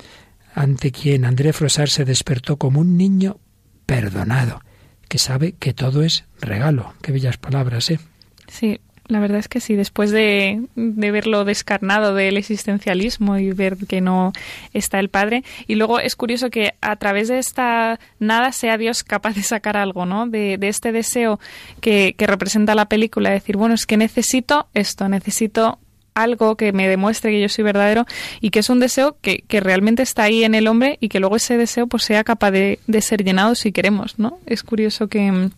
ante 0.55 0.93
quien 0.93 1.25
André 1.25 1.53
Frosar 1.53 1.89
se 1.89 2.05
despertó 2.05 2.57
como 2.57 2.81
un 2.81 2.97
niño 2.97 3.39
perdonado, 3.87 4.61
que 5.09 5.19
sabe 5.19 5.53
que 5.53 5.75
todo 5.75 6.03
es 6.03 6.25
regalo. 6.41 6.95
Qué 7.03 7.13
bellas 7.13 7.37
palabras, 7.37 7.91
¿eh? 7.91 7.99
Sí, 8.47 8.81
la 9.07 9.21
verdad 9.21 9.39
es 9.39 9.49
que 9.49 9.61
sí, 9.61 9.75
después 9.75 10.11
de, 10.13 10.67
de, 10.77 11.11
verlo 11.11 11.45
descarnado 11.45 12.15
del 12.15 12.39
existencialismo 12.39 13.37
y 13.37 13.53
ver 13.53 13.77
que 13.77 14.01
no 14.01 14.33
está 14.73 14.99
el 14.99 15.11
Padre. 15.11 15.45
Y 15.67 15.75
luego 15.75 16.01
es 16.01 16.17
curioso 16.17 16.49
que 16.49 16.75
a 16.81 16.97
través 16.97 17.29
de 17.29 17.39
esta 17.39 18.01
nada 18.19 18.53
sea 18.53 18.79
Dios 18.79 19.05
capaz 19.05 19.35
de 19.35 19.43
sacar 19.43 19.77
algo, 19.77 20.07
¿no? 20.07 20.27
De, 20.27 20.57
de 20.57 20.69
este 20.69 20.91
deseo 20.91 21.39
que, 21.83 22.15
que 22.17 22.27
representa 22.27 22.75
la 22.75 22.89
película, 22.89 23.31
decir, 23.31 23.59
bueno, 23.59 23.75
es 23.75 23.85
que 23.85 23.99
necesito 23.99 24.69
esto, 24.73 25.09
necesito 25.09 25.79
algo 26.15 26.57
que 26.57 26.73
me 26.73 26.89
demuestre 26.89 27.31
que 27.31 27.41
yo 27.41 27.49
soy 27.49 27.65
verdadero 27.65 28.07
y 28.41 28.51
que 28.51 28.61
es 28.61 28.71
un 28.71 28.81
deseo 28.81 29.17
que, 29.21 29.45
que, 29.49 29.61
realmente 29.61 30.03
está 30.03 30.25
ahí 30.25 30.45
en 30.45 30.55
el 30.55 30.69
hombre 30.69 30.97
y 31.01 31.09
que 31.09 31.21
luego 31.21 31.37
ese 31.37 31.57
deseo 31.57 31.87
pues 31.87 32.05
sea 32.05 32.25
capaz 32.25 32.53
de, 32.53 32.79
de 32.87 33.03
ser 33.03 33.25
llenado 33.25 33.55
si 33.55 33.73
queremos, 33.73 34.19
¿no? 34.19 34.39
Es 34.47 34.63
curioso 34.63 35.09
que, 35.09 35.51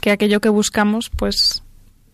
que 0.00 0.10
aquello 0.10 0.40
que 0.40 0.48
buscamos 0.48 1.10
pues 1.10 1.62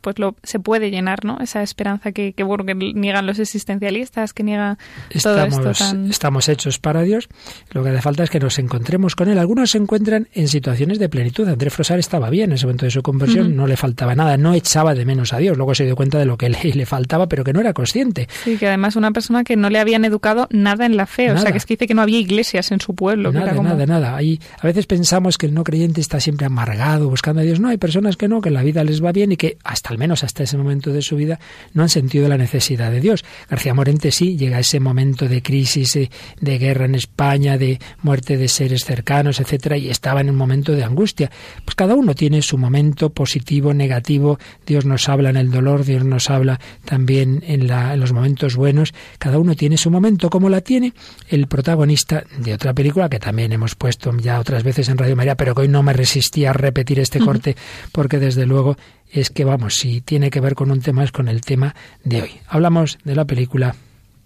pues 0.02 0.18
lo, 0.18 0.36
se 0.42 0.58
puede 0.58 0.90
llenar, 0.90 1.24
¿no? 1.24 1.38
Esa 1.40 1.62
esperanza 1.62 2.12
que, 2.12 2.34
que, 2.34 2.42
bueno, 2.42 2.64
que 2.64 2.74
niegan 2.74 3.24
los 3.24 3.38
existencialistas, 3.38 4.34
que 4.34 4.42
niega 4.42 4.76
todo 5.22 5.46
estamos, 5.46 5.78
esto 5.78 5.84
tan... 5.84 6.10
Estamos 6.10 6.48
hechos 6.48 6.78
para 6.78 7.02
Dios, 7.02 7.28
lo 7.70 7.82
que 7.82 7.90
hace 7.90 8.02
falta 8.02 8.24
es 8.24 8.30
que 8.30 8.40
nos 8.40 8.58
encontremos 8.58 9.14
con 9.16 9.28
Él. 9.28 9.38
Algunos 9.38 9.70
se 9.70 9.78
encuentran 9.78 10.28
en 10.34 10.48
situaciones 10.48 10.98
de 10.98 11.08
plenitud. 11.08 11.48
André 11.48 11.70
Frosar 11.70 11.98
estaba 11.98 12.28
bien 12.28 12.50
en 12.50 12.54
ese 12.54 12.66
momento 12.66 12.84
de 12.84 12.90
su 12.90 13.02
conversión, 13.02 13.46
uh 13.46 13.50
-huh. 13.50 13.54
no 13.54 13.66
le 13.66 13.76
faltaba 13.76 14.14
nada, 14.14 14.36
no 14.36 14.52
echaba 14.52 14.94
de 14.94 15.04
menos 15.04 15.32
a 15.32 15.38
Dios. 15.38 15.56
Luego 15.56 15.74
se 15.74 15.84
dio 15.84 15.96
cuenta 15.96 16.18
de 16.18 16.26
lo 16.26 16.36
que 16.36 16.48
le, 16.48 16.58
le, 16.74 16.84
faltaba, 16.84 17.28
pero 17.28 17.44
que 17.44 17.52
no 17.52 17.60
era 17.60 17.72
consciente. 17.72 18.28
Sí, 18.44 18.56
que 18.56 18.66
además 18.66 18.96
una 18.96 19.12
persona 19.12 19.44
que 19.44 19.56
no 19.56 19.70
le 19.70 19.78
habían 19.78 20.04
educado 20.04 20.48
nada 20.50 20.84
en 20.84 20.96
la 20.96 21.06
fe, 21.06 21.28
nada. 21.28 21.38
o 21.38 21.42
sea, 21.42 21.52
que 21.52 21.58
es 21.58 21.66
que 21.66 21.74
dice 21.74 21.86
que 21.86 21.94
no 21.94 22.02
había 22.02 22.18
iglesias 22.18 22.72
en 22.72 22.80
su 22.80 22.94
pueblo. 22.94 23.32
Nada, 23.32 23.54
como... 23.54 23.68
nada, 23.68 23.86
nada. 23.86 24.16
Hay, 24.16 24.40
a 24.60 24.66
veces 24.66 24.86
pensamos 24.86 25.38
que 25.38 25.46
el 25.46 25.54
no 25.54 25.62
creyente 25.64 26.00
está 26.00 26.20
siempre 26.20 26.46
amargado, 26.46 27.08
buscando 27.08 27.40
a 27.40 27.44
Dios. 27.44 27.60
No, 27.60 27.68
hay 27.68 27.78
personas 27.78 28.16
que 28.16 28.28
no, 28.28 28.40
que 28.40 28.50
la 28.50 28.62
vida 28.62 28.82
les 28.84 29.02
va 29.02 29.12
bien 29.12 29.32
y 29.32 29.36
que 29.36 29.58
hasta 29.62 29.91
al 29.92 29.98
menos 29.98 30.24
hasta 30.24 30.42
ese 30.42 30.56
momento 30.56 30.92
de 30.92 31.02
su 31.02 31.16
vida 31.16 31.38
no 31.72 31.82
han 31.82 31.88
sentido 31.88 32.28
la 32.28 32.36
necesidad 32.36 32.90
de 32.90 33.00
Dios. 33.00 33.24
García 33.48 33.74
Morente 33.74 34.10
sí 34.10 34.36
llega 34.36 34.56
a 34.56 34.60
ese 34.60 34.80
momento 34.80 35.28
de 35.28 35.42
crisis, 35.42 35.98
de, 36.40 36.58
guerra 36.58 36.86
en 36.86 36.94
España, 36.94 37.58
de 37.58 37.78
muerte 38.02 38.36
de 38.36 38.48
seres 38.48 38.84
cercanos, 38.84 39.40
etcétera, 39.40 39.76
y 39.76 39.90
estaba 39.90 40.20
en 40.20 40.30
un 40.30 40.36
momento 40.36 40.72
de 40.72 40.84
angustia. 40.84 41.30
Pues 41.64 41.74
cada 41.74 41.94
uno 41.94 42.14
tiene 42.14 42.42
su 42.42 42.58
momento 42.58 43.10
positivo, 43.10 43.74
negativo. 43.74 44.38
Dios 44.66 44.84
nos 44.84 45.08
habla 45.08 45.30
en 45.30 45.36
el 45.36 45.50
dolor, 45.50 45.84
Dios 45.84 46.04
nos 46.04 46.30
habla 46.30 46.60
también 46.84 47.42
en, 47.46 47.66
la, 47.66 47.94
en 47.94 48.00
los 48.00 48.12
momentos 48.12 48.56
buenos. 48.56 48.94
Cada 49.18 49.38
uno 49.38 49.54
tiene 49.54 49.76
su 49.76 49.90
momento, 49.90 50.30
como 50.30 50.48
la 50.48 50.60
tiene 50.60 50.92
el 51.28 51.46
protagonista 51.46 52.24
de 52.38 52.54
otra 52.54 52.72
película 52.74 53.08
que 53.08 53.18
también 53.18 53.52
hemos 53.52 53.74
puesto 53.74 54.12
ya 54.18 54.40
otras 54.40 54.62
veces 54.64 54.88
en 54.88 54.98
Radio 54.98 55.16
María, 55.16 55.36
pero 55.36 55.54
que 55.54 55.62
hoy 55.62 55.68
no 55.68 55.82
me 55.82 55.92
resistía 55.92 56.50
a 56.50 56.52
repetir 56.52 56.98
este 56.98 57.18
corte 57.18 57.56
porque 57.92 58.18
desde 58.18 58.46
luego 58.46 58.76
es 59.12 59.30
que 59.30 59.44
vamos, 59.44 59.76
si 59.76 60.00
tiene 60.00 60.30
que 60.30 60.40
ver 60.40 60.54
con 60.54 60.70
un 60.70 60.80
tema 60.80 61.04
es 61.04 61.12
con 61.12 61.28
el 61.28 61.42
tema 61.42 61.74
de 62.02 62.22
hoy. 62.22 62.30
Hablamos 62.48 62.98
de 63.04 63.14
la 63.14 63.24
película 63.24 63.74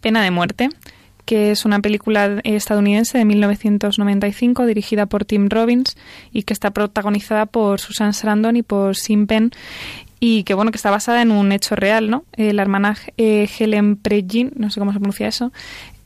Pena 0.01 0.22
de 0.22 0.30
muerte, 0.30 0.68
que 1.24 1.51
es 1.51 1.64
una 1.64 1.80
película 1.80 2.41
estadounidense 2.45 3.18
de 3.18 3.24
1995 3.24 4.66
dirigida 4.66 5.07
por 5.07 5.24
Tim 5.24 5.49
Robbins 5.49 5.97
y 6.32 6.45
que 6.45 6.53
está 6.53 6.70
protagonizada 6.70 7.47
por 7.47 7.80
Susan 7.80 8.14
Sarandon 8.14 8.57
y 8.57 8.62
por 8.62 8.97
Sim 8.97 9.26
Penn 9.26 9.51
y 10.20 10.45
que 10.45 10.55
bueno 10.55 10.70
que 10.70 10.76
está 10.76 10.91
basada 10.91 11.22
en 11.22 11.32
un 11.32 11.51
hecho 11.51 11.74
real, 11.74 12.09
¿no? 12.09 12.24
Eh, 12.37 12.53
la 12.53 12.62
hermana 12.62 12.97
Helen 13.16 13.97
Pregin, 13.97 14.53
no 14.57 14.70
sé 14.70 14.78
cómo 14.78 14.93
se 14.93 15.01
pronuncia 15.01 15.26
eso, 15.26 15.53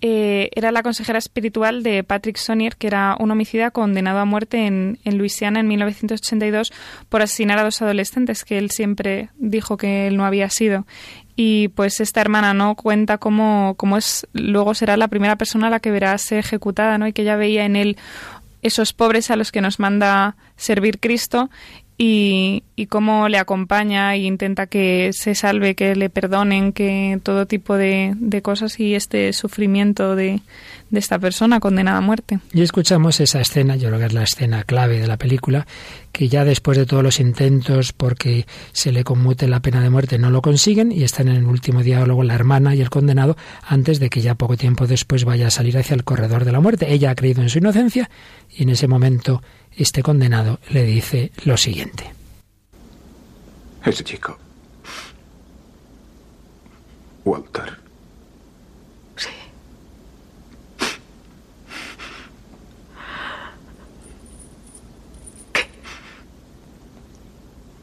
eh, 0.02 0.50
era 0.54 0.72
la 0.72 0.82
consejera 0.82 1.18
espiritual 1.18 1.82
de 1.82 2.02
Patrick 2.04 2.36
Sonier, 2.36 2.76
que 2.76 2.86
era 2.86 3.16
un 3.18 3.30
homicida 3.30 3.70
condenado 3.70 4.18
a 4.18 4.24
muerte 4.24 4.66
en, 4.66 4.98
en, 5.04 5.18
Luisiana 5.18 5.60
en 5.60 5.68
1982 5.68 6.72
por 7.08 7.22
asesinar 7.22 7.58
a 7.58 7.64
dos 7.64 7.82
adolescentes, 7.82 8.44
que 8.44 8.58
él 8.58 8.70
siempre 8.70 9.28
dijo 9.36 9.76
que 9.76 10.06
él 10.06 10.16
no 10.16 10.24
había 10.24 10.48
sido. 10.48 10.86
Y 11.36 11.68
pues 11.68 12.00
esta 12.00 12.20
hermana 12.20 12.54
no 12.54 12.74
cuenta 12.74 13.18
cómo, 13.18 13.74
cómo 13.76 13.96
es, 13.96 14.26
luego 14.32 14.74
será 14.74 14.96
la 14.96 15.08
primera 15.08 15.36
persona 15.36 15.66
a 15.66 15.70
la 15.70 15.80
que 15.80 15.90
verá 15.90 16.16
ser 16.18 16.38
ejecutada, 16.38 16.98
¿no? 16.98 17.06
Y 17.06 17.12
que 17.12 17.22
ella 17.22 17.36
veía 17.36 17.64
en 17.64 17.76
él 17.76 17.96
esos 18.62 18.92
pobres 18.92 19.30
a 19.30 19.36
los 19.36 19.52
que 19.52 19.60
nos 19.60 19.78
manda 19.80 20.36
servir 20.56 21.00
Cristo 21.00 21.50
y, 22.02 22.62
y, 22.76 22.86
cómo 22.86 23.28
le 23.28 23.36
acompaña 23.36 24.14
e 24.14 24.20
intenta 24.20 24.66
que 24.66 25.10
se 25.12 25.34
salve, 25.34 25.74
que 25.74 25.94
le 25.94 26.08
perdonen, 26.08 26.72
que 26.72 27.20
todo 27.22 27.44
tipo 27.44 27.76
de, 27.76 28.14
de 28.16 28.40
cosas 28.40 28.80
y 28.80 28.94
este 28.94 29.34
sufrimiento 29.34 30.16
de, 30.16 30.40
de, 30.88 30.98
esta 30.98 31.18
persona 31.18 31.60
condenada 31.60 31.98
a 31.98 32.00
muerte. 32.00 32.38
Y 32.54 32.62
escuchamos 32.62 33.20
esa 33.20 33.42
escena, 33.42 33.76
yo 33.76 33.88
creo 33.88 34.00
que 34.00 34.06
es 34.06 34.14
la 34.14 34.22
escena 34.22 34.64
clave 34.64 34.98
de 34.98 35.06
la 35.06 35.18
película, 35.18 35.66
que 36.10 36.30
ya 36.30 36.46
después 36.46 36.78
de 36.78 36.86
todos 36.86 37.02
los 37.02 37.20
intentos 37.20 37.92
porque 37.92 38.46
se 38.72 38.92
le 38.92 39.04
conmute 39.04 39.46
la 39.46 39.60
pena 39.60 39.82
de 39.82 39.90
muerte 39.90 40.16
no 40.16 40.30
lo 40.30 40.40
consiguen 40.40 40.92
y 40.92 41.02
están 41.02 41.28
en 41.28 41.36
el 41.36 41.44
último 41.44 41.82
diálogo 41.82 42.22
la 42.22 42.34
hermana 42.34 42.74
y 42.74 42.80
el 42.80 42.88
condenado 42.88 43.36
antes 43.62 44.00
de 44.00 44.08
que 44.08 44.22
ya 44.22 44.36
poco 44.36 44.56
tiempo 44.56 44.86
después 44.86 45.26
vaya 45.26 45.48
a 45.48 45.50
salir 45.50 45.76
hacia 45.76 45.96
el 45.96 46.04
corredor 46.04 46.46
de 46.46 46.52
la 46.52 46.60
muerte. 46.60 46.94
Ella 46.94 47.10
ha 47.10 47.14
creído 47.14 47.42
en 47.42 47.50
su 47.50 47.58
inocencia 47.58 48.08
y 48.48 48.62
en 48.62 48.70
ese 48.70 48.88
momento 48.88 49.42
este 49.76 50.02
condenado 50.02 50.58
le 50.70 50.82
dice 50.84 51.32
lo 51.44 51.56
siguiente. 51.56 52.12
Ese 53.84 54.04
chico. 54.04 54.38
Walter. 57.24 57.78
Sí. 59.16 59.28
¿Qué? 65.52 65.66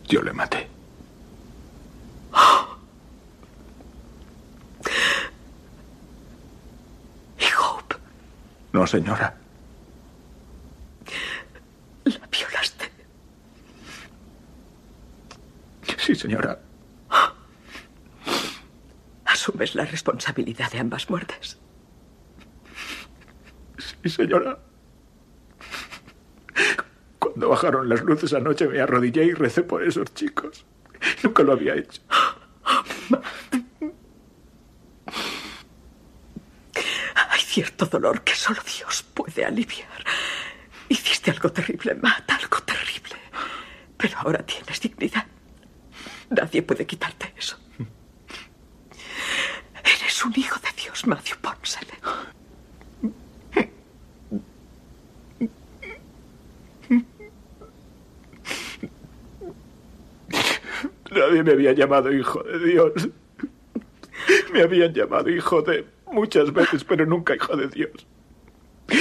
Yo 0.07 0.21
le 0.21 0.33
maté. 0.33 0.67
¿Y 7.39 7.45
Hope? 7.59 7.95
No, 8.73 8.85
señora. 8.87 9.35
La 12.05 12.27
violaste. 12.31 12.89
Sí, 15.97 16.06
señora. 16.17 16.59
¿Asumes 19.25 19.75
la 19.75 19.85
responsabilidad 19.85 20.71
de 20.71 20.79
ambas 20.79 21.09
muertes? 21.09 21.57
Sí, 23.77 24.09
señora. 24.09 24.59
Cuando 27.19 27.49
bajaron 27.49 27.87
las 27.87 28.01
luces 28.01 28.33
anoche 28.33 28.67
me 28.67 28.79
arrodillé 28.79 29.25
y 29.25 29.33
recé 29.33 29.63
por 29.63 29.83
esos 29.83 30.13
chicos. 30.13 30.65
Nunca 31.23 31.43
lo 31.43 31.53
había 31.53 31.75
hecho. 31.75 32.01
Hay 37.29 37.41
cierto 37.41 37.85
dolor 37.85 38.21
que 38.23 38.33
solo 38.33 38.59
Dios 38.65 39.03
puede 39.13 39.45
aliviar. 39.45 40.03
Hiciste 40.89 41.31
algo 41.31 41.51
terrible, 41.51 41.95
Matt, 41.95 42.29
algo 42.31 42.57
terrible. 42.61 43.15
Pero 43.97 44.17
ahora 44.19 44.45
tienes 44.45 44.79
dignidad. 44.79 45.25
Nadie 46.29 46.61
puede 46.61 46.85
quitarte 46.85 47.33
eso. 47.37 47.57
Eres 49.83 50.25
un 50.25 50.33
hijo 50.35 50.59
de 50.59 50.81
Dios, 50.81 51.07
Matthew 51.07 51.37
Ponsel. 51.41 51.87
Nadie 61.11 61.43
me 61.43 61.51
había 61.53 61.71
llamado 61.71 62.11
hijo 62.11 62.43
de 62.43 62.59
Dios. 62.59 63.09
Me 64.51 64.61
habían 64.61 64.93
llamado 64.93 65.29
hijo 65.29 65.61
de 65.61 65.85
muchas 66.11 66.51
veces, 66.51 66.83
pero 66.83 67.05
nunca 67.05 67.35
hijo 67.35 67.55
de 67.55 67.67
Dios. 67.67 68.07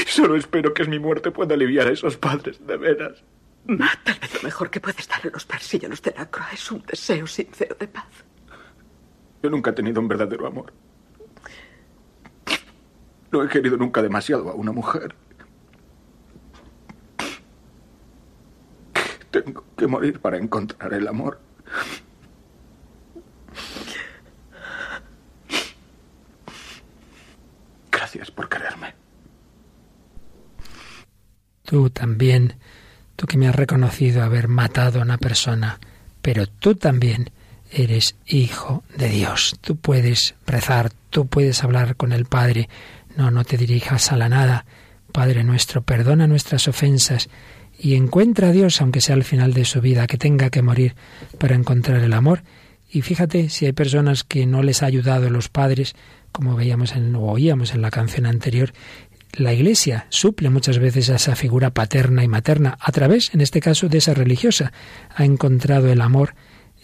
Solo 0.07 0.37
espero 0.37 0.73
que 0.75 0.85
mi 0.85 0.99
muerte 0.99 1.31
pueda 1.31 1.55
aliviar 1.55 1.89
a 1.89 1.93
esos 1.93 2.17
padres, 2.17 2.65
de 2.67 2.77
veras. 2.77 3.23
Matt, 3.69 4.05
tal 4.05 4.19
vez 4.21 4.35
lo 4.35 4.43
mejor 4.43 4.71
que 4.71 4.81
puedes 4.81 5.09
dar 5.09 5.27
a 5.27 5.31
los 5.31 5.45
persillanos 5.45 6.01
de 6.03 6.15
la 6.17 6.31
croa 6.31 6.51
es 6.53 6.71
un 6.71 6.83
deseo 6.83 7.27
sincero 7.27 7.77
de 7.79 7.89
paz. 7.89 8.07
Yo 9.43 9.51
nunca 9.51 9.71
he 9.71 9.73
tenido 9.75 10.01
un 10.01 10.09
verdadero 10.09 10.47
amor. 10.47 10.73
No 13.33 13.43
he 13.43 13.49
querido 13.49 13.77
nunca 13.77 14.03
demasiado 14.03 14.49
a 14.51 14.55
una 14.55 14.73
mujer. 14.73 15.15
Tengo 19.31 19.65
que 19.77 19.87
morir 19.87 20.21
para 20.21 20.39
encontrar 20.39 20.95
el 20.95 21.09
amor. 21.09 21.41
Gracias 27.91 28.31
por 28.31 28.49
quererme. 28.49 28.95
Tú 31.65 31.91
también, 31.91 32.59
tú 33.17 33.27
que 33.27 33.39
me 33.39 33.49
has 33.49 33.55
reconocido 33.55 34.23
haber 34.23 34.49
matado 34.49 35.01
a 35.01 35.03
una 35.03 35.19
persona, 35.19 35.81
pero 36.23 36.47
tú 36.47 36.75
también 36.75 37.31
eres 37.73 38.17
hijo 38.27 38.85
de 38.97 39.09
Dios. 39.09 39.57
Tú 39.61 39.77
puedes 39.77 40.35
rezar, 40.47 40.93
tú 41.11 41.27
puedes 41.27 41.65
hablar 41.65 41.97
con 41.97 42.13
el 42.13 42.27
Padre. 42.27 42.69
No, 43.17 43.31
no 43.31 43.45
te 43.45 43.57
dirijas 43.57 44.13
a 44.13 44.17
la 44.17 44.29
nada. 44.29 44.67
Padre 45.13 45.45
nuestro, 45.45 45.83
perdona 45.83 46.27
nuestras 46.27 46.69
ofensas 46.69 47.29
y 47.79 47.95
encuentra 47.95 48.49
a 48.49 48.53
Dios, 48.53 48.81
aunque 48.81 49.01
sea 49.01 49.15
al 49.15 49.25
final 49.25 49.53
de 49.53 49.65
su 49.65 49.81
vida, 49.81 50.07
que 50.07 50.19
tenga 50.19 50.51
que 50.51 50.63
morir 50.63 50.95
para 51.39 51.55
encontrar 51.55 52.03
el 52.03 52.13
amor. 52.13 52.43
Y 52.91 53.03
fíjate 53.03 53.49
si 53.49 53.67
hay 53.67 53.73
personas 53.73 54.25
que 54.25 54.47
no 54.47 54.63
les 54.63 54.83
ha 54.83 54.87
ayudado 54.87 55.29
los 55.31 55.49
padres, 55.49 55.95
como 56.33 56.55
veíamos 56.55 56.93
en, 56.93 57.15
o 57.15 57.23
oíamos 57.23 57.75
en 57.75 57.83
la 57.83 57.91
canción 57.91 58.27
anterior, 58.27 58.73
la 59.37 59.53
Iglesia 59.53 60.07
suple 60.09 60.51
muchas 60.51 60.79
veces 60.79 61.11
a 61.11 61.17
esa 61.17 61.37
figura 61.37 61.71
paterna 61.71 62.25
y 62.25 62.29
materna 62.29 62.77
a 62.81 62.93
través, 62.93 63.35
en 63.35 63.41
este 63.41 63.61
caso, 63.61 63.89
de 63.89 63.99
esa 63.99 64.15
religiosa. 64.15 64.73
Ha 65.15 65.25
encontrado 65.25 65.89
el 65.89 66.01
amor, 66.01 66.35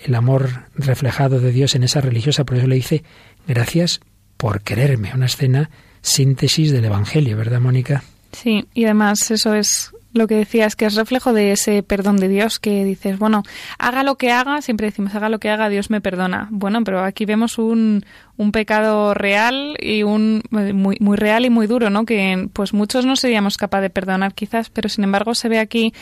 el 0.04 0.14
amor 0.14 0.66
reflejado 0.74 1.40
de 1.40 1.52
Dios 1.52 1.74
en 1.74 1.84
esa 1.84 2.00
religiosa. 2.00 2.44
Por 2.44 2.58
eso 2.58 2.66
le 2.66 2.76
dice, 2.76 3.04
gracias 3.46 4.00
por 4.36 4.60
quererme. 4.60 5.12
Una 5.14 5.26
escena 5.26 5.70
síntesis 6.02 6.72
del 6.72 6.84
Evangelio, 6.84 7.36
¿verdad, 7.36 7.60
Mónica? 7.60 8.04
Sí, 8.32 8.66
y 8.74 8.84
además 8.84 9.30
eso 9.30 9.54
es 9.54 9.92
lo 10.12 10.26
que 10.26 10.36
decías, 10.36 10.76
que 10.76 10.86
es 10.86 10.94
reflejo 10.94 11.32
de 11.32 11.52
ese 11.52 11.82
perdón 11.82 12.16
de 12.16 12.28
Dios, 12.28 12.58
que 12.58 12.84
dices, 12.84 13.18
bueno, 13.18 13.42
haga 13.78 14.02
lo 14.02 14.16
que 14.16 14.30
haga, 14.30 14.60
siempre 14.62 14.88
decimos, 14.88 15.14
haga 15.14 15.28
lo 15.28 15.38
que 15.38 15.50
haga, 15.50 15.68
Dios 15.68 15.90
me 15.90 16.00
perdona. 16.00 16.48
Bueno, 16.50 16.84
pero 16.84 17.04
aquí 17.04 17.24
vemos 17.24 17.58
un, 17.58 18.04
un 18.36 18.52
pecado 18.52 19.14
real 19.14 19.76
y 19.80 20.02
un 20.02 20.42
muy, 20.50 20.96
muy 21.00 21.16
real 21.16 21.44
y 21.44 21.50
muy 21.50 21.66
duro, 21.66 21.90
¿no? 21.90 22.04
Que 22.04 22.48
pues 22.52 22.72
muchos 22.72 23.06
no 23.06 23.16
seríamos 23.16 23.56
capaces 23.56 23.82
de 23.82 23.90
perdonar 23.90 24.34
quizás, 24.34 24.70
pero 24.70 24.88
sin 24.88 25.04
embargo 25.04 25.34
se 25.34 25.48
ve 25.48 25.58
aquí 25.58 25.92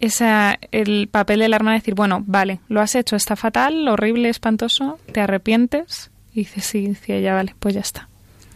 esa, 0.00 0.58
el 0.72 1.08
papel 1.08 1.40
del 1.40 1.54
hermano 1.54 1.72
de 1.72 1.78
decir, 1.78 1.94
bueno, 1.94 2.24
vale, 2.26 2.60
lo 2.68 2.80
has 2.80 2.94
hecho, 2.94 3.16
está 3.16 3.36
fatal, 3.36 3.86
horrible, 3.88 4.28
espantoso, 4.28 4.98
te 5.12 5.20
arrepientes, 5.20 6.10
y 6.34 6.40
dices, 6.40 6.64
sí, 6.64 6.86
decía 6.88 7.16
ella, 7.16 7.34
vale, 7.34 7.54
pues 7.58 7.74
ya 7.74 7.80
está. 7.80 8.08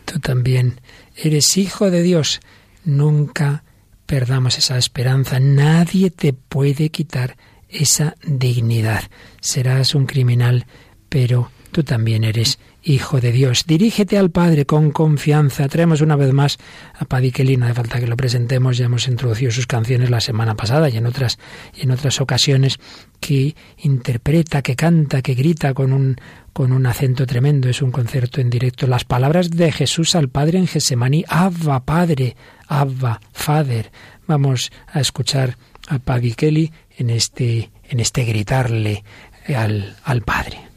Tú 0.06 0.18
también 0.20 0.80
eres 1.16 1.56
hijo 1.56 1.90
de 1.90 2.02
Dios. 2.02 2.40
Nunca 2.84 3.64
perdamos 4.06 4.58
esa 4.58 4.78
esperanza. 4.78 5.40
Nadie 5.40 6.10
te 6.10 6.32
puede 6.32 6.90
quitar 6.90 7.36
esa 7.68 8.14
dignidad. 8.24 9.04
Serás 9.40 9.94
un 9.94 10.06
criminal, 10.06 10.66
pero 11.08 11.50
tú 11.72 11.82
también 11.82 12.24
eres 12.24 12.58
hijo 12.86 13.20
de 13.20 13.32
Dios. 13.32 13.64
Dirígete 13.66 14.16
al 14.16 14.30
Padre 14.30 14.64
con 14.64 14.92
confianza. 14.92 15.68
Traemos 15.68 16.00
una 16.00 16.16
vez 16.16 16.32
más 16.32 16.58
a 16.94 17.04
Kelly, 17.04 17.56
no 17.56 17.66
hace 17.66 17.74
falta 17.74 17.98
que 17.98 18.06
lo 18.06 18.16
presentemos, 18.16 18.78
ya 18.78 18.86
hemos 18.86 19.08
introducido 19.08 19.50
sus 19.50 19.66
canciones 19.66 20.08
la 20.08 20.20
semana 20.20 20.54
pasada 20.54 20.88
y 20.88 20.96
en 20.96 21.06
otras, 21.06 21.38
en 21.76 21.90
otras 21.90 22.20
ocasiones, 22.20 22.78
que 23.18 23.56
interpreta, 23.78 24.62
que 24.62 24.76
canta, 24.76 25.20
que 25.20 25.34
grita 25.34 25.74
con 25.74 25.92
un, 25.92 26.16
con 26.52 26.72
un 26.72 26.86
acento 26.86 27.26
tremendo. 27.26 27.68
Es 27.68 27.82
un 27.82 27.90
concierto 27.90 28.40
en 28.40 28.50
directo. 28.50 28.86
Las 28.86 29.04
palabras 29.04 29.50
de 29.50 29.72
Jesús 29.72 30.14
al 30.14 30.28
Padre 30.28 30.58
en 30.58 30.68
Gesemaní. 30.68 31.24
Abba, 31.28 31.84
Padre, 31.84 32.36
Abba, 32.68 33.20
Father. 33.32 33.90
Vamos 34.28 34.70
a 34.86 35.00
escuchar 35.00 35.56
a 35.88 35.98
Paddy 35.98 36.34
Kelly 36.34 36.72
en 36.96 37.10
este, 37.10 37.70
en 37.88 37.98
este 37.98 38.24
gritarle 38.24 39.02
al, 39.48 39.96
al 40.04 40.22
Padre. 40.22 40.75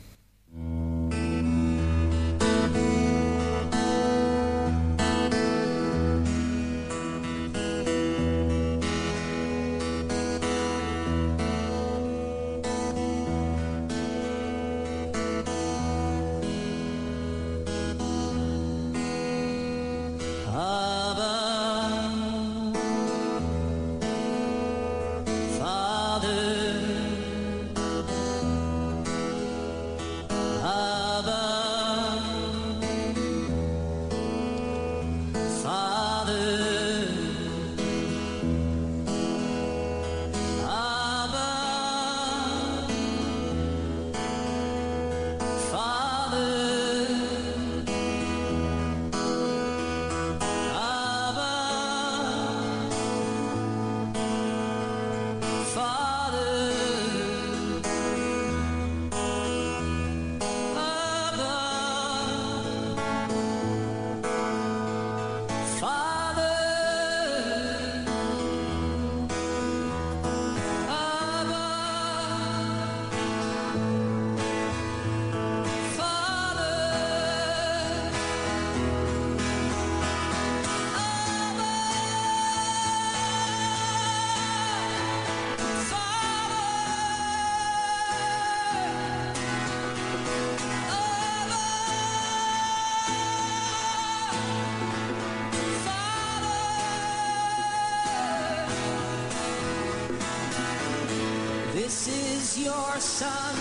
Son, 103.10 103.56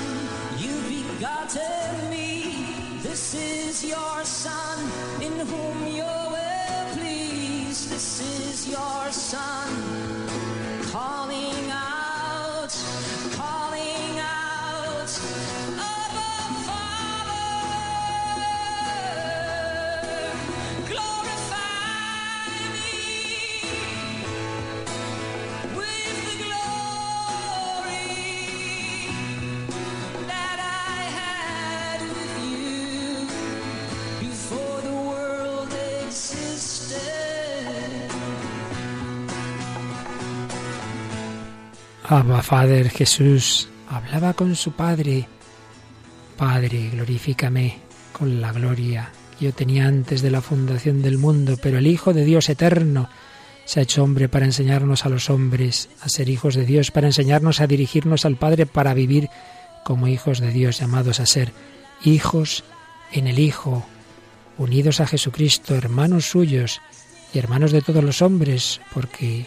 you've 0.58 0.86
begotten 0.88 2.10
me. 2.10 2.98
This 3.02 3.34
is 3.34 3.82
your 3.82 4.22
son, 4.24 4.78
in 5.22 5.32
whom 5.50 5.86
you're 5.86 6.26
well 6.36 6.94
pleased. 6.94 7.88
This 7.90 8.20
is 8.20 8.68
your 8.68 9.10
son, 9.10 9.70
Abba 42.10 42.42
Father 42.42 42.88
Jesús 42.88 43.68
hablaba 43.86 44.32
con 44.32 44.56
su 44.56 44.72
Padre. 44.72 45.28
Padre, 46.38 46.88
glorifícame 46.90 47.80
con 48.12 48.40
la 48.40 48.50
gloria. 48.50 49.12
Que 49.38 49.44
yo 49.44 49.52
tenía 49.52 49.86
antes 49.86 50.22
de 50.22 50.30
la 50.30 50.40
fundación 50.40 51.02
del 51.02 51.18
mundo, 51.18 51.58
pero 51.60 51.76
el 51.76 51.86
Hijo 51.86 52.14
de 52.14 52.24
Dios 52.24 52.48
eterno 52.48 53.10
se 53.66 53.80
ha 53.80 53.82
hecho 53.82 54.02
hombre 54.02 54.30
para 54.30 54.46
enseñarnos 54.46 55.04
a 55.04 55.10
los 55.10 55.28
hombres 55.28 55.90
a 56.00 56.08
ser 56.08 56.30
hijos 56.30 56.54
de 56.54 56.64
Dios, 56.64 56.90
para 56.90 57.08
enseñarnos 57.08 57.60
a 57.60 57.66
dirigirnos 57.66 58.24
al 58.24 58.36
Padre, 58.36 58.64
para 58.64 58.94
vivir 58.94 59.28
como 59.84 60.08
hijos 60.08 60.40
de 60.40 60.50
Dios, 60.50 60.80
llamados 60.80 61.20
a 61.20 61.26
ser 61.26 61.52
hijos 62.04 62.64
en 63.12 63.26
el 63.26 63.38
Hijo, 63.38 63.86
unidos 64.56 65.02
a 65.02 65.06
Jesucristo, 65.06 65.74
hermanos 65.74 66.24
suyos 66.30 66.80
y 67.34 67.38
hermanos 67.38 67.70
de 67.70 67.82
todos 67.82 68.02
los 68.02 68.22
hombres, 68.22 68.80
porque 68.94 69.46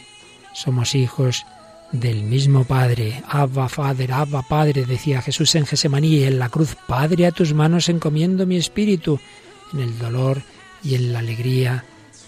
somos 0.53 0.93
hijos 0.93 1.43
del 1.92 2.24
mismo 2.24 2.64
Padre. 2.64 3.24
Abba, 3.28 3.70
Father, 3.70 4.12
Abba, 4.14 4.42
Padre, 4.42 4.86
decía 4.86 5.22
Jesús 5.22 5.56
en 5.56 5.66
Gesemaní 5.66 6.08
y 6.08 6.24
en 6.24 6.39
la 6.39 6.50
cruz, 6.50 6.76
Padre, 6.88 7.28
a 7.28 7.32
tus 7.32 7.54
manos 7.54 7.89
encomiendo 7.89 8.46
mi 8.46 8.58
espíritu. 8.58 9.20
En 9.74 9.80
el 9.80 9.98
dolor 9.98 10.42
y 10.84 10.96
en 10.96 11.14
la 11.14 11.20
alegría, 11.20 11.86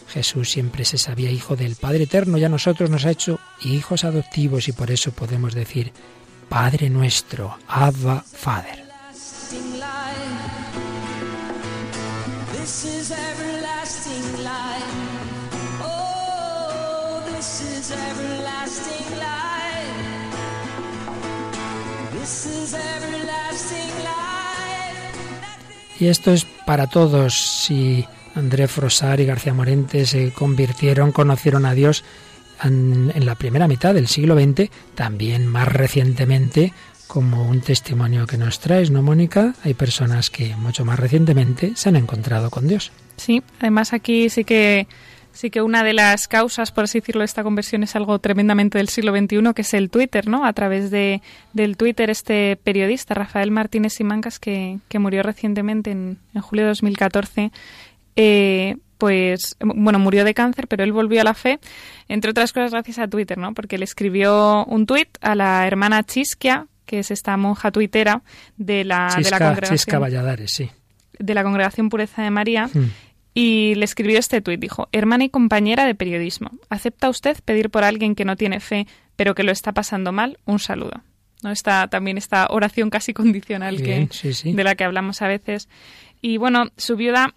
Jesús 0.08 0.52
siempre 0.52 0.86
se 0.86 0.98
sabía 0.98 1.32
hijo 1.32 1.56
del 1.56 1.76
Padre 1.76 2.04
Eterno 2.04 2.38
y 2.38 2.44
a 2.44 2.50
nosotros 2.50 2.90
nos 2.90 3.06
ha 3.06 3.12
hecho 3.12 3.40
hijos 3.62 4.04
adoptivos 4.04 4.68
y 4.68 4.74
por 4.74 4.92
eso 4.92 5.12
podemos 5.12 5.54
decir, 5.54 5.92
Padre 6.50 6.90
nuestro, 6.90 7.58
Abba, 7.68 8.24
Father. 8.24 8.84
This 12.64 12.86
is 12.86 13.14
Y 26.00 26.08
esto 26.08 26.32
es 26.32 26.46
para 26.66 26.88
todos. 26.88 27.34
Si 27.34 28.06
André 28.36 28.68
Frosar 28.68 29.20
y 29.20 29.26
García 29.26 29.54
Morente 29.54 30.06
se 30.06 30.32
convirtieron, 30.32 31.12
conocieron 31.12 31.66
a 31.66 31.74
Dios 31.74 32.04
en, 32.64 33.12
en 33.14 33.26
la 33.26 33.36
primera 33.36 33.68
mitad 33.68 33.94
del 33.94 34.08
siglo 34.08 34.36
XX, 34.36 34.70
también 34.96 35.48
más 35.48 35.68
recientemente, 35.68 36.74
como 37.08 37.48
un 37.48 37.62
testimonio 37.62 38.26
que 38.26 38.38
nos 38.38 38.60
traes, 38.60 38.90
¿no, 38.90 39.02
Mónica? 39.02 39.54
Hay 39.64 39.74
personas 39.76 40.30
que 40.30 40.56
mucho 40.56 40.84
más 40.84 41.00
recientemente 41.00 41.74
se 41.76 41.90
han 41.90 41.96
encontrado 41.96 42.50
con 42.50 42.68
Dios. 42.68 42.92
Sí, 43.18 43.44
además 43.60 43.94
aquí 43.94 44.30
sí 44.30 44.44
que 44.44 44.88
sí 45.34 45.50
que 45.50 45.62
una 45.62 45.84
de 45.84 45.94
las 45.94 46.28
causas, 46.28 46.72
por 46.72 46.86
así 46.86 47.00
decirlo, 47.00 47.20
de 47.20 47.26
esta 47.26 47.44
conversión 47.44 47.84
es 47.84 47.96
algo 47.96 48.20
tremendamente 48.20 48.78
del 48.78 48.88
siglo 48.88 49.12
XXI, 49.12 49.54
que 49.54 49.64
es 49.64 49.74
el 49.74 49.90
Twitter, 49.90 50.28
¿no? 50.28 50.46
A 50.46 50.54
través 50.54 50.92
de, 50.92 51.22
del 51.52 51.76
Twitter, 51.76 52.10
este 52.10 52.56
periodista, 52.64 53.14
Rafael 53.14 53.52
Martínez 53.52 53.94
Simancas, 53.94 54.40
que, 54.40 54.80
que 54.88 55.00
murió 55.00 55.24
recientemente 55.24 55.92
en, 55.92 56.20
en 56.34 56.42
julio 56.42 56.66
de 56.66 56.70
2014, 56.70 57.52
eh, 58.16 58.78
pues, 58.98 59.58
bueno, 59.60 60.00
murió 60.00 60.24
de 60.24 60.34
cáncer, 60.34 60.68
pero 60.68 60.84
él 60.84 60.94
volvió 60.94 61.20
a 61.22 61.24
la 61.26 61.34
fe, 61.34 61.60
entre 62.08 62.32
otras 62.32 62.54
cosas 62.54 62.72
gracias 62.72 63.00
a 63.00 63.08
Twitter, 63.08 63.38
¿no? 63.38 63.54
Porque 63.54 63.78
le 63.78 63.84
escribió 63.84 64.64
un 64.66 64.86
tuit 64.86 65.10
a 65.20 65.36
la 65.36 65.68
hermana 65.68 66.04
Chisquia, 66.04 66.68
que 66.86 67.00
es 67.00 67.12
esta 67.12 67.36
monja 67.38 67.72
tuitera 67.72 68.22
de 68.56 68.84
la, 68.84 69.14
de 69.18 69.30
la 69.30 69.40
congregación 69.40 69.78
Chisca 69.78 70.00
Valladares, 70.00 70.54
sí. 70.54 70.70
de 71.18 71.34
la 71.34 71.44
Congregación 71.44 71.90
Pureza 71.90 72.22
de 72.22 72.30
María 72.30 72.70
Mm. 72.74 72.92
Y 73.34 73.76
le 73.76 73.86
escribió 73.86 74.20
este 74.20 74.42
tuit. 74.42 74.60
Dijo, 74.60 74.90
hermana 74.92 75.26
y 75.26 75.30
compañera 75.30 75.86
de 75.86 75.96
periodismo, 75.96 76.52
¿acepta 76.70 77.10
usted 77.10 77.38
pedir 77.44 77.70
por 77.70 77.84
alguien 77.84 78.16
que 78.16 78.26
no 78.26 78.36
tiene 78.36 78.60
fe 78.60 78.88
pero 79.16 79.36
que 79.36 79.44
lo 79.44 79.52
está 79.52 79.72
pasando 79.74 80.12
mal? 80.12 80.38
Un 80.46 80.60
saludo. 80.60 81.04
¿No? 81.44 81.52
Está 81.52 81.88
también 81.88 82.18
esta 82.18 82.48
oración 82.50 82.90
casi 82.90 83.14
condicional 83.14 83.78
Bien, 83.78 84.08
que, 84.08 84.14
sí, 84.14 84.34
sí. 84.34 84.54
de 84.54 84.64
la 84.64 84.76
que 84.76 84.84
hablamos 84.84 85.22
a 85.22 85.28
veces. 85.28 85.70
Y 86.22 86.38
bueno, 86.38 86.68
su 86.78 86.96
viuda 86.96 87.34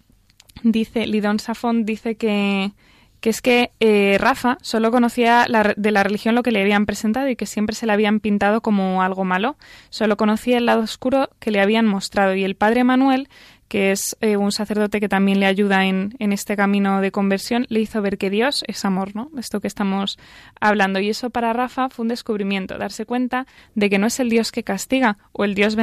dice, 0.63 1.05
Lidón 1.05 1.39
Safón 1.39 1.85
dice 1.85 2.15
que, 2.15 2.71
que 3.19 3.29
es 3.29 3.41
que 3.41 3.71
eh, 3.79 4.17
Rafa 4.19 4.57
solo 4.61 4.91
conocía 4.91 5.45
la 5.47 5.73
de 5.75 5.91
la 5.91 6.03
religión 6.03 6.35
lo 6.35 6.43
que 6.43 6.51
le 6.51 6.61
habían 6.61 6.85
presentado 6.85 7.27
y 7.27 7.35
que 7.35 7.45
siempre 7.45 7.75
se 7.75 7.85
la 7.85 7.93
habían 7.93 8.19
pintado 8.19 8.61
como 8.61 9.01
algo 9.01 9.25
malo. 9.25 9.57
Solo 9.89 10.17
conocía 10.17 10.57
el 10.57 10.65
lado 10.67 10.81
oscuro 10.81 11.29
que 11.39 11.51
le 11.51 11.59
habían 11.59 11.85
mostrado. 11.85 12.33
Y 12.33 12.43
el 12.43 12.55
padre 12.55 12.83
Manuel, 12.83 13.27
que 13.67 13.91
es 13.91 14.17
eh, 14.21 14.37
un 14.37 14.51
sacerdote 14.51 14.99
que 14.99 15.09
también 15.09 15.39
le 15.39 15.45
ayuda 15.45 15.85
en, 15.85 16.15
en 16.19 16.33
este 16.33 16.55
camino 16.55 17.01
de 17.01 17.11
conversión, 17.11 17.65
le 17.69 17.79
hizo 17.79 18.01
ver 18.01 18.17
que 18.17 18.29
Dios 18.29 18.63
es 18.67 18.85
amor, 18.85 19.15
¿no? 19.15 19.29
Esto 19.37 19.59
que 19.59 19.67
estamos 19.67 20.17
hablando. 20.59 20.99
Y 20.99 21.09
eso 21.09 21.29
para 21.29 21.53
Rafa 21.53 21.89
fue 21.89 22.03
un 22.03 22.09
descubrimiento, 22.09 22.77
darse 22.77 23.05
cuenta 23.05 23.45
de 23.75 23.89
que 23.89 23.99
no 23.99 24.07
es 24.07 24.19
el 24.19 24.29
Dios 24.29 24.51
que 24.51 24.63
castiga 24.63 25.17
o 25.31 25.43
el 25.43 25.55
Dios 25.55 25.75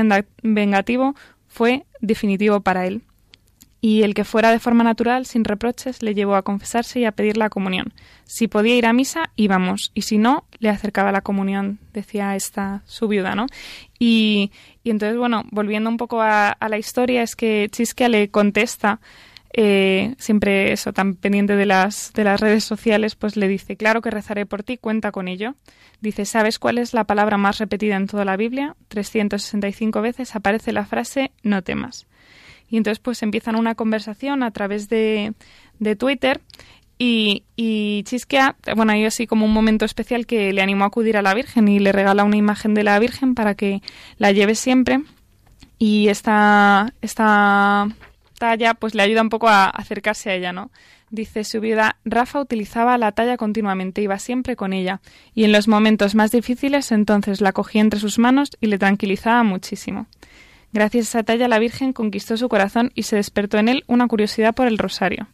vengativo, 0.43 1.15
fue 1.49 1.85
definitivo 2.01 2.61
para 2.61 2.87
él 2.87 3.03
y 3.85 4.03
el 4.03 4.15
que 4.15 4.25
fuera 4.25 4.51
de 4.51 4.61
forma 4.61 4.83
natural, 4.83 5.27
sin 5.27 5.45
reproches, 5.45 6.03
le 6.03 6.15
llevó 6.15 6.37
a 6.37 6.43
confesarse 6.43 7.01
y 7.01 7.05
a 7.05 7.13
pedir 7.13 7.37
la 7.37 7.51
comunión. 7.51 7.93
Si 8.25 8.49
podía 8.49 8.77
ir 8.77 8.87
a 8.87 8.95
misa, 8.95 9.31
íbamos, 9.37 9.91
y 9.93 10.01
si 10.01 10.17
no, 10.17 10.47
le 10.59 10.71
acercaba 10.71 11.13
la 11.13 11.21
comunión, 11.21 11.79
decía 11.93 12.35
esta 12.35 12.81
su 12.87 13.09
viuda, 13.09 13.35
¿no? 13.35 13.45
Y, 13.99 14.53
y 14.85 14.89
entonces, 14.89 15.19
bueno, 15.19 15.45
volviendo 15.51 15.91
un 15.91 15.99
poco 15.99 16.23
a, 16.23 16.57
la 16.67 16.79
historia, 16.79 17.23
es 17.23 17.37
que 17.37 17.69
Chisquia 17.71 18.09
le 18.09 18.31
contesta, 18.31 19.01
eh, 19.53 20.15
siempre 20.17 20.73
eso, 20.73 20.95
tan 20.95 21.15
pendiente 21.15 21.55
de 21.55 21.67
las, 21.67 22.11
de 22.15 22.25
las 22.25 22.41
redes 22.41 22.65
sociales, 22.65 23.17
pues 23.17 23.37
le 23.37 23.49
dice, 23.49 23.77
claro 23.77 24.01
que 24.01 24.11
rezaré 24.11 24.47
por 24.47 24.63
ti, 24.63 24.79
cuenta 24.79 25.13
con 25.13 25.29
ello. 25.29 25.57
Dice, 26.01 26.25
¿sabes 26.25 26.59
cuál 26.59 26.79
es 26.79 26.95
la 26.95 27.05
palabra 27.05 27.37
más 27.37 27.59
repetida 27.59 27.97
en 27.97 28.07
toda 28.07 28.25
la 28.25 28.39
Biblia? 28.39 28.77
365 28.89 30.01
veces 30.01 30.35
aparece 30.35 30.73
la 30.73 30.87
frase, 30.87 31.33
no 31.43 31.61
temas. 31.61 32.07
Y 32.69 32.77
entonces 32.77 32.99
pues 32.99 33.23
empiezan 33.23 33.57
una 33.57 33.75
conversación 33.75 34.43
a 34.43 34.51
través 34.51 34.89
de, 34.89 35.33
de 35.79 35.97
Twitter 35.97 36.41
y, 36.99 38.03
Chisquea, 38.05 38.57
bueno, 38.77 38.93
hay 38.93 39.05
así 39.05 39.27
como 39.27 39.47
un 39.47 39.53
momento 39.53 39.85
especial 39.85 40.27
que 40.27 40.53
le 40.53 40.63
animó 40.63 40.85
a 40.85 40.89
acudir 40.89 41.17
a 41.17 41.23
la 41.23 41.35
Virgen 41.35 41.69
y 41.69 41.79
le 41.79 41.93
regala 41.93 42.25
una 42.25 42.37
imagen 42.37 42.75
de 42.75 42.85
la 42.85 42.99
Virgen 42.99 43.35
para 43.35 43.55
que 43.55 43.83
la 44.17 44.33
lleve 44.33 44.55
siempre. 44.55 45.03
Y 45.79 46.09
esta, 46.09 46.95
esta 47.03 47.89
talla 48.39 48.75
pues 48.75 48.95
le 48.95 49.03
ayuda 49.03 49.23
un 49.23 49.29
poco 49.29 49.49
a 49.49 49.67
acercarse 49.67 50.31
a 50.31 50.35
ella, 50.35 50.53
¿no? 50.53 50.71
Dice 51.11 51.45
su 51.45 51.61
viuda, 51.61 51.97
Rafa 52.05 52.41
utilizaba 52.41 52.97
la 52.97 53.13
talla 53.13 53.37
continuamente, 53.37 54.03
iba 54.03 54.19
siempre 54.19 54.57
con 54.57 54.73
ella, 54.73 55.01
y 55.35 55.45
en 55.45 55.53
los 55.53 55.69
momentos 55.69 56.15
más 56.15 56.33
difíciles 56.33 56.91
entonces 56.91 57.41
la 57.41 57.53
cogía 57.53 57.83
entre 57.83 58.01
sus 58.01 58.19
manos 58.19 58.51
y 58.61 58.67
le 58.67 58.79
tranquilizaba 58.79 59.43
muchísimo. 59.45 60.07
Gracias 60.75 61.07
a 61.15 61.21
esa 61.21 61.23
talla 61.23 61.47
la 61.47 61.61
Virgen 61.61 61.93
conquistó 61.93 62.37
su 62.37 62.49
corazón 62.49 62.91
y 62.97 63.05
se 63.05 63.15
despertó 63.15 63.59
en 63.59 63.69
él 63.69 63.85
una 63.87 64.09
curiosidad 64.09 64.57
por 64.57 64.67
el 64.67 64.77
rosario. 64.77 65.29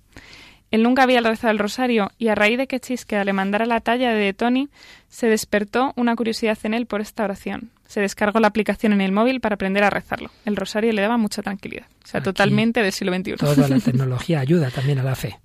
Él 0.71 0.83
nunca 0.83 1.03
había 1.03 1.23
rezado 1.23 1.51
el 1.51 1.59
rosario 1.59 2.11
y 2.19 2.29
a 2.29 2.35
raíz 2.35 2.59
de 2.59 2.67
que 2.67 2.79
Chisquea 2.79 3.25
le 3.25 3.33
mandara 3.33 3.65
la 3.65 3.81
talla 3.81 4.13
de 4.13 4.35
Tony, 4.35 4.69
se 5.09 5.29
despertó 5.29 5.95
una 5.97 6.15
curiosidad 6.15 6.59
en 6.65 6.75
él 6.75 6.85
por 6.85 7.01
esta 7.01 7.25
oración. 7.25 7.71
Se 7.89 8.03
descargó 8.03 8.39
la 8.39 8.49
aplicación 8.49 8.93
en 8.93 9.01
el 9.01 9.13
móvil 9.13 9.41
para 9.41 9.55
aprender 9.55 9.83
a 9.83 9.89
rezarlo. 9.89 10.31
El 10.45 10.57
rosario 10.57 10.93
le 10.93 11.01
daba 11.01 11.17
mucha 11.17 11.41
tranquilidad. 11.41 11.87
O 12.05 12.07
sea, 12.07 12.19
Aquí 12.19 12.27
totalmente 12.27 12.83
del 12.83 12.93
siglo 12.93 13.17
XXI. 13.17 13.37
Toda 13.37 13.67
la 13.67 13.81
tecnología 13.81 14.41
ayuda 14.41 14.71
también 14.71 14.99
a 14.99 15.05
la 15.05 15.17
fe. 15.17 15.41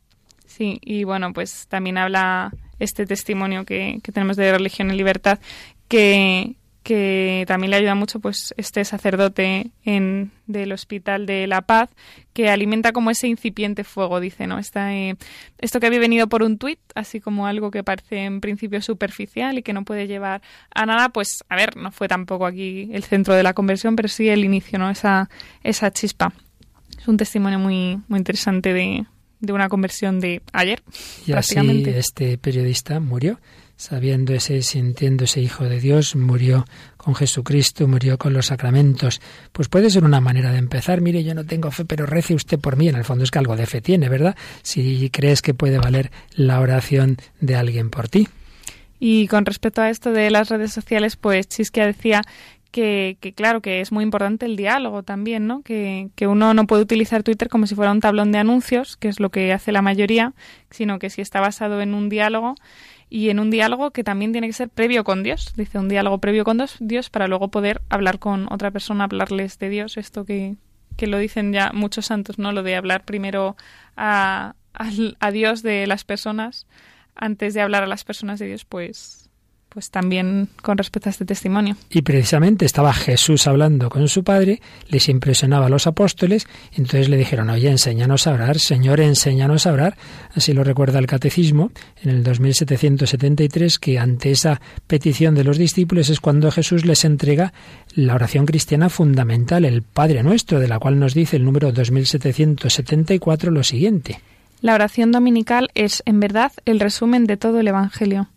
Sí, 0.45 0.77
y 0.83 1.05
bueno, 1.05 1.31
pues 1.31 1.67
también 1.69 1.97
habla 1.97 2.51
este 2.79 3.05
testimonio 3.05 3.63
que, 3.63 4.01
que 4.03 4.11
tenemos 4.11 4.35
de 4.35 4.51
Religión 4.51 4.91
en 4.91 4.97
Libertad, 4.97 5.39
que, 5.87 6.55
que 6.85 7.45
también 7.47 7.71
le 7.71 7.77
ayuda 7.77 7.95
mucho 7.95 8.19
pues 8.19 8.53
este 8.57 8.85
sacerdote 8.85 9.71
en, 9.85 10.31
del 10.45 10.71
Hospital 10.71 11.25
de 11.25 11.47
la 11.47 11.63
Paz, 11.63 11.89
que 12.31 12.51
alimenta 12.51 12.91
como 12.91 13.09
ese 13.09 13.27
incipiente 13.27 13.83
fuego, 13.83 14.19
dice, 14.19 14.45
¿no? 14.45 14.59
Esta, 14.59 14.93
eh, 14.93 15.15
esto 15.57 15.79
que 15.79 15.87
había 15.87 15.97
venido 15.97 16.29
por 16.29 16.43
un 16.43 16.59
tuit, 16.59 16.77
así 16.93 17.19
como 17.19 17.47
algo 17.47 17.71
que 17.71 17.83
parece 17.83 18.25
en 18.25 18.39
principio 18.39 18.83
superficial 18.83 19.57
y 19.57 19.63
que 19.63 19.73
no 19.73 19.83
puede 19.83 20.05
llevar 20.05 20.43
a 20.75 20.85
nada, 20.85 21.09
pues, 21.09 21.43
a 21.49 21.55
ver, 21.55 21.75
no 21.75 21.91
fue 21.91 22.07
tampoco 22.07 22.45
aquí 22.45 22.87
el 22.93 23.03
centro 23.03 23.33
de 23.33 23.41
la 23.41 23.53
conversión, 23.53 23.95
pero 23.95 24.07
sí 24.07 24.29
el 24.29 24.45
inicio, 24.45 24.77
¿no? 24.77 24.91
Esa, 24.91 25.27
esa 25.63 25.89
chispa. 25.89 26.33
Es 26.99 27.07
un 27.07 27.17
testimonio 27.17 27.57
muy, 27.57 27.99
muy 28.07 28.19
interesante 28.19 28.73
de, 28.73 29.07
de 29.39 29.53
una 29.53 29.69
conversión 29.69 30.19
de 30.19 30.43
ayer, 30.53 30.83
Y 31.25 31.31
así 31.33 31.57
este 31.87 32.37
periodista 32.37 32.99
murió, 32.99 33.39
sabiendo 33.77 34.33
ese, 34.33 34.61
sintiendo 34.61 35.25
ese 35.25 35.41
Hijo 35.41 35.65
de 35.65 35.79
Dios, 35.79 36.15
murió 36.15 36.65
con 36.97 37.15
Jesucristo, 37.15 37.87
murió 37.87 38.17
con 38.17 38.33
los 38.33 38.47
sacramentos. 38.47 39.21
Pues 39.51 39.67
puede 39.67 39.89
ser 39.89 40.03
una 40.03 40.21
manera 40.21 40.51
de 40.51 40.59
empezar. 40.59 41.01
Mire, 41.01 41.23
yo 41.23 41.35
no 41.35 41.45
tengo 41.45 41.71
fe, 41.71 41.85
pero 41.85 42.05
rece 42.05 42.33
usted 42.33 42.59
por 42.59 42.77
mí. 42.77 42.87
En 42.87 42.95
el 42.95 43.03
fondo 43.03 43.23
es 43.23 43.31
que 43.31 43.39
algo 43.39 43.55
de 43.55 43.65
fe 43.65 43.81
tiene, 43.81 44.09
¿verdad? 44.09 44.35
Si 44.61 45.09
crees 45.09 45.41
que 45.41 45.53
puede 45.53 45.77
valer 45.77 46.11
la 46.35 46.59
oración 46.59 47.17
de 47.39 47.55
alguien 47.55 47.89
por 47.89 48.09
ti. 48.09 48.27
Y 48.99 49.27
con 49.27 49.45
respecto 49.45 49.81
a 49.81 49.89
esto 49.89 50.11
de 50.11 50.31
las 50.31 50.49
redes 50.49 50.71
sociales, 50.71 51.17
pues 51.17 51.47
Chisquia 51.47 51.85
decía 51.85 52.21
que, 52.71 53.17
que, 53.19 53.33
claro, 53.33 53.61
que 53.61 53.81
es 53.81 53.91
muy 53.91 54.03
importante 54.03 54.45
el 54.45 54.55
diálogo 54.55 55.03
también, 55.03 55.47
¿no? 55.47 55.61
Que, 55.61 56.09
que 56.15 56.27
uno 56.27 56.53
no 56.53 56.65
puede 56.65 56.81
utilizar 56.81 57.23
Twitter 57.23 57.49
como 57.49 57.67
si 57.67 57.75
fuera 57.75 57.91
un 57.91 57.99
tablón 57.99 58.31
de 58.31 58.37
anuncios, 58.37 58.97
que 58.97 59.09
es 59.09 59.19
lo 59.19 59.29
que 59.29 59.53
hace 59.53 59.71
la 59.71 59.81
mayoría, 59.81 60.33
sino 60.71 60.97
que 60.97 61.09
si 61.09 61.21
está 61.21 61.39
basado 61.39 61.81
en 61.81 61.93
un 61.93 62.09
diálogo 62.09 62.55
y 63.09 63.29
en 63.29 63.39
un 63.39 63.51
diálogo 63.51 63.91
que 63.91 64.03
también 64.03 64.31
tiene 64.31 64.47
que 64.47 64.53
ser 64.53 64.69
previo 64.69 65.03
con 65.03 65.23
Dios. 65.23 65.53
Dice 65.55 65.77
un 65.79 65.89
diálogo 65.89 66.17
previo 66.19 66.43
con 66.43 66.57
Dios- 66.79 67.09
para 67.09 67.27
luego 67.27 67.49
poder 67.49 67.81
hablar 67.89 68.19
con 68.19 68.47
otra 68.51 68.71
persona, 68.71 69.03
hablarles 69.05 69.59
de 69.59 69.69
Dios. 69.69 69.97
Esto 69.97 70.25
que, 70.25 70.55
que 70.97 71.07
lo 71.07 71.17
dicen 71.17 71.53
ya 71.53 71.71
muchos 71.73 72.07
santos, 72.07 72.39
¿no? 72.39 72.51
Lo 72.51 72.63
de 72.63 72.75
hablar 72.75 73.05
primero 73.05 73.55
a, 73.95 74.55
al- 74.73 75.17
a 75.19 75.31
Dios 75.31 75.61
de 75.63 75.87
las 75.87 76.03
personas 76.03 76.65
antes 77.15 77.53
de 77.53 77.61
hablar 77.61 77.83
a 77.83 77.87
las 77.87 78.03
personas 78.03 78.39
de 78.39 78.47
Dios, 78.47 78.65
pues, 78.65 79.24
pues 79.75 79.91
también 79.91 80.47
con 80.61 80.77
respecto 80.77 81.09
a 81.09 81.11
este 81.11 81.25
testimonio. 81.25 81.75
Y 81.89 82.01
precisamente 82.01 82.63
estaba 82.65 82.93
Jesús 82.93 83.45
hablando 83.45 83.89
con 83.89 84.07
su 84.07 84.23
padre, 84.23 84.61
les 84.87 85.09
impresionaba 85.09 85.65
a 85.65 85.69
los 85.69 85.85
apóstoles, 85.85 86.47
entonces 86.71 87.09
le 87.09 87.17
dijeron, 87.17 87.49
oye, 87.49 87.69
enséñanos 87.69 88.25
a 88.25 88.31
orar, 88.31 88.57
Señor, 88.57 89.01
enséñanos 89.01 89.67
a 89.67 89.73
orar. 89.73 89.97
Así 90.33 90.53
lo 90.53 90.63
recuerda 90.63 90.97
el 90.97 91.07
Catecismo 91.07 91.71
en 92.01 92.09
el 92.09 92.23
2773, 92.23 93.77
que 93.77 93.99
ante 93.99 94.31
esa 94.31 94.61
petición 94.87 95.35
de 95.35 95.43
los 95.43 95.57
discípulos 95.57 96.09
es 96.09 96.21
cuando 96.21 96.51
Jesús 96.51 96.85
les 96.85 97.03
entrega 97.03 97.51
la 97.95 98.15
oración 98.15 98.45
cristiana 98.45 98.87
fundamental, 98.87 99.65
el 99.65 99.81
Padre 99.81 100.23
Nuestro, 100.23 100.61
de 100.61 100.69
la 100.69 100.79
cual 100.79 100.99
nos 100.99 101.13
dice 101.13 101.35
el 101.35 101.43
número 101.43 101.73
2774 101.73 103.51
lo 103.51 103.61
siguiente. 103.61 104.21
La 104.61 104.73
oración 104.73 105.11
dominical 105.11 105.69
es, 105.75 106.01
en 106.05 106.21
verdad, 106.21 106.53
el 106.63 106.79
resumen 106.79 107.25
de 107.25 107.35
todo 107.35 107.59
el 107.59 107.67
Evangelio, 107.67 108.29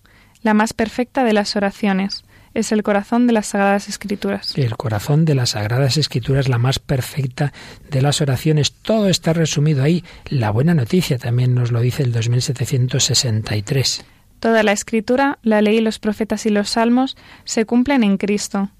la 0.42 0.54
más 0.54 0.72
perfecta 0.72 1.24
de 1.24 1.32
las 1.32 1.56
oraciones. 1.56 2.24
Es 2.54 2.72
el 2.72 2.82
corazón 2.82 3.26
de 3.26 3.34
las 3.34 3.48
Sagradas 3.48 3.88
Escrituras. 3.88 4.56
El 4.56 4.76
corazón 4.76 5.24
de 5.24 5.34
las 5.34 5.50
Sagradas 5.50 5.96
Escrituras, 5.96 6.48
la 6.48 6.58
más 6.58 6.78
perfecta 6.78 7.52
de 7.90 8.02
las 8.02 8.20
oraciones. 8.20 8.72
Todo 8.72 9.08
está 9.08 9.32
resumido 9.32 9.82
ahí. 9.82 10.02
La 10.28 10.50
buena 10.50 10.74
noticia 10.74 11.18
también 11.18 11.54
nos 11.54 11.70
lo 11.70 11.80
dice 11.80 12.02
el 12.02 12.12
2763. 12.12 14.04
Toda 14.40 14.62
la 14.62 14.72
Escritura, 14.72 15.38
la 15.42 15.60
ley, 15.62 15.80
los 15.80 15.98
profetas 15.98 16.46
y 16.46 16.50
los 16.50 16.70
salmos 16.70 17.16
se 17.44 17.64
cumplen 17.64 18.02
en 18.02 18.16
Cristo. 18.16 18.70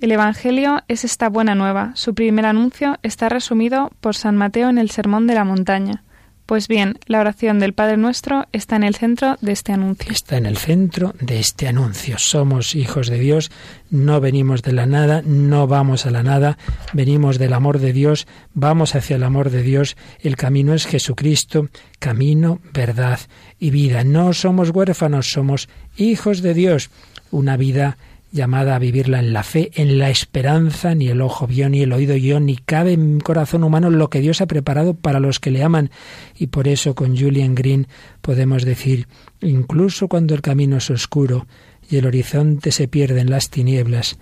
El 0.00 0.12
Evangelio 0.12 0.84
es 0.86 1.04
esta 1.04 1.28
buena 1.28 1.54
nueva. 1.56 1.90
Su 1.94 2.14
primer 2.14 2.46
anuncio 2.46 2.98
está 3.02 3.28
resumido 3.28 3.90
por 4.00 4.14
San 4.14 4.36
Mateo 4.36 4.68
en 4.68 4.78
el 4.78 4.90
Sermón 4.90 5.26
de 5.26 5.34
la 5.34 5.44
Montaña. 5.44 6.04
Pues 6.48 6.66
bien, 6.66 6.98
la 7.04 7.20
oración 7.20 7.58
del 7.58 7.74
Padre 7.74 7.98
Nuestro 7.98 8.46
está 8.52 8.76
en 8.76 8.82
el 8.82 8.94
centro 8.94 9.36
de 9.42 9.52
este 9.52 9.74
anuncio. 9.74 10.10
Está 10.10 10.38
en 10.38 10.46
el 10.46 10.56
centro 10.56 11.14
de 11.20 11.40
este 11.40 11.68
anuncio. 11.68 12.16
Somos 12.16 12.74
hijos 12.74 13.08
de 13.08 13.18
Dios, 13.18 13.50
no 13.90 14.18
venimos 14.22 14.62
de 14.62 14.72
la 14.72 14.86
nada, 14.86 15.20
no 15.26 15.66
vamos 15.66 16.06
a 16.06 16.10
la 16.10 16.22
nada, 16.22 16.56
venimos 16.94 17.36
del 17.38 17.52
amor 17.52 17.80
de 17.80 17.92
Dios, 17.92 18.26
vamos 18.54 18.94
hacia 18.94 19.16
el 19.16 19.24
amor 19.24 19.50
de 19.50 19.62
Dios. 19.62 19.98
El 20.20 20.36
camino 20.36 20.72
es 20.72 20.86
Jesucristo, 20.86 21.68
camino, 21.98 22.60
verdad 22.72 23.20
y 23.58 23.68
vida. 23.68 24.02
No 24.02 24.32
somos 24.32 24.70
huérfanos, 24.70 25.28
somos 25.28 25.68
hijos 25.98 26.40
de 26.40 26.54
Dios. 26.54 26.88
Una 27.30 27.58
vida 27.58 27.98
llamada 28.30 28.76
a 28.76 28.78
vivirla 28.78 29.20
en 29.20 29.32
la 29.32 29.42
fe, 29.42 29.70
en 29.74 29.98
la 29.98 30.10
esperanza, 30.10 30.94
ni 30.94 31.08
el 31.08 31.20
ojo 31.20 31.46
vio, 31.46 31.68
ni 31.68 31.82
el 31.82 31.92
oído 31.92 32.16
yo, 32.16 32.40
ni 32.40 32.56
cabe 32.56 32.92
en 32.92 33.20
corazón 33.20 33.64
humano 33.64 33.90
lo 33.90 34.10
que 34.10 34.20
Dios 34.20 34.40
ha 34.40 34.46
preparado 34.46 34.94
para 34.94 35.20
los 35.20 35.40
que 35.40 35.50
le 35.50 35.62
aman. 35.62 35.90
Y 36.36 36.48
por 36.48 36.68
eso 36.68 36.94
con 36.94 37.16
Julian 37.16 37.54
Green 37.54 37.86
podemos 38.20 38.64
decir, 38.64 39.08
incluso 39.40 40.08
cuando 40.08 40.34
el 40.34 40.42
camino 40.42 40.76
es 40.76 40.90
oscuro 40.90 41.46
y 41.88 41.96
el 41.96 42.06
horizonte 42.06 42.70
se 42.70 42.88
pierde 42.88 43.20
en 43.20 43.30
las 43.30 43.50
tinieblas, 43.50 44.18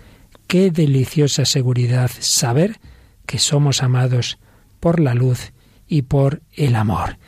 qué 0.47 0.71
deliciosa 0.71 1.45
seguridad 1.45 2.11
saber 2.21 2.79
que 3.27 3.39
somos 3.39 3.83
amados 3.83 4.39
por 4.79 5.01
la 5.01 5.15
luz 5.15 5.53
y 5.89 6.03
por 6.03 6.43
el 6.55 6.77
amor. 6.77 7.19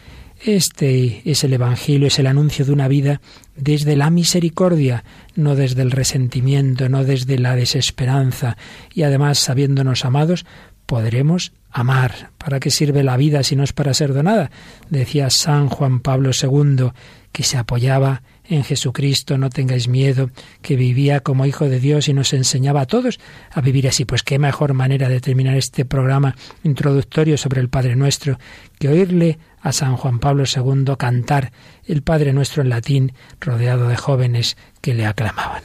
Este 0.40 1.22
es 1.28 1.42
el 1.42 1.52
Evangelio, 1.52 2.06
es 2.06 2.18
el 2.18 2.28
anuncio 2.28 2.64
de 2.64 2.72
una 2.72 2.86
vida 2.86 3.20
desde 3.56 3.96
la 3.96 4.10
misericordia, 4.10 5.04
no 5.34 5.56
desde 5.56 5.82
el 5.82 5.90
resentimiento, 5.90 6.88
no 6.88 7.04
desde 7.04 7.38
la 7.38 7.56
desesperanza, 7.56 8.56
y 8.94 9.02
además, 9.02 9.40
sabiéndonos 9.40 10.04
amados, 10.04 10.46
podremos 10.86 11.52
amar. 11.70 12.30
¿Para 12.38 12.60
qué 12.60 12.70
sirve 12.70 13.02
la 13.02 13.16
vida 13.16 13.42
si 13.42 13.56
no 13.56 13.64
es 13.64 13.72
para 13.72 13.94
ser 13.94 14.14
donada? 14.14 14.50
Decía 14.88 15.28
San 15.28 15.68
Juan 15.68 16.00
Pablo 16.00 16.30
II, 16.30 16.92
que 17.32 17.42
se 17.42 17.58
apoyaba 17.58 18.22
en 18.44 18.64
Jesucristo, 18.64 19.36
no 19.36 19.50
tengáis 19.50 19.88
miedo, 19.88 20.30
que 20.62 20.76
vivía 20.76 21.20
como 21.20 21.44
hijo 21.44 21.68
de 21.68 21.80
Dios 21.80 22.08
y 22.08 22.14
nos 22.14 22.32
enseñaba 22.32 22.82
a 22.82 22.86
todos 22.86 23.20
a 23.50 23.60
vivir 23.60 23.86
así. 23.86 24.04
Pues 24.04 24.22
qué 24.22 24.38
mejor 24.38 24.72
manera 24.72 25.08
de 25.08 25.20
terminar 25.20 25.56
este 25.56 25.84
programa 25.84 26.34
introductorio 26.64 27.36
sobre 27.36 27.60
el 27.60 27.68
Padre 27.68 27.96
Nuestro 27.96 28.38
que 28.78 28.88
oírle 28.88 29.38
a 29.60 29.72
San 29.72 29.96
Juan 29.96 30.18
Pablo 30.18 30.44
II 30.44 30.94
cantar 30.98 31.52
el 31.86 32.02
Padre 32.02 32.32
Nuestro 32.32 32.62
en 32.62 32.68
latín, 32.68 33.12
rodeado 33.40 33.88
de 33.88 33.96
jóvenes 33.96 34.56
que 34.80 34.94
le 34.94 35.06
aclamaban. 35.06 35.62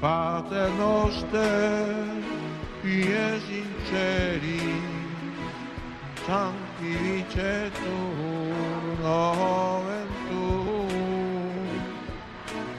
Pater 0.00 0.70
noster, 0.78 2.22
pies 2.82 3.42
in 3.50 3.66
celi, 3.90 4.78
sanctificetur 6.24 7.82
nomen 9.02 10.08
tuum, 10.28 11.66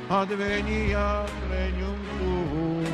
adveniat 0.10 1.32
regnum 1.50 2.00
tuum, 2.20 2.86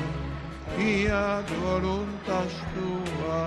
fiat 0.76 1.48
voluntas 1.62 2.54
tua, 2.74 3.46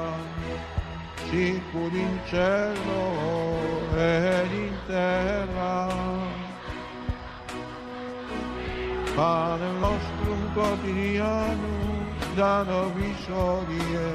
sicur 1.31 1.93
in 1.93 2.19
cielo 2.27 3.05
ed 3.95 4.51
in 4.53 4.73
terra. 4.87 5.77
Pane 9.15 9.71
nostrum 9.81 10.41
quotidianum 10.55 12.07
da 12.35 12.63
nobis 12.63 13.27
hodie, 13.29 14.11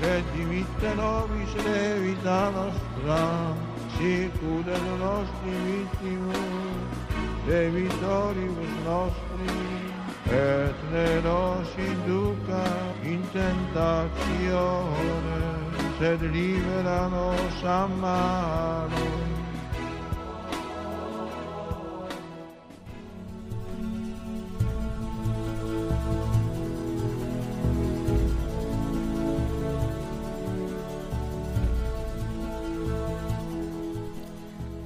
et 0.00 0.24
dimitte 0.34 0.94
nobis 0.94 1.52
levita 1.64 2.50
nostra, 2.50 3.22
sicur 3.96 4.66
et 4.66 4.86
nostri 4.98 5.54
vittimus, 5.66 6.88
debitoribus 7.46 8.74
nostri, 8.84 9.56
et 10.30 10.76
ne 10.92 11.20
nos 11.20 11.70
induca 11.76 12.64
in 13.02 13.20
tentatione, 13.32 14.90
se 16.02 16.18
libéranos, 16.26 17.64
amado. 17.64 19.11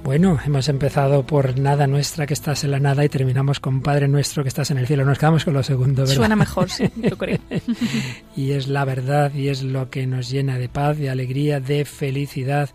Bueno, 0.07 0.39
hemos 0.45 0.69
empezado 0.69 1.25
por 1.25 1.59
nada 1.59 1.85
nuestra 1.85 2.25
que 2.25 2.33
estás 2.33 2.63
en 2.63 2.71
la 2.71 2.79
nada 2.79 3.03
y 3.03 3.09
terminamos 3.09 3.59
con 3.59 3.81
Padre 3.81 4.07
nuestro 4.07 4.41
que 4.41 4.47
estás 4.47 4.71
en 4.71 4.77
el 4.77 4.87
cielo. 4.87 5.03
Nos 5.03 5.19
quedamos 5.19 5.43
con 5.43 5.53
lo 5.53 5.61
segundo, 5.63 6.03
¿verdad? 6.03 6.15
Suena 6.15 6.37
mejor, 6.37 6.69
sí, 6.69 6.89
yo 6.95 7.17
creo. 7.17 7.39
y 8.37 8.51
es 8.51 8.69
la 8.69 8.85
verdad 8.85 9.33
y 9.33 9.49
es 9.49 9.63
lo 9.63 9.89
que 9.89 10.07
nos 10.07 10.29
llena 10.29 10.57
de 10.57 10.69
paz, 10.69 10.97
de 10.97 11.09
alegría, 11.09 11.59
de 11.59 11.83
felicidad. 11.83 12.69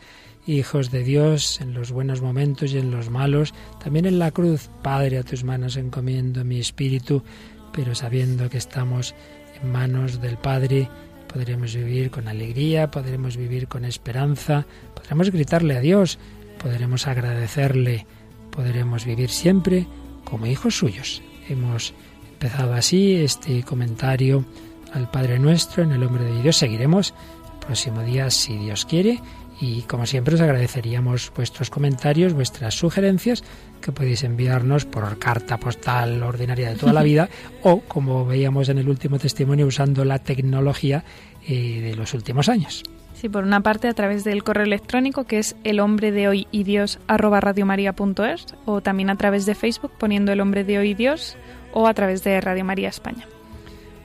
Hijos 0.47 0.91
de 0.91 1.05
Dios, 1.05 1.59
en 1.62 1.72
los 1.72 1.91
buenos 1.91 2.20
momentos 2.20 2.74
y 2.74 2.78
en 2.78 2.91
los 2.91 3.09
malos, 3.09 3.55
también 3.83 4.05
en 4.05 4.18
la 4.18 4.30
cruz, 4.30 4.68
Padre, 4.83 5.16
a 5.16 5.22
tus 5.22 5.43
manos 5.43 5.78
encomiendo 5.78 6.45
mi 6.45 6.59
espíritu, 6.59 7.22
pero 7.72 7.95
sabiendo 7.95 8.51
que 8.51 8.59
estamos 8.59 9.14
en 9.59 9.72
manos 9.72 10.20
del 10.20 10.37
Padre, 10.37 10.87
podremos 11.33 11.74
vivir 11.74 12.11
con 12.11 12.28
alegría, 12.28 12.91
podremos 12.91 13.39
vivir 13.39 13.68
con 13.68 13.87
esperanza, 13.87 14.66
podremos 14.95 15.30
gritarle 15.30 15.78
a 15.78 15.80
Dios, 15.80 16.18
podremos 16.62 17.06
agradecerle, 17.06 18.06
podremos 18.50 19.04
vivir 19.04 19.30
siempre 19.30 19.86
como 20.24 20.46
hijos 20.46 20.76
suyos. 20.76 21.22
Hemos 21.48 21.92
empezado 22.30 22.74
así 22.74 23.16
este 23.16 23.62
comentario 23.62 24.44
al 24.92 25.10
Padre 25.10 25.38
Nuestro 25.38 25.82
en 25.82 25.92
el 25.92 26.00
nombre 26.00 26.24
de 26.24 26.42
Dios. 26.42 26.56
Seguiremos 26.56 27.14
el 27.54 27.66
próximo 27.66 28.02
día 28.02 28.30
si 28.30 28.56
Dios 28.56 28.84
quiere 28.84 29.20
y 29.60 29.82
como 29.82 30.06
siempre 30.06 30.34
os 30.34 30.40
agradeceríamos 30.40 31.32
vuestros 31.36 31.70
comentarios, 31.70 32.32
vuestras 32.32 32.74
sugerencias 32.74 33.44
que 33.80 33.92
podéis 33.92 34.24
enviarnos 34.24 34.84
por 34.84 35.18
carta 35.18 35.58
postal 35.58 36.22
ordinaria 36.22 36.70
de 36.70 36.76
toda 36.76 36.92
la 36.92 37.02
vida 37.02 37.28
o 37.62 37.80
como 37.80 38.24
veíamos 38.24 38.68
en 38.68 38.78
el 38.78 38.88
último 38.88 39.18
testimonio 39.18 39.66
usando 39.66 40.04
la 40.04 40.18
tecnología 40.20 41.04
eh, 41.46 41.80
de 41.80 41.94
los 41.94 42.14
últimos 42.14 42.48
años. 42.48 42.82
Sí, 43.14 43.28
por 43.28 43.44
una 43.44 43.60
parte 43.60 43.88
a 43.88 43.94
través 43.94 44.24
del 44.24 44.42
correo 44.42 44.64
electrónico 44.64 45.24
que 45.24 45.38
es 45.38 45.54
el 45.64 45.80
hombre 45.80 46.10
de 46.10 46.28
hoy 46.28 46.48
y 46.50 46.64
Dios 46.64 46.98
arroba 47.06 47.40
radiomaria.es 47.40 48.46
o 48.64 48.80
también 48.80 49.10
a 49.10 49.16
través 49.16 49.46
de 49.46 49.54
Facebook 49.54 49.92
poniendo 49.98 50.32
el 50.32 50.40
hombre 50.40 50.64
de 50.64 50.78
hoy 50.78 50.90
y 50.90 50.94
Dios 50.94 51.36
o 51.72 51.86
a 51.86 51.94
través 51.94 52.24
de 52.24 52.40
Radio 52.40 52.64
María 52.64 52.88
España. 52.88 53.26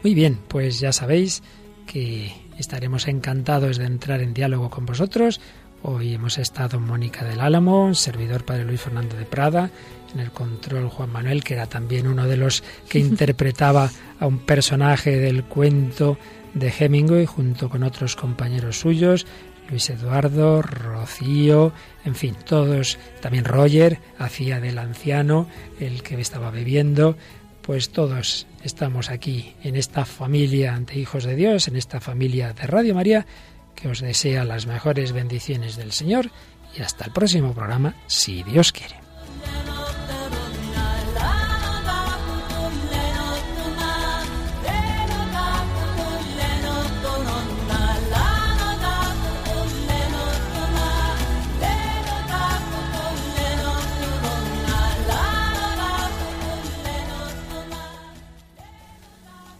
Muy 0.03 0.14
bien, 0.14 0.38
pues 0.47 0.80
ya 0.80 0.91
sabéis 0.91 1.41
que 1.86 2.32
estaremos 2.58 3.08
encantados 3.08 3.78
de 3.78 3.86
entrar 3.86 4.22
en 4.22 4.34
diálogo 4.34 4.70
con 4.70 4.86
vosotros. 4.86 5.41
Hoy 5.84 6.14
hemos 6.14 6.38
estado 6.38 6.80
Mónica 6.80 7.24
del 7.24 7.39
Álamo, 7.39 7.93
servidor 7.93 8.43
Padre 8.43 8.66
Luis 8.66 8.82
Fernando 8.82 9.16
de 9.16 9.26
Prada, 9.26 9.70
en 10.14 10.20
el 10.20 10.32
control 10.32 10.89
Juan 10.89 11.12
Manuel, 11.12 11.43
que 11.43 11.53
era 11.53 11.68
también 11.68 12.08
uno 12.08 12.28
de 12.28 12.38
los 12.38 12.64
que 12.89 12.99
interpretaba 12.99 13.89
a 14.20 14.28
un 14.28 14.39
personaje 14.39 15.18
del 15.18 15.43
cuento 15.43 16.18
de 16.58 16.74
Hemingway 16.78 17.26
junto 17.26 17.70
con 17.70 17.84
otros 17.84 18.16
compañeros 18.16 18.80
suyos, 18.80 19.26
Luis 19.70 19.89
Eduardo, 19.89 20.62
Rocío, 20.62 21.74
en 22.05 22.16
fin, 22.16 22.36
todos, 22.45 22.97
también 23.22 23.45
Roger 23.45 23.99
hacía 24.18 24.60
del 24.60 24.78
anciano, 24.78 25.47
el 25.80 26.03
que 26.03 26.20
estaba 26.20 26.51
bebiendo, 26.51 27.18
pues 27.62 27.89
todos 27.89 28.47
estamos 28.64 29.10
aquí 29.10 29.55
en 29.64 29.76
esta 29.76 30.05
familia 30.05 30.74
ante 30.74 30.97
hijos 30.97 31.26
de 31.26 31.36
Dios, 31.36 31.68
en 31.68 31.76
esta 31.76 31.99
familia 31.99 32.53
de 32.53 32.66
Radio 32.66 32.95
María, 32.95 33.26
que 33.76 33.89
os 33.89 33.99
desea 33.99 34.45
las 34.45 34.68
mejores 34.68 35.12
bendiciones 35.12 35.76
del 35.76 35.91
Señor 35.91 36.32
y 36.78 36.82
hasta 36.82 37.05
el 37.05 37.12
próximo 37.12 37.53
programa, 37.53 37.95
si 38.08 38.43
Dios 38.43 38.72
quiere. 38.72 38.95